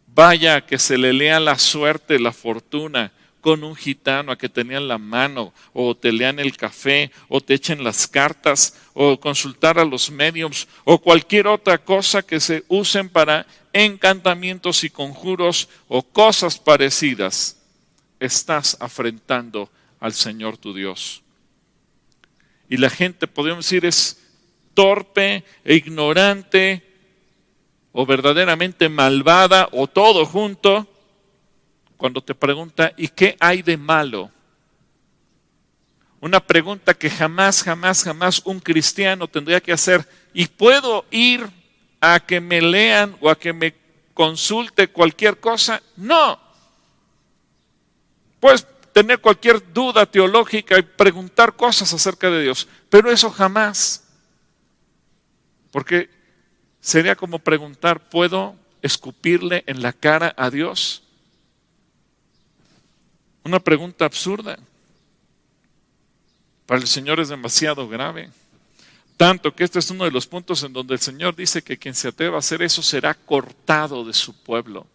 vaya 0.08 0.58
a 0.58 0.66
que 0.66 0.78
se 0.78 0.98
le 0.98 1.14
lea 1.14 1.40
la 1.40 1.58
suerte, 1.58 2.20
la 2.20 2.34
fortuna, 2.34 3.14
con 3.42 3.64
un 3.64 3.76
gitano 3.76 4.32
a 4.32 4.38
que 4.38 4.50
tenían 4.50 4.88
la 4.88 4.98
mano, 4.98 5.54
o 5.74 5.96
te 5.96 6.12
lean 6.12 6.40
el 6.40 6.58
café, 6.58 7.12
o 7.28 7.42
te 7.42 7.54
echen 7.54 7.84
las 7.84 8.08
cartas, 8.08 8.76
o 8.94 9.20
consultar 9.20 9.80
a 9.80 9.86
los 9.86 10.12
mediums, 10.12 10.68
o 10.84 11.00
cualquier 11.00 11.48
otra 11.48 11.78
cosa 11.78 12.22
que 12.22 12.40
se 12.40 12.64
usen 12.68 13.10
para 13.10 13.46
encantamientos 13.74 14.84
y 14.84 14.90
conjuros 14.90 15.70
o 15.88 16.02
cosas 16.04 16.58
parecidas, 16.58 17.58
estás 18.20 18.78
afrentando 18.80 19.70
al 20.00 20.14
Señor 20.14 20.58
tu 20.58 20.74
Dios. 20.74 21.22
Y 22.70 22.78
la 22.78 22.90
gente, 22.90 23.28
podemos 23.28 23.66
decir, 23.66 23.86
es 23.86 24.22
torpe 24.74 25.44
e 25.64 25.76
ignorante, 25.76 26.86
o 27.92 28.06
verdaderamente 28.06 28.90
malvada, 28.90 29.70
o 29.72 29.88
todo 29.88 30.26
junto, 30.26 30.88
cuando 32.00 32.22
te 32.22 32.34
pregunta, 32.34 32.94
¿y 32.96 33.10
qué 33.10 33.36
hay 33.42 33.62
de 33.62 33.76
malo? 33.76 34.32
Una 36.22 36.40
pregunta 36.40 36.94
que 36.94 37.10
jamás, 37.10 37.62
jamás, 37.62 38.06
jamás 38.06 38.42
un 38.46 38.62
cristiano 38.62 39.28
tendría 39.28 39.60
que 39.60 39.74
hacer. 39.74 40.08
¿Y 40.34 40.48
puedo 40.48 41.04
ir 41.12 41.46
a 42.00 42.22
que 42.22 42.40
me 42.40 42.62
lean 42.62 43.18
o 43.20 43.30
a 43.30 43.38
que 43.38 43.52
me 43.52 43.76
consulte 44.14 44.88
cualquier 44.88 45.42
cosa? 45.42 45.84
No. 45.98 46.40
Puedes 48.40 48.66
tener 48.94 49.20
cualquier 49.20 49.74
duda 49.74 50.06
teológica 50.06 50.80
y 50.80 50.84
preguntar 50.84 51.58
cosas 51.58 51.94
acerca 51.94 52.30
de 52.30 52.44
Dios, 52.44 52.66
pero 52.90 53.12
eso 53.12 53.30
jamás. 53.30 54.08
Porque 55.70 56.10
sería 56.80 57.18
como 57.18 57.40
preguntar, 57.40 58.08
¿puedo 58.08 58.56
escupirle 58.82 59.66
en 59.68 59.82
la 59.82 59.92
cara 59.92 60.34
a 60.38 60.50
Dios? 60.50 61.04
Una 63.44 63.60
pregunta 63.60 64.06
absurda. 64.06 64.58
Para 66.66 66.82
el 66.82 66.88
Señor 66.88 67.20
es 67.20 67.30
demasiado 67.30 67.88
grave. 67.88 68.30
Tanto 69.18 69.54
que 69.54 69.64
este 69.64 69.80
es 69.80 69.90
uno 69.92 70.06
de 70.06 70.12
los 70.12 70.28
puntos 70.28 70.64
en 70.64 70.72
donde 70.72 70.94
el 70.94 71.00
Señor 71.00 71.36
dice 71.36 71.62
que 71.62 71.78
quien 71.78 71.94
se 71.94 72.08
atreva 72.08 72.38
a 72.38 72.40
hacer 72.40 72.62
eso 72.62 72.82
será 72.82 73.14
cortado 73.14 74.06
de 74.06 74.14
su 74.14 74.34
pueblo. 74.44 74.88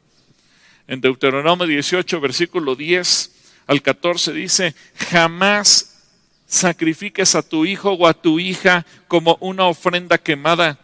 En 0.86 1.01
Deuteronomio 1.01 1.66
18, 1.66 2.20
versículo 2.20 2.74
10 2.74 3.32
al 3.66 3.82
14 3.82 4.32
dice, 4.32 4.74
jamás 5.11 5.95
sacrifiques 6.47 7.34
a 7.34 7.42
tu 7.42 7.64
hijo 7.64 7.92
o 7.92 8.07
a 8.07 8.14
tu 8.14 8.38
hija 8.38 8.86
como 9.09 9.36
una 9.40 9.66
ofrenda 9.66 10.18
quemada. 10.18 10.78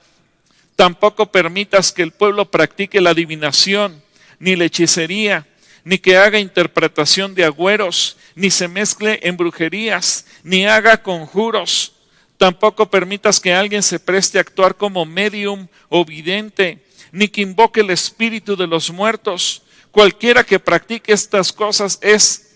Tampoco 0.77 1.31
permitas 1.31 1.93
que 1.93 2.03
el 2.03 2.13
pueblo 2.13 2.51
practique 2.51 3.01
la 3.01 3.11
adivinación, 3.11 4.03
ni 4.39 4.57
la 4.57 4.65
hechicería, 4.65 5.47
ni 5.85 5.99
que 5.99 6.16
haga 6.16 6.39
interpretación 6.39 7.35
de 7.35 7.45
agüeros, 7.45 8.16
ni 8.35 8.51
se 8.51 8.68
mezcle 8.68 9.20
en 9.22 9.37
brujerías, 9.37 10.26
ni 10.43 10.66
haga 10.66 11.03
conjuros. 11.03 11.93
Tampoco 12.37 12.91
permitas 12.91 13.41
que 13.41 13.53
alguien 13.53 13.83
se 13.83 13.99
preste 13.99 14.39
a 14.39 14.41
actuar 14.41 14.76
como 14.76 15.05
medium 15.05 15.68
o 15.89 16.05
vidente, 16.05 16.85
ni 17.12 17.28
que 17.28 17.43
invoque 17.43 17.81
el 17.81 17.91
espíritu 17.91 18.57
de 18.57 18.66
los 18.66 18.91
muertos. 18.91 19.62
Cualquiera 19.91 20.45
que 20.45 20.59
practique 20.59 21.12
estas 21.12 21.53
cosas 21.53 21.99
es, 22.01 22.51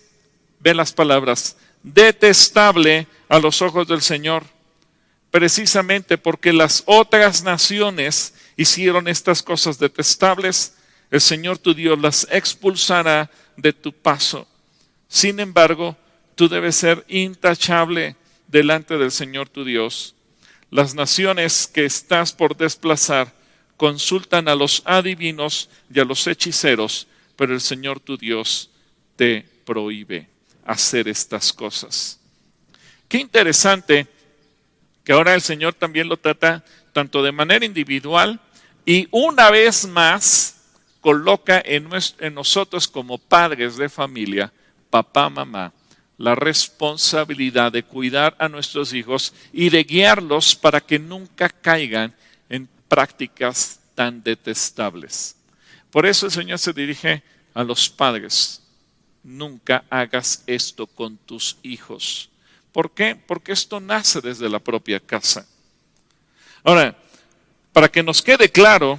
ve 0.59 0.73
las 0.73 0.93
palabras, 0.93 1.57
detestable 1.83 3.07
a 3.29 3.39
los 3.39 3.61
ojos 3.61 3.87
del 3.87 4.01
Señor. 4.01 4.43
Precisamente 5.29 6.17
porque 6.17 6.53
las 6.53 6.83
otras 6.85 7.43
naciones 7.43 8.33
hicieron 8.55 9.07
estas 9.07 9.43
cosas 9.43 9.77
detestables, 9.77 10.74
el 11.11 11.21
Señor 11.21 11.57
tu 11.57 11.73
Dios 11.73 11.99
las 11.99 12.27
expulsará 12.31 13.29
de 13.57 13.73
tu 13.73 13.93
paso. 13.93 14.47
Sin 15.07 15.39
embargo, 15.39 15.95
tú 16.35 16.49
debes 16.49 16.75
ser 16.75 17.05
intachable 17.07 18.15
delante 18.47 18.97
del 18.97 19.11
Señor 19.11 19.49
tu 19.49 19.63
Dios. 19.63 20.15
Las 20.71 20.93
naciones 20.93 21.67
que 21.67 21.85
estás 21.85 22.33
por 22.33 22.57
desplazar 22.57 23.33
consultan 23.77 24.47
a 24.47 24.55
los 24.55 24.81
adivinos 24.85 25.69
y 25.93 25.99
a 25.99 26.05
los 26.05 26.25
hechiceros, 26.27 27.07
pero 27.35 27.53
el 27.53 27.61
Señor 27.61 27.99
tu 27.99 28.17
Dios 28.17 28.69
te 29.15 29.45
prohíbe 29.65 30.27
hacer 30.65 31.07
estas 31.07 31.53
cosas. 31.53 32.19
Qué 33.07 33.17
interesante 33.17 34.07
que 35.03 35.13
ahora 35.13 35.35
el 35.35 35.41
Señor 35.41 35.73
también 35.73 36.09
lo 36.09 36.17
trata 36.17 36.65
tanto 36.91 37.21
de 37.21 37.31
manera 37.31 37.65
individual 37.65 38.39
y 38.85 39.07
una 39.11 39.51
vez 39.51 39.87
más 39.87 40.54
coloca 41.05 41.61
en, 41.63 41.87
nosotros 42.33 42.87
como 42.87 43.19
padres 43.19 43.77
de 43.77 43.89
familia, 43.89 44.51
papá, 44.89 45.29
mamá, 45.29 45.71
la 46.17 46.33
responsabilidad 46.33 47.71
de 47.71 47.83
cuidar 47.83 48.35
a 48.39 48.49
nuestros 48.49 48.91
hijos 48.91 49.31
y 49.53 49.69
de 49.69 49.83
guiarlos 49.83 50.55
para 50.55 50.81
que 50.81 50.97
nunca 50.97 51.47
caigan 51.47 52.15
en 52.49 52.67
prácticas 52.87 53.79
tan 53.93 54.23
detestables. 54.23 55.35
Por 55.91 56.07
eso 56.07 56.25
el 56.25 56.31
Señor 56.31 56.57
se 56.57 56.73
dirige 56.73 57.21
a 57.53 57.63
los 57.63 57.87
padres. 57.87 58.63
Nunca 59.21 59.85
hagas 59.91 60.43
esto 60.47 60.87
con 60.87 61.17
tus 61.17 61.57
hijos. 61.61 62.31
¿Por 62.71 62.95
qué? 62.95 63.15
Porque 63.15 63.51
esto 63.51 63.79
nace 63.79 64.21
desde 64.21 64.49
la 64.49 64.57
propia 64.57 64.99
casa. 64.99 65.45
Ahora, 66.63 66.97
para 67.71 67.89
que 67.89 68.01
nos 68.01 68.23
quede 68.23 68.49
claro, 68.49 68.97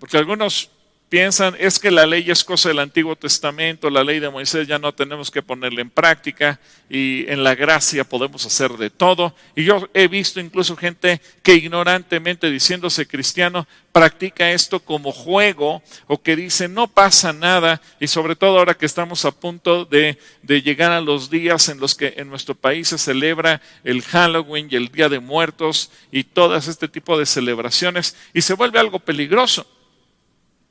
porque 0.00 0.18
algunos 0.18 0.72
piensan 1.08 1.54
es 1.58 1.78
que 1.78 1.90
la 1.90 2.04
ley 2.04 2.28
es 2.30 2.42
cosa 2.42 2.68
del 2.68 2.80
Antiguo 2.80 3.14
Testamento, 3.14 3.90
la 3.90 4.02
ley 4.02 4.18
de 4.18 4.28
Moisés 4.28 4.66
ya 4.66 4.78
no 4.78 4.92
tenemos 4.92 5.30
que 5.30 5.42
ponerla 5.42 5.80
en 5.80 5.90
práctica 5.90 6.58
y 6.90 7.24
en 7.28 7.44
la 7.44 7.54
gracia 7.54 8.04
podemos 8.04 8.44
hacer 8.44 8.72
de 8.72 8.90
todo. 8.90 9.34
Y 9.54 9.64
yo 9.64 9.88
he 9.94 10.08
visto 10.08 10.40
incluso 10.40 10.76
gente 10.76 11.20
que 11.42 11.54
ignorantemente 11.54 12.50
diciéndose 12.50 13.06
cristiano 13.06 13.66
practica 13.92 14.50
esto 14.50 14.80
como 14.80 15.12
juego 15.12 15.82
o 16.06 16.20
que 16.20 16.36
dice 16.36 16.68
no 16.68 16.88
pasa 16.88 17.32
nada 17.32 17.80
y 18.00 18.08
sobre 18.08 18.36
todo 18.36 18.58
ahora 18.58 18.74
que 18.74 18.86
estamos 18.86 19.24
a 19.24 19.30
punto 19.30 19.84
de, 19.84 20.18
de 20.42 20.62
llegar 20.62 20.92
a 20.92 21.00
los 21.00 21.30
días 21.30 21.68
en 21.68 21.78
los 21.78 21.94
que 21.94 22.14
en 22.16 22.28
nuestro 22.28 22.54
país 22.54 22.88
se 22.88 22.98
celebra 22.98 23.62
el 23.84 24.02
Halloween 24.02 24.68
y 24.70 24.76
el 24.76 24.88
Día 24.88 25.08
de 25.08 25.20
Muertos 25.20 25.90
y 26.10 26.24
todas 26.24 26.68
este 26.68 26.88
tipo 26.88 27.18
de 27.18 27.26
celebraciones 27.26 28.16
y 28.34 28.42
se 28.42 28.54
vuelve 28.54 28.80
algo 28.80 28.98
peligroso. 28.98 29.66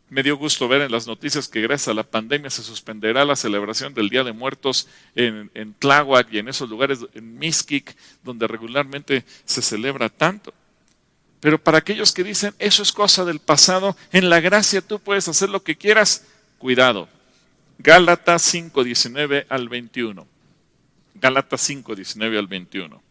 Me 0.10 0.22
dio 0.22 0.38
gusto 0.38 0.68
ver 0.68 0.82
en 0.82 0.92
las 0.92 1.08
noticias 1.08 1.48
que 1.48 1.62
gracias 1.62 1.88
a 1.88 1.94
la 1.94 2.04
pandemia 2.04 2.50
se 2.50 2.62
suspenderá 2.62 3.26
la 3.26 3.36
celebración 3.36 3.94
del 3.94 4.10
Día 4.10 4.24
de 4.24 4.34
Muertos 4.34 4.88
en, 5.16 5.50
en 5.56 5.74
Tláhuac 5.74 6.32
y 6.32 6.38
en 6.38 6.48
esos 6.48 6.70
lugares, 6.70 7.00
en 7.14 7.40
Mixquic, 7.40 7.96
donde 8.24 8.48
regularmente 8.48 9.26
se 9.46 9.62
celebra 9.62 10.10
tanto. 10.10 10.54
Pero 11.40 11.62
para 11.62 11.80
aquellos 11.80 12.12
que 12.12 12.24
dicen, 12.24 12.54
eso 12.60 12.84
es 12.84 12.92
cosa 12.92 13.26
del 13.26 13.40
pasado, 13.40 13.98
en 14.12 14.30
la 14.30 14.40
gracia 14.40 14.82
tú 14.82 15.00
puedes 15.00 15.28
hacer 15.28 15.50
lo 15.50 15.64
que 15.64 15.76
quieras, 15.76 16.26
cuidado. 16.60 17.10
Gálatas 17.78 18.42
5, 18.44 18.84
19 18.84 19.48
al 19.50 19.70
21. 19.70 20.28
Gálatas 21.16 21.62
5, 21.62 21.96
19 21.96 22.38
al 22.38 22.48
21. 22.48 23.05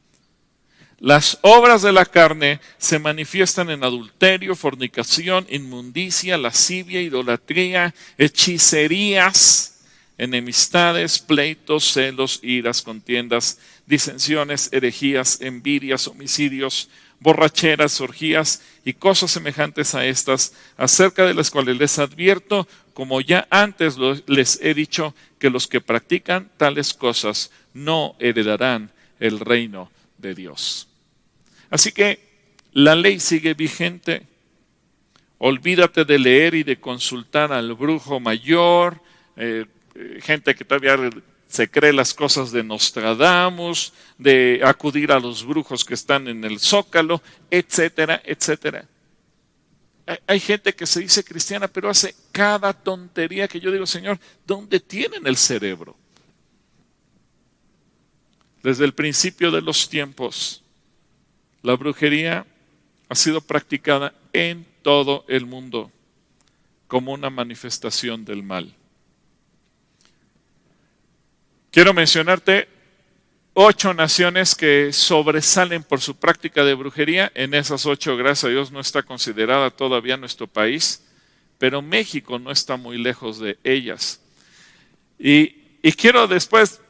Las 1.05 1.37
obras 1.43 1.83
de 1.83 1.93
la 1.93 2.07
carne 2.07 2.61
se 2.79 2.99
manifiestan 2.99 3.69
en 3.69 3.85
adulterio, 3.85 4.57
fornicación, 4.57 5.47
inmundicia, 5.51 6.39
lascivia, 6.39 7.03
idolatría, 7.03 7.95
hechicerías, 8.17 9.83
enemistades, 10.17 11.19
pleitos, 11.19 11.93
celos, 11.93 12.41
iras, 12.43 12.81
contiendas, 12.81 13.59
disensiones, 13.85 14.71
herejías, 14.73 15.43
envidias, 15.43 16.09
homicidios, 16.09 16.89
borracheras, 17.21 18.01
orgías 18.01 18.63
y 18.83 18.95
cosas 18.95 19.31
semejantes 19.31 19.95
a 19.95 20.07
estas, 20.07 20.55
acerca 20.79 21.27
de 21.27 21.35
las 21.35 21.51
cuales 21.51 21.77
les 21.77 21.99
advierto, 21.99 22.67
como 22.95 23.21
ya 23.21 23.47
antes 23.51 23.99
les 24.27 24.59
he 24.63 24.73
dicho, 24.73 25.15
que 25.39 25.51
los 25.51 25.67
que 25.69 25.83
practican 25.83 26.51
tales 26.57 26.95
cosas 26.95 27.51
no 27.75 28.17
heredarán 28.21 28.91
el 29.21 29.39
reino 29.39 29.91
de 30.17 30.35
Dios. 30.35 30.89
Así 31.71 31.93
que 31.93 32.19
la 32.73 32.95
ley 32.95 33.21
sigue 33.21 33.55
vigente. 33.55 34.27
Olvídate 35.39 36.05
de 36.05 36.19
leer 36.19 36.55
y 36.55 36.63
de 36.63 36.81
consultar 36.81 37.53
al 37.53 37.75
brujo 37.75 38.19
mayor, 38.21 39.01
eh, 39.37 39.67
eh, 39.95 40.19
gente 40.23 40.55
que 40.55 40.65
todavía 40.65 40.99
se 41.49 41.71
cree 41.71 41.93
las 41.93 42.13
cosas 42.15 42.51
de 42.51 42.65
Nostradamus, 42.65 43.93
de 44.19 44.61
acudir 44.65 45.13
a 45.13 45.21
los 45.21 45.47
brujos 45.47 45.85
que 45.85 45.95
están 45.95 46.27
en 46.27 46.43
el 46.43 46.59
zócalo, 46.59 47.23
etcétera, 47.49 48.21
etcétera. 48.25 48.89
Hay 50.27 50.41
gente 50.41 50.75
que 50.75 50.85
se 50.85 51.01
dice 51.01 51.23
cristiana, 51.23 51.69
pero 51.69 51.89
hace 51.89 52.15
cada 52.33 52.73
tontería 52.73 53.47
que 53.47 53.61
yo 53.61 53.71
digo, 53.71 53.87
Señor, 53.87 54.19
¿dónde 54.45 54.81
tienen 54.81 55.29
el 55.29 55.37
cerebro? 55.37 55.97
Desde 58.61 58.85
el 58.85 58.93
principio 58.93 59.53
de 59.53 59.63
los 59.63 59.89
tiempos, 59.89 60.64
la 61.65 61.77
brujería 61.77 62.47
ha 63.09 63.15
sido 63.15 63.41
practicada 63.41 64.13
en 64.35 64.67
todo 64.83 65.25
el 65.29 65.47
mundo 65.47 65.91
como 66.87 67.13
una 67.15 67.31
manifestación 67.31 68.27
del 68.27 68.43
mal. 68.43 68.75
Quiero 71.71 71.95
mencionarte 71.95 72.69
ocho 73.55 73.95
naciones 73.95 74.55
que 74.55 74.93
sobresalen 74.93 75.83
por 75.83 76.03
su 76.03 76.15
práctica 76.17 76.65
de 76.65 76.75
brujería. 76.75 77.33
En 77.35 77.55
esas 77.55 77.87
ocho, 77.87 78.15
gracias 78.19 78.45
a 78.45 78.49
Dios, 78.49 78.71
no 78.71 78.79
está 78.79 79.03
considerada 79.03 79.71
todavía 79.71 80.19
nuestro 80.19 80.47
país, 80.47 81.03
pero 81.57 81.81
México 81.81 82.39
no 82.39 82.51
está 82.51 82.77
muy 82.77 82.99
lejos 82.99 83.39
de 83.39 83.59
ellas. 83.65 84.21
Y, 85.19 85.49
quiero 85.97 86.29
después 86.29 86.83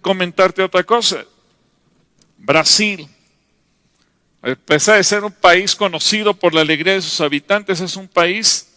comentarte 0.00 0.62
otra 0.62 0.84
cosa. 0.84 1.24
Brasil, 2.38 3.08
a 4.46 4.54
pesar 4.54 4.96
de 4.96 5.02
ser 5.02 5.24
un 5.24 5.32
país 5.32 5.74
conocido 5.74 6.32
por 6.32 6.54
la 6.54 6.60
alegría 6.60 6.94
de 6.94 7.02
sus 7.02 7.20
habitantes, 7.20 7.80
es 7.80 7.96
un 7.96 8.06
país 8.06 8.68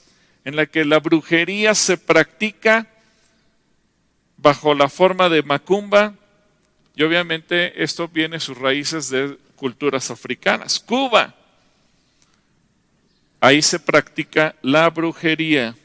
en 0.44 0.58
el 0.58 0.68
que 0.68 0.84
la 0.84 1.00
brujería 1.00 1.76
se 1.76 1.96
practica 1.96 2.88
bajo 4.38 4.74
la 4.74 4.90
forma 4.90 5.30
de 5.30 5.44
macumba 5.44 6.16
y 6.96 7.04
obviamente 7.04 7.84
esto 7.84 8.08
viene 8.08 8.40
sus 8.40 8.58
raíces 8.58 9.10
de 9.10 9.38
culturas 9.56 10.10
africanas. 10.10 10.80
Cuba, 10.80 11.36
ahí 13.40 13.62
se 13.62 13.80
practica 13.80 14.56
la 14.64 14.90
brujería 14.90 15.76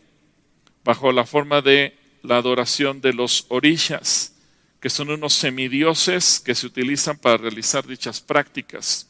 bajo 0.83 1.13
la 1.13 1.27
forma 1.27 1.61
de 1.61 1.95
la 2.23 2.39
adoración 2.39 3.03
de 3.03 3.13
los 3.13 3.45
orishas 3.49 4.33
que 4.81 4.89
son 4.89 5.11
unos 5.11 5.35
semidioses 5.35 6.41
que 6.41 6.55
se 6.55 6.67
utilizan 6.67 7.19
para 7.19 7.37
realizar 7.37 7.87
dichas 7.87 8.21
prácticas. 8.21 9.09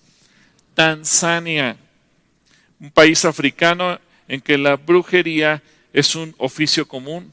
Tanzania, 0.74 1.76
un 2.80 2.90
país 2.90 3.24
africano 3.24 3.98
en 4.28 4.40
que 4.40 4.58
la 4.58 4.76
brujería 4.76 5.62
es 5.92 6.14
un 6.14 6.34
oficio 6.38 6.86
común. 6.86 7.32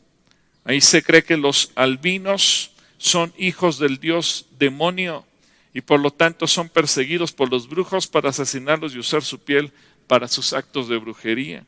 Ahí 0.63 0.79
se 0.81 1.01
cree 1.01 1.23
que 1.23 1.37
los 1.37 1.71
albinos 1.75 2.71
son 2.97 3.33
hijos 3.37 3.79
del 3.79 3.99
dios 3.99 4.45
demonio 4.59 5.25
y 5.73 5.81
por 5.81 5.99
lo 5.99 6.11
tanto 6.11 6.47
son 6.47 6.69
perseguidos 6.69 7.31
por 7.31 7.49
los 7.49 7.67
brujos 7.67 8.07
para 8.07 8.29
asesinarlos 8.29 8.93
y 8.93 8.99
usar 8.99 9.23
su 9.23 9.39
piel 9.39 9.71
para 10.07 10.27
sus 10.27 10.53
actos 10.53 10.87
de 10.87 10.97
brujería. 10.97 11.63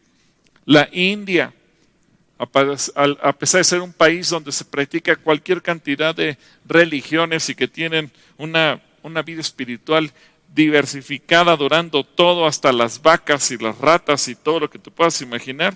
La 0.65 0.87
India, 0.91 1.53
a 2.37 3.33
pesar 3.33 3.59
de 3.59 3.63
ser 3.63 3.81
un 3.81 3.93
país 3.93 4.29
donde 4.29 4.51
se 4.51 4.65
practica 4.65 5.15
cualquier 5.15 5.61
cantidad 5.61 6.13
de 6.13 6.37
religiones 6.65 7.49
y 7.49 7.55
que 7.55 7.67
tienen 7.67 8.11
una, 8.37 8.81
una 9.01 9.21
vida 9.21 9.41
espiritual 9.41 10.11
diversificada, 10.53 11.53
adorando 11.53 12.03
todo, 12.03 12.45
hasta 12.45 12.71
las 12.71 13.01
vacas 13.01 13.49
y 13.51 13.57
las 13.57 13.77
ratas 13.77 14.27
y 14.27 14.35
todo 14.35 14.61
lo 14.61 14.69
que 14.69 14.79
te 14.79 14.91
puedas 14.91 15.21
imaginar, 15.21 15.75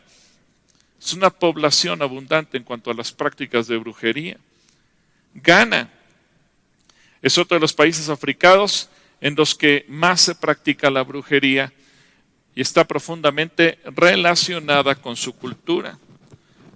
es 1.00 1.14
una 1.14 1.30
población 1.30 2.02
abundante 2.02 2.58
en 2.58 2.64
cuanto 2.64 2.92
a 2.92 2.94
las 2.94 3.12
prácticas 3.12 3.68
de 3.68 3.78
brujería. 3.78 4.38
Ghana 5.34 5.90
es 7.22 7.38
otro 7.38 7.56
de 7.56 7.62
los 7.62 7.74
países 7.74 8.10
africanos 8.10 8.90
en 9.20 9.36
los 9.36 9.56
que 9.56 9.86
más 9.88 10.22
se 10.22 10.36
practica 10.36 10.90
la 10.90 11.04
brujería 11.04 11.74
y 12.56 12.62
está 12.62 12.86
profundamente 12.86 13.80
relacionada 13.86 14.96
con 14.96 15.16
su 15.16 15.34
cultura. 15.34 15.98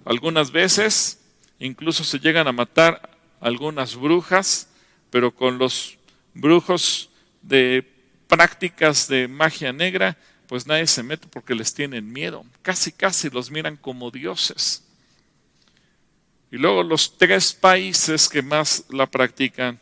Algunas 0.04 0.50
veces 0.50 1.20
incluso 1.58 2.02
se 2.02 2.18
llegan 2.18 2.48
a 2.48 2.52
matar 2.52 3.10
algunas 3.40 3.94
brujas, 3.96 4.68
pero 5.10 5.32
con 5.32 5.58
los 5.58 5.98
brujos 6.34 7.10
de 7.42 7.91
prácticas 8.32 9.08
de 9.08 9.28
magia 9.28 9.74
negra, 9.74 10.16
pues 10.46 10.66
nadie 10.66 10.86
se 10.86 11.02
mete 11.02 11.28
porque 11.28 11.54
les 11.54 11.74
tienen 11.74 12.10
miedo. 12.10 12.46
Casi, 12.62 12.90
casi 12.90 13.28
los 13.28 13.50
miran 13.50 13.76
como 13.76 14.10
dioses. 14.10 14.82
Y 16.50 16.56
luego 16.56 16.82
los 16.82 17.18
tres 17.18 17.52
países 17.52 18.30
que 18.30 18.40
más 18.40 18.86
la 18.88 19.06
practican, 19.06 19.78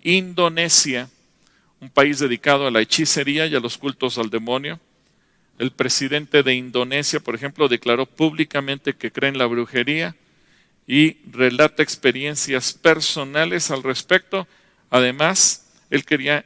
Indonesia, 0.00 1.10
un 1.80 1.90
país 1.90 2.20
dedicado 2.20 2.68
a 2.68 2.70
la 2.70 2.80
hechicería 2.82 3.48
y 3.48 3.56
a 3.56 3.60
los 3.60 3.76
cultos 3.76 4.16
al 4.16 4.30
demonio. 4.30 4.78
El 5.58 5.72
presidente 5.72 6.44
de 6.44 6.54
Indonesia, 6.54 7.18
por 7.18 7.34
ejemplo, 7.34 7.66
declaró 7.66 8.06
públicamente 8.06 8.94
que 8.94 9.10
cree 9.10 9.30
en 9.30 9.38
la 9.38 9.46
brujería 9.46 10.14
y 10.86 11.16
relata 11.32 11.82
experiencias 11.82 12.74
personales 12.74 13.72
al 13.72 13.82
respecto. 13.82 14.46
Además, 14.88 15.72
él 15.90 16.04
quería 16.04 16.44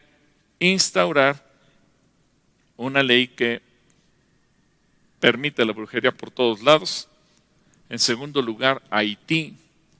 instaurar 0.70 1.44
una 2.76 3.02
ley 3.02 3.28
que 3.28 3.60
permite 5.20 5.64
la 5.64 5.72
brujería 5.72 6.12
por 6.12 6.30
todos 6.30 6.62
lados. 6.62 7.08
En 7.88 7.98
segundo 7.98 8.40
lugar, 8.42 8.82
Haití 8.90 9.54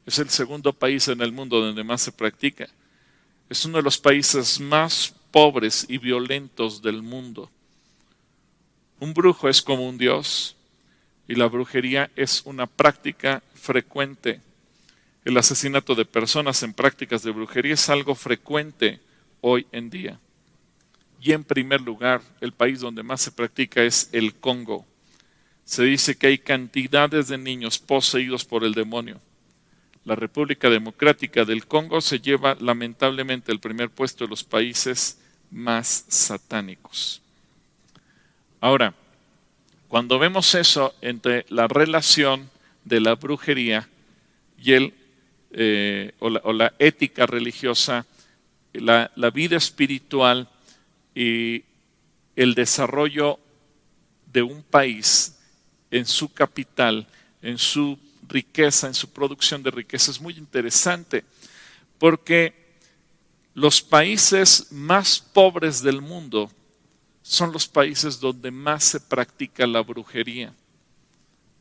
es 0.06 0.18
el 0.18 0.30
segundo 0.30 0.72
país 0.72 1.08
en 1.08 1.20
el 1.20 1.32
mundo 1.32 1.60
donde 1.60 1.84
más 1.84 2.02
se 2.02 2.12
practica. 2.12 2.68
Es 3.48 3.64
uno 3.64 3.78
de 3.78 3.82
los 3.82 3.98
países 3.98 4.58
más 4.60 5.14
pobres 5.30 5.86
y 5.88 5.98
violentos 5.98 6.82
del 6.82 7.02
mundo. 7.02 7.50
Un 9.00 9.14
brujo 9.14 9.48
es 9.48 9.62
como 9.62 9.88
un 9.88 9.98
dios 9.98 10.56
y 11.28 11.34
la 11.34 11.46
brujería 11.46 12.10
es 12.16 12.42
una 12.44 12.66
práctica 12.66 13.42
frecuente. 13.54 14.40
El 15.24 15.36
asesinato 15.36 15.94
de 15.94 16.04
personas 16.04 16.62
en 16.62 16.72
prácticas 16.72 17.22
de 17.22 17.30
brujería 17.30 17.74
es 17.74 17.88
algo 17.88 18.14
frecuente 18.14 19.00
hoy 19.40 19.66
en 19.72 19.90
día. 19.90 20.18
Y 21.22 21.30
en 21.30 21.44
primer 21.44 21.80
lugar, 21.80 22.20
el 22.40 22.50
país 22.52 22.80
donde 22.80 23.04
más 23.04 23.20
se 23.20 23.30
practica 23.30 23.84
es 23.84 24.08
el 24.10 24.34
Congo. 24.34 24.84
Se 25.64 25.84
dice 25.84 26.16
que 26.16 26.26
hay 26.26 26.38
cantidades 26.38 27.28
de 27.28 27.38
niños 27.38 27.78
poseídos 27.78 28.44
por 28.44 28.64
el 28.64 28.74
demonio. 28.74 29.20
La 30.04 30.16
República 30.16 30.68
Democrática 30.68 31.44
del 31.44 31.66
Congo 31.66 32.00
se 32.00 32.18
lleva 32.18 32.56
lamentablemente 32.58 33.52
el 33.52 33.60
primer 33.60 33.88
puesto 33.88 34.24
de 34.24 34.30
los 34.30 34.42
países 34.42 35.20
más 35.52 36.06
satánicos. 36.08 37.22
Ahora, 38.60 38.92
cuando 39.86 40.18
vemos 40.18 40.52
eso 40.56 40.92
entre 41.02 41.46
la 41.50 41.68
relación 41.68 42.50
de 42.84 42.98
la 42.98 43.14
brujería 43.14 43.88
y 44.60 44.72
el, 44.72 44.94
eh, 45.52 46.14
o, 46.18 46.30
la, 46.30 46.74
ética 46.80 47.26
religiosa, 47.26 48.06
la, 48.72 49.12
la 49.14 49.30
vida 49.30 49.56
espiritual 49.56 50.48
y 51.14 51.64
el 52.36 52.54
desarrollo 52.54 53.38
de 54.32 54.42
un 54.42 54.62
país 54.62 55.38
en 55.90 56.06
su 56.06 56.32
capital, 56.32 57.06
en 57.42 57.58
su 57.58 57.98
riqueza, 58.28 58.86
en 58.86 58.94
su 58.94 59.10
producción 59.10 59.62
de 59.62 59.70
riqueza, 59.70 60.10
es 60.10 60.20
muy 60.20 60.36
interesante, 60.38 61.24
porque 61.98 62.54
los 63.54 63.82
países 63.82 64.68
más 64.72 65.20
pobres 65.20 65.82
del 65.82 66.00
mundo 66.00 66.50
son 67.22 67.52
los 67.52 67.68
países 67.68 68.18
donde 68.18 68.50
más 68.50 68.84
se 68.84 69.00
practica 69.00 69.66
la 69.66 69.82
brujería. 69.82 70.54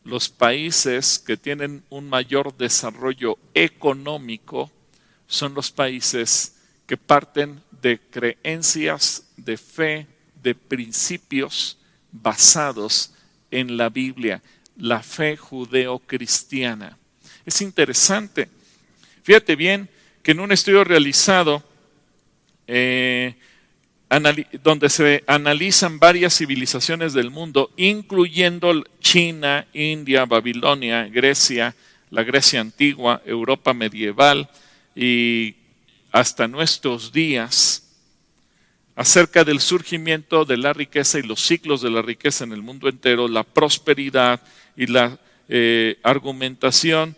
Los 0.03 0.29
países 0.29 1.19
que 1.19 1.37
tienen 1.37 1.83
un 1.89 2.09
mayor 2.09 2.57
desarrollo 2.57 3.37
económico 3.53 4.71
son 5.27 5.53
los 5.53 5.71
países 5.71 6.55
que 6.87 6.97
parten 6.97 7.61
de 7.81 7.99
creencias, 7.99 9.30
de 9.43 9.57
fe, 9.57 10.07
de 10.41 10.55
principios 10.55 11.77
basados 12.11 13.13
en 13.49 13.77
la 13.77 13.89
Biblia, 13.89 14.41
la 14.77 15.03
fe 15.03 15.37
judeo-cristiana. 15.37 16.97
Es 17.45 17.61
interesante. 17.61 18.49
Fíjate 19.23 19.55
bien 19.55 19.89
que 20.23 20.31
en 20.31 20.39
un 20.39 20.51
estudio 20.51 20.83
realizado 20.83 21.63
eh, 22.67 23.35
donde 24.63 24.89
se 24.89 25.23
analizan 25.25 25.99
varias 25.99 26.37
civilizaciones 26.37 27.13
del 27.13 27.31
mundo, 27.31 27.71
incluyendo 27.77 28.83
China, 28.99 29.65
India, 29.73 30.25
Babilonia, 30.25 31.07
Grecia, 31.07 31.75
la 32.09 32.23
Grecia 32.23 32.59
antigua, 32.59 33.21
Europa 33.25 33.73
medieval 33.73 34.49
y 34.95 35.55
hasta 36.11 36.47
nuestros 36.47 37.13
días, 37.13 37.90
acerca 38.95 39.43
del 39.43 39.59
surgimiento 39.59 40.45
de 40.45 40.57
la 40.57 40.73
riqueza 40.73 41.19
y 41.19 41.23
los 41.23 41.41
ciclos 41.41 41.81
de 41.81 41.89
la 41.89 42.01
riqueza 42.01 42.43
en 42.43 42.51
el 42.51 42.61
mundo 42.61 42.89
entero, 42.89 43.27
la 43.27 43.43
prosperidad 43.43 44.41
y 44.75 44.87
la 44.87 45.17
eh, 45.47 45.99
argumentación, 46.03 47.15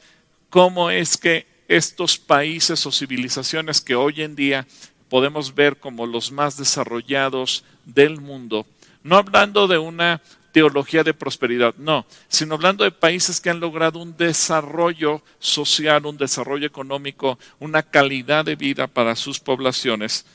cómo 0.49 0.89
es 0.89 1.17
que 1.17 1.47
estos 1.67 2.17
países 2.17 2.85
o 2.85 2.91
civilizaciones 2.91 3.81
que 3.81 3.95
hoy 3.95 4.21
en 4.21 4.35
día 4.35 4.67
podemos 5.09 5.55
ver 5.55 5.77
como 5.77 6.05
los 6.05 6.31
más 6.31 6.57
desarrollados 6.57 7.63
del 7.85 8.19
mundo, 8.19 8.65
no 9.03 9.17
hablando 9.17 9.67
de 9.67 9.77
una 9.77 10.21
teología 10.51 11.03
de 11.03 11.15
prosperidad, 11.15 11.73
no, 11.77 12.05
sino 12.27 12.55
hablando 12.55 12.83
de 12.83 12.91
países 12.91 13.41
que 13.41 13.49
han 13.49 13.59
logrado 13.59 13.99
un 13.99 14.15
desarrollo 14.15 15.23
social, 15.39 16.05
un 16.05 16.17
desarrollo 16.17 16.67
económico, 16.67 17.39
una 17.59 17.81
calidad 17.81 18.45
de 18.45 18.55
vida 18.55 18.85
para 18.87 19.15
sus 19.15 19.39
poblaciones. 19.39 20.25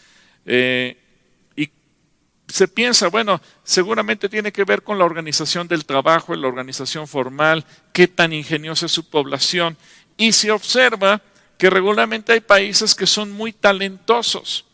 Eh, 0.45 0.97
se 2.49 2.67
piensa, 2.67 3.09
bueno, 3.09 3.41
seguramente 3.63 4.29
tiene 4.29 4.53
que 4.53 4.65
ver 4.65 4.83
con 4.83 4.99
la 4.99 5.05
organización 5.05 5.69
del 5.69 5.85
trabajo, 5.85 6.35
la 6.35 6.49
organización 6.49 7.07
formal, 7.07 7.65
qué 7.93 8.09
tan 8.09 8.33
ingeniosa 8.33 8.87
es 8.87 8.93
su 8.93 9.09
población. 9.09 9.77
Y 10.17 10.33
se 10.33 10.51
observa 10.51 11.21
que 11.59 11.71
regularmente 11.71 12.33
hay 12.33 12.41
países 12.41 12.95
que 12.95 13.07
son 13.07 13.31
muy 13.31 13.53
talentosos. 13.53 14.65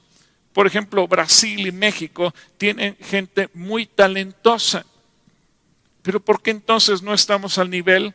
Por 0.53 0.67
ejemplo, 0.67 1.09
Brasil 1.09 1.67
y 1.67 1.73
México 1.73 2.33
tienen 2.57 2.97
gente 3.01 3.49
muy 3.55 3.87
talentosa. 3.87 4.87
Pero 6.03 6.21
¿por 6.21 6.43
qué 6.43 6.53
entonces 6.53 7.03
no 7.03 7.13
estamos 7.13 7.59
al 7.59 7.71
nivel 7.71 8.15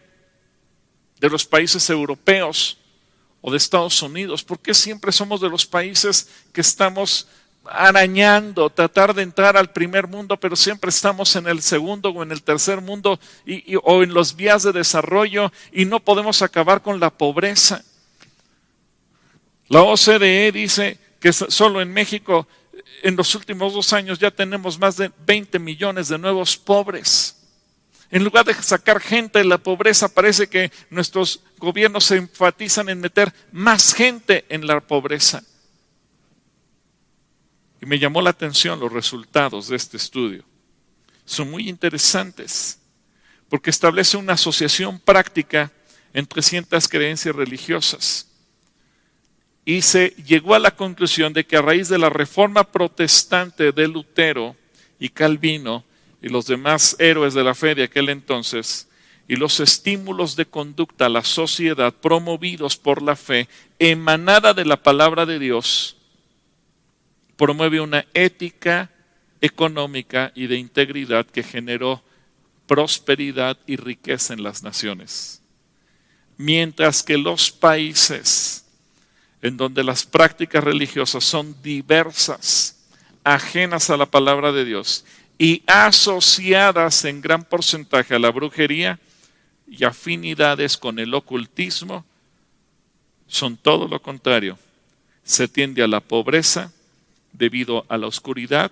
de 1.20 1.30
los 1.30 1.45
países 1.45 1.89
europeos 1.89 2.78
o 3.41 3.51
de 3.51 3.57
Estados 3.57 4.01
Unidos? 4.01 4.43
¿Por 4.43 4.60
qué 4.60 4.74
siempre 4.74 5.12
somos 5.12 5.41
de 5.41 5.49
los 5.49 5.66
países 5.66 6.30
que 6.53 6.62
estamos 6.62 7.28
arañando, 7.66 8.70
tratar 8.70 9.14
de 9.14 9.24
entrar 9.24 9.57
al 9.57 9.72
primer 9.72 10.07
mundo, 10.07 10.38
pero 10.38 10.55
siempre 10.55 10.89
estamos 10.89 11.36
en 11.36 11.47
el 11.47 11.62
segundo 11.62 12.10
o 12.10 12.24
en 12.24 12.32
el 12.32 12.41
tercer 12.41 12.82
mundo 12.82 13.20
o 13.84 14.03
en 14.03 14.14
los 14.14 14.36
vías 14.36 14.64
de 14.64 14.72
desarrollo 14.72 15.51
y 15.72 15.86
no 15.86 15.99
podemos 15.99 16.41
acabar 16.41 16.82
con 16.82 16.99
la 16.99 17.10
pobreza? 17.10 17.84
La 19.68 19.84
OCDE 19.84 20.51
dice 20.51 20.99
que 21.20 21.32
solo 21.32 21.82
en 21.82 21.93
México 21.93 22.47
en 23.03 23.16
los 23.16 23.36
últimos 23.36 23.74
dos 23.74 23.93
años 23.93 24.20
ya 24.20 24.32
tenemos 24.32 24.80
más 24.80 24.97
de 24.97 25.12
20 25.26 25.60
millones 25.60 26.07
de 26.07 26.18
nuevos 26.18 26.57
pobres. 26.57 27.36
En 28.12 28.24
lugar 28.24 28.45
de 28.45 28.55
sacar 28.55 28.99
gente 28.99 29.39
de 29.39 29.45
la 29.45 29.60
pobreza, 29.60 30.07
parece 30.10 30.47
que 30.47 30.72
nuestros 30.89 31.41
gobiernos 31.57 32.05
se 32.05 32.18
enfatizan 32.18 32.89
en 32.89 32.99
meter 32.99 33.32
más 33.51 33.93
gente 33.93 34.45
en 34.49 34.66
la 34.66 34.80
pobreza. 34.80 35.43
Y 37.82 37.86
me 37.86 37.99
llamó 37.99 38.21
la 38.21 38.32
atención 38.32 38.80
los 38.80 38.91
resultados 38.91 39.67
de 39.69 39.75
este 39.75 39.97
estudio. 39.97 40.43
Son 41.25 41.49
muy 41.49 41.69
interesantes 41.69 42.80
porque 43.47 43.69
establece 43.69 44.17
una 44.17 44.34
asociación 44.34 44.99
práctica 44.99 45.71
entre 46.13 46.41
ciertas 46.41 46.88
creencias 46.88 47.36
religiosas 47.36 48.30
y 49.69 49.84
se 49.84 50.15
llegó 50.25 50.55
a 50.55 50.59
la 50.59 50.71
conclusión 50.71 51.32
de 51.32 51.45
que 51.45 51.55
a 51.55 51.61
raíz 51.61 51.89
de 51.89 51.99
la 51.99 52.09
reforma 52.09 52.63
protestante 52.63 53.71
de 53.71 53.88
Lutero 53.88 54.55
y 54.99 55.09
Calvino 55.09 55.84
y 56.23 56.30
los 56.30 56.47
demás 56.47 56.95
héroes 56.97 57.36
de 57.36 57.43
la 57.43 57.53
fe 57.53 57.75
de 57.75 57.84
aquel 57.84 58.09
entonces, 58.09 58.88
y 59.27 59.36
los 59.36 59.59
estímulos 59.59 60.36
de 60.36 60.47
conducta 60.47 61.05
a 61.05 61.09
la 61.09 61.23
sociedad 61.23 61.93
promovidos 61.93 62.77
por 62.77 63.03
la 63.03 63.15
fe, 63.15 63.47
emanada 63.77 64.55
de 64.55 64.65
la 64.65 64.82
palabra 64.82 65.27
de 65.27 65.38
Dios, 65.38 65.97
promueve 67.39 67.79
una 67.79 68.05
ética 68.13 68.89
económica 69.39 70.33
y 70.35 70.47
de 70.47 70.57
integridad 70.57 71.25
que 71.25 71.41
generó 71.41 72.03
prosperidad 72.67 73.57
y 73.65 73.77
riqueza 73.77 74.33
en 74.33 74.43
las 74.43 74.61
naciones. 74.61 75.41
Mientras 76.35 77.01
que 77.01 77.17
los 77.17 77.49
países 77.49 78.65
en 79.41 79.55
donde 79.55 79.85
las 79.85 80.05
prácticas 80.05 80.61
religiosas 80.61 81.23
son 81.23 81.55
diversas, 81.63 82.77
ajenas 83.23 83.89
a 83.89 83.95
la 83.95 84.05
palabra 84.05 84.51
de 84.51 84.65
Dios 84.65 85.05
y 85.37 85.63
asociadas 85.65 87.05
en 87.05 87.21
gran 87.21 87.45
porcentaje 87.45 88.15
a 88.15 88.19
la 88.19 88.31
brujería 88.31 88.99
y 89.65 89.85
afinidades 89.85 90.77
con 90.77 90.99
el 90.99 91.13
ocultismo, 91.13 92.03
son 93.27 93.55
todo 93.55 93.87
lo 93.87 94.01
contrario. 94.01 94.59
Se 95.23 95.47
tiende 95.47 95.81
a 95.81 95.87
la 95.87 96.01
pobreza 96.01 96.73
debido 97.34 97.86
a 97.89 97.97
la 97.97 98.07
oscuridad, 98.07 98.71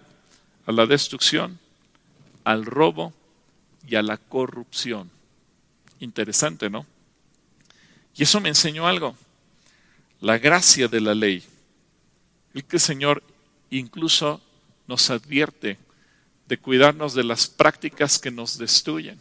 a 0.66 0.72
la 0.72 0.86
destrucción, 0.86 1.60
al 2.44 2.66
robo 2.66 3.14
y 3.88 3.96
a 3.96 4.02
la 4.02 4.18
corrupción. 4.18 5.10
Interesante, 6.00 6.70
¿no? 6.70 6.86
Y 8.16 8.24
eso 8.24 8.40
me 8.42 8.50
enseñó 8.50 8.88
algo 8.88 9.16
la 10.22 10.38
gracia 10.38 10.88
de 10.88 11.02
la 11.02 11.14
ley. 11.14 11.44
El 12.54 12.64
que 12.66 12.78
el 12.78 12.82
Señor 12.82 13.24
incluso 13.70 14.42
nos 14.88 15.10
advierte 15.10 15.78
de 16.48 16.58
cuidarnos 16.58 17.14
de 17.14 17.24
las 17.24 17.48
prácticas 17.48 18.20
que 18.20 18.32
nos 18.32 18.58
destruyen. 18.58 19.20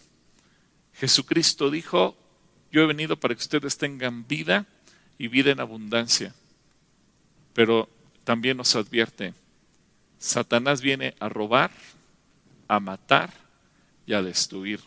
Jesucristo 0.94 1.70
dijo, 1.70 2.16
yo 2.70 2.82
he 2.82 2.86
venido 2.86 3.16
para 3.16 3.34
que 3.34 3.40
ustedes 3.40 3.76
tengan 3.76 4.26
vida 4.26 4.66
y 5.18 5.28
vida 5.28 5.50
en 5.50 5.60
abundancia. 5.60 6.34
Pero 7.52 7.88
también 8.26 8.56
nos 8.56 8.74
advierte, 8.74 9.34
Satanás 10.18 10.80
viene 10.80 11.14
a 11.20 11.28
robar, 11.28 11.70
a 12.66 12.80
matar 12.80 13.32
y 14.04 14.14
a 14.14 14.22
destruir. 14.22 14.80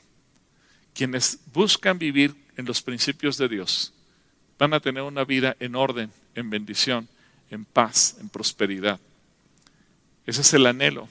Quienes 0.93 1.39
buscan 1.53 1.97
vivir 1.97 2.35
en 2.57 2.65
los 2.65 2.81
principios 2.81 3.37
de 3.37 3.47
Dios 3.47 3.93
van 4.57 4.73
a 4.73 4.81
tener 4.81 5.03
una 5.03 5.23
vida 5.23 5.55
en 5.61 5.75
orden, 5.75 6.11
en 6.35 6.49
bendición, 6.49 7.07
en 7.49 7.63
paz, 7.63 8.17
en 8.19 8.27
prosperidad. 8.27 8.99
Ese 10.25 10.41
es 10.41 10.53
el 10.53 10.65
anhelo. 10.65 11.07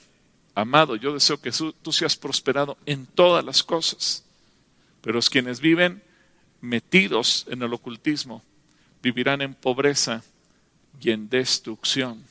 Amado, 0.55 0.97
yo 0.97 1.15
deseo 1.15 1.41
que 1.41 1.51
tú 1.51 1.93
seas 1.93 2.15
prosperado 2.15 2.77
en 2.85 3.07
todas 3.07 3.43
las 3.43 3.63
cosas. 3.63 4.23
Pero 5.01 5.19
quienes 5.23 5.61
viven 5.61 6.03
metidos 6.61 7.47
en 7.49 7.63
el 7.63 7.73
ocultismo 7.73 8.43
vivirán 9.03 9.41
en 9.41 9.55
pobreza 9.55 10.23
y 11.01 11.11
en 11.11 11.29
destrucción. 11.29 12.23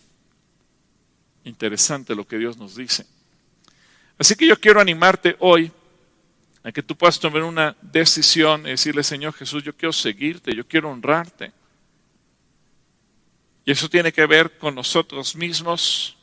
Interesante 1.43 2.15
lo 2.15 2.28
que 2.28 2.38
Dios 2.38 2.57
nos 2.57 2.76
dice. 2.76 3.05
Así 4.18 4.36
que 4.36 4.47
yo 4.47 4.59
quiero 4.59 4.82
animarte 4.82 5.36
hoy 5.39 5.72
a 6.63 6.72
que 6.72 6.84
tú 6.84 6.95
puedas 6.97 7.20
tomar 7.20 7.43
una 7.43 7.78
decisión 7.82 8.68
y 8.68 8.72
decirle, 8.72 9.03
Señor 9.03 9.34
Jesús, 9.34 9.63
yo 9.63 9.76
quiero 9.76 9.93
seguirte, 9.93 10.55
yo 10.55 10.68
quiero 10.68 10.89
honrarte. 10.89 11.51
Y 13.63 13.72
eso 13.72 13.89
tiene 13.89 14.11
que 14.11 14.26
ver 14.26 14.57
con 14.57 14.76
nosotros 14.76 15.36
mismos, 15.36 16.18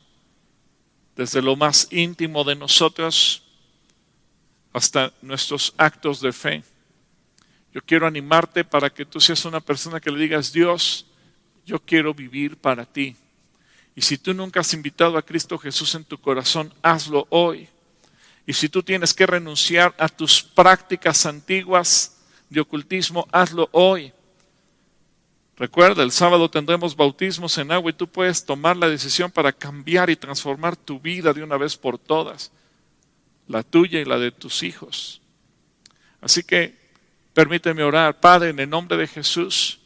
desde 1.15 1.41
lo 1.41 1.55
más 1.55 1.87
íntimo 1.91 2.43
de 2.43 2.55
nosotros 2.55 3.43
hasta 4.73 5.13
nuestros 5.21 5.73
actos 5.77 6.19
de 6.19 6.33
fe. 6.33 6.63
Yo 7.73 7.81
quiero 7.81 8.05
animarte 8.05 8.65
para 8.65 8.89
que 8.89 9.05
tú 9.05 9.21
seas 9.21 9.45
una 9.45 9.61
persona 9.61 9.99
que 9.99 10.11
le 10.11 10.19
digas, 10.19 10.51
Dios, 10.51 11.04
yo 11.65 11.79
quiero 11.79 12.13
vivir 12.13 12.57
para 12.57 12.85
ti. 12.85 13.15
Y 13.95 14.01
si 14.01 14.17
tú 14.17 14.33
nunca 14.33 14.59
has 14.59 14.73
invitado 14.73 15.17
a 15.17 15.21
Cristo 15.21 15.57
Jesús 15.57 15.95
en 15.95 16.03
tu 16.03 16.17
corazón, 16.17 16.73
hazlo 16.81 17.27
hoy. 17.29 17.69
Y 18.45 18.53
si 18.53 18.69
tú 18.69 18.83
tienes 18.83 19.13
que 19.13 19.25
renunciar 19.25 19.95
a 19.97 20.07
tus 20.07 20.43
prácticas 20.43 21.25
antiguas 21.25 22.17
de 22.49 22.59
ocultismo, 22.59 23.27
hazlo 23.31 23.69
hoy. 23.71 24.13
Recuerda, 25.57 26.03
el 26.03 26.11
sábado 26.11 26.49
tendremos 26.49 26.95
bautismos 26.95 27.57
en 27.57 27.71
agua 27.71 27.89
y 27.89 27.93
tú 27.93 28.07
puedes 28.07 28.45
tomar 28.45 28.75
la 28.75 28.89
decisión 28.89 29.31
para 29.31 29.53
cambiar 29.53 30.09
y 30.09 30.17
transformar 30.17 30.75
tu 30.75 30.99
vida 30.99 31.31
de 31.31 31.43
una 31.43 31.57
vez 31.57 31.77
por 31.77 31.97
todas, 31.97 32.51
la 33.47 33.63
tuya 33.63 34.01
y 34.01 34.05
la 34.05 34.19
de 34.19 34.31
tus 34.31 34.63
hijos. 34.63 35.21
Así 36.19 36.43
que 36.43 36.75
permíteme 37.33 37.83
orar, 37.83 38.19
Padre, 38.19 38.49
en 38.49 38.59
el 38.59 38.69
nombre 38.69 38.97
de 38.97 39.07
Jesús. 39.07 39.79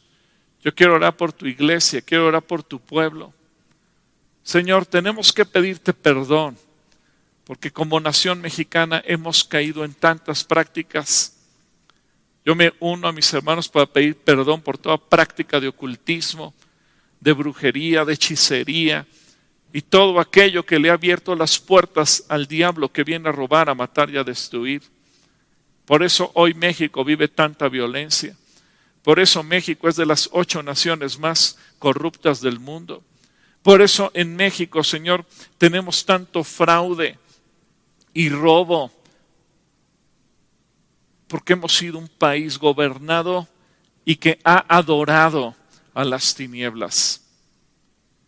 Yo 0.62 0.74
quiero 0.74 0.94
orar 0.94 1.16
por 1.16 1.32
tu 1.32 1.46
iglesia, 1.46 2.02
quiero 2.02 2.26
orar 2.26 2.42
por 2.42 2.62
tu 2.62 2.78
pueblo. 2.78 3.32
Señor, 4.42 4.84
tenemos 4.84 5.32
que 5.32 5.44
pedirte 5.44 5.92
perdón, 5.92 6.56
porque 7.44 7.70
como 7.70 8.00
nación 8.00 8.40
mexicana 8.40 9.02
hemos 9.06 9.44
caído 9.44 9.84
en 9.84 9.94
tantas 9.94 10.44
prácticas. 10.44 11.36
Yo 12.44 12.54
me 12.54 12.72
uno 12.80 13.08
a 13.08 13.12
mis 13.12 13.32
hermanos 13.32 13.68
para 13.68 13.86
pedir 13.86 14.16
perdón 14.16 14.60
por 14.60 14.76
toda 14.76 14.98
práctica 14.98 15.60
de 15.60 15.68
ocultismo, 15.68 16.54
de 17.20 17.32
brujería, 17.32 18.04
de 18.04 18.14
hechicería 18.14 19.06
y 19.72 19.82
todo 19.82 20.18
aquello 20.18 20.64
que 20.64 20.78
le 20.78 20.90
ha 20.90 20.94
abierto 20.94 21.34
las 21.36 21.58
puertas 21.58 22.24
al 22.28 22.46
diablo 22.46 22.90
que 22.90 23.04
viene 23.04 23.28
a 23.28 23.32
robar, 23.32 23.68
a 23.68 23.74
matar 23.74 24.10
y 24.10 24.16
a 24.16 24.24
destruir. 24.24 24.82
Por 25.84 26.02
eso 26.02 26.30
hoy 26.34 26.54
México 26.54 27.04
vive 27.04 27.28
tanta 27.28 27.68
violencia. 27.68 28.36
Por 29.02 29.18
eso 29.18 29.42
México 29.42 29.88
es 29.88 29.96
de 29.96 30.06
las 30.06 30.28
ocho 30.32 30.62
naciones 30.62 31.18
más 31.18 31.58
corruptas 31.78 32.40
del 32.40 32.60
mundo. 32.60 33.02
Por 33.62 33.82
eso 33.82 34.10
en 34.14 34.36
México, 34.36 34.82
Señor, 34.84 35.24
tenemos 35.58 36.04
tanto 36.04 36.44
fraude 36.44 37.18
y 38.12 38.28
robo, 38.28 38.90
porque 41.28 41.52
hemos 41.52 41.76
sido 41.76 41.98
un 41.98 42.08
país 42.08 42.58
gobernado 42.58 43.48
y 44.04 44.16
que 44.16 44.40
ha 44.44 44.64
adorado 44.68 45.54
a 45.94 46.04
las 46.04 46.34
tinieblas. 46.34 47.22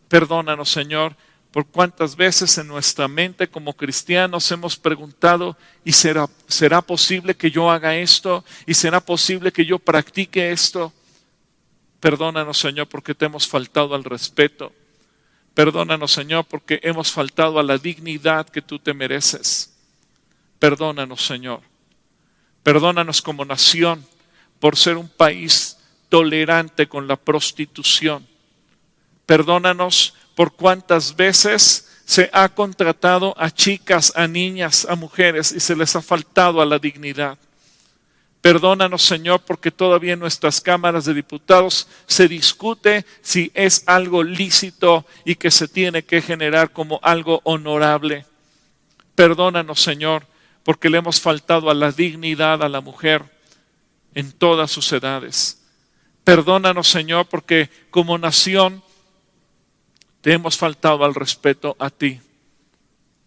Perdónanos, 0.08 0.70
Señor, 0.70 1.16
por 1.52 1.66
cuántas 1.66 2.16
veces 2.16 2.56
en 2.58 2.66
nuestra 2.66 3.06
mente 3.08 3.48
como 3.48 3.74
cristianos 3.74 4.50
hemos 4.50 4.76
preguntado, 4.76 5.56
¿y 5.84 5.92
será, 5.92 6.28
será 6.48 6.82
posible 6.82 7.36
que 7.36 7.50
yo 7.50 7.70
haga 7.70 7.96
esto? 7.96 8.44
¿Y 8.66 8.74
será 8.74 9.00
posible 9.00 9.52
que 9.52 9.64
yo 9.64 9.78
practique 9.78 10.50
esto? 10.50 10.92
Perdónanos, 12.00 12.58
Señor, 12.58 12.88
porque 12.88 13.14
te 13.14 13.26
hemos 13.26 13.46
faltado 13.46 13.94
al 13.94 14.02
respeto 14.02 14.72
Perdónanos, 15.54 16.12
Señor, 16.12 16.46
porque 16.46 16.80
hemos 16.82 17.12
faltado 17.12 17.58
a 17.58 17.62
la 17.62 17.76
dignidad 17.76 18.48
que 18.48 18.62
tú 18.62 18.78
te 18.78 18.94
mereces. 18.94 19.74
Perdónanos, 20.58 21.24
Señor. 21.26 21.60
Perdónanos 22.62 23.20
como 23.20 23.44
nación 23.44 24.06
por 24.60 24.76
ser 24.76 24.96
un 24.96 25.08
país 25.08 25.78
tolerante 26.08 26.88
con 26.88 27.06
la 27.06 27.16
prostitución. 27.16 28.26
Perdónanos 29.26 30.14
por 30.34 30.52
cuántas 30.54 31.16
veces 31.16 31.88
se 32.04 32.28
ha 32.32 32.48
contratado 32.48 33.34
a 33.38 33.50
chicas, 33.50 34.12
a 34.16 34.26
niñas, 34.26 34.86
a 34.88 34.96
mujeres 34.96 35.52
y 35.52 35.60
se 35.60 35.76
les 35.76 35.94
ha 35.96 36.02
faltado 36.02 36.60
a 36.60 36.66
la 36.66 36.78
dignidad. 36.78 37.38
Perdónanos, 38.42 39.02
Señor, 39.02 39.42
porque 39.42 39.70
todavía 39.70 40.14
en 40.14 40.18
nuestras 40.18 40.60
cámaras 40.60 41.04
de 41.04 41.14
diputados 41.14 41.86
se 42.06 42.26
discute 42.26 43.06
si 43.20 43.52
es 43.54 43.84
algo 43.86 44.24
lícito 44.24 45.06
y 45.24 45.36
que 45.36 45.52
se 45.52 45.68
tiene 45.68 46.02
que 46.02 46.20
generar 46.20 46.72
como 46.72 46.98
algo 47.04 47.40
honorable. 47.44 48.26
Perdónanos, 49.14 49.80
Señor, 49.80 50.26
porque 50.64 50.90
le 50.90 50.98
hemos 50.98 51.20
faltado 51.20 51.70
a 51.70 51.74
la 51.74 51.92
dignidad 51.92 52.64
a 52.64 52.68
la 52.68 52.80
mujer 52.80 53.22
en 54.14 54.32
todas 54.32 54.72
sus 54.72 54.90
edades. 54.92 55.62
Perdónanos, 56.24 56.88
Señor, 56.88 57.26
porque 57.26 57.70
como 57.90 58.18
nación 58.18 58.82
te 60.22 60.32
hemos 60.32 60.56
faltado 60.56 61.04
al 61.04 61.14
respeto 61.14 61.76
a 61.78 61.90
ti. 61.90 62.18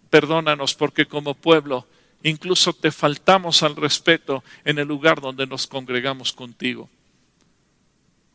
Perdónanos 0.10 0.74
porque 0.74 1.06
como 1.06 1.36
pueblo 1.36 1.86
Incluso 2.26 2.74
te 2.74 2.90
faltamos 2.90 3.62
al 3.62 3.76
respeto 3.76 4.44
en 4.64 4.80
el 4.80 4.88
lugar 4.88 5.22
donde 5.22 5.46
nos 5.46 5.68
congregamos 5.68 6.34
contigo. 6.34 6.90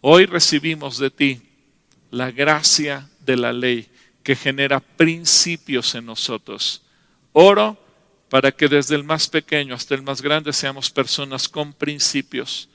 Hoy 0.00 0.26
recibimos 0.26 0.96
de 0.98 1.10
ti 1.10 1.42
la 2.12 2.30
gracia 2.30 3.10
de 3.26 3.36
la 3.36 3.52
ley 3.52 3.88
que 4.22 4.36
genera 4.36 4.78
principios 4.78 5.96
en 5.96 6.06
nosotros. 6.06 6.82
Oro 7.32 7.76
para 8.28 8.52
que 8.52 8.68
desde 8.68 8.94
el 8.94 9.02
más 9.02 9.26
pequeño 9.26 9.74
hasta 9.74 9.96
el 9.96 10.02
más 10.02 10.22
grande 10.22 10.52
seamos 10.52 10.88
personas 10.88 11.48
con 11.48 11.72
principios. 11.72 12.68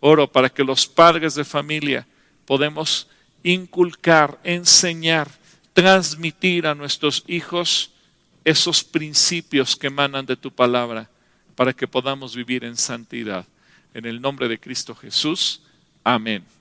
Oro 0.00 0.32
para 0.32 0.48
que 0.48 0.64
los 0.64 0.86
padres 0.86 1.34
de 1.34 1.44
familia 1.44 2.06
podemos 2.46 3.06
inculcar, 3.44 4.40
enseñar, 4.42 5.30
transmitir 5.72 6.66
a 6.66 6.74
nuestros 6.74 7.22
hijos 7.28 7.92
esos 8.44 8.82
principios 8.82 9.76
que 9.76 9.86
emanan 9.86 10.26
de 10.26 10.36
tu 10.36 10.50
palabra 10.50 11.08
para 11.54 11.72
que 11.72 11.86
podamos 11.86 12.34
vivir 12.34 12.64
en 12.64 12.76
santidad. 12.76 13.46
En 13.92 14.06
el 14.06 14.20
nombre 14.20 14.48
de 14.48 14.58
Cristo 14.58 14.94
Jesús. 14.94 15.62
Amén. 16.02 16.53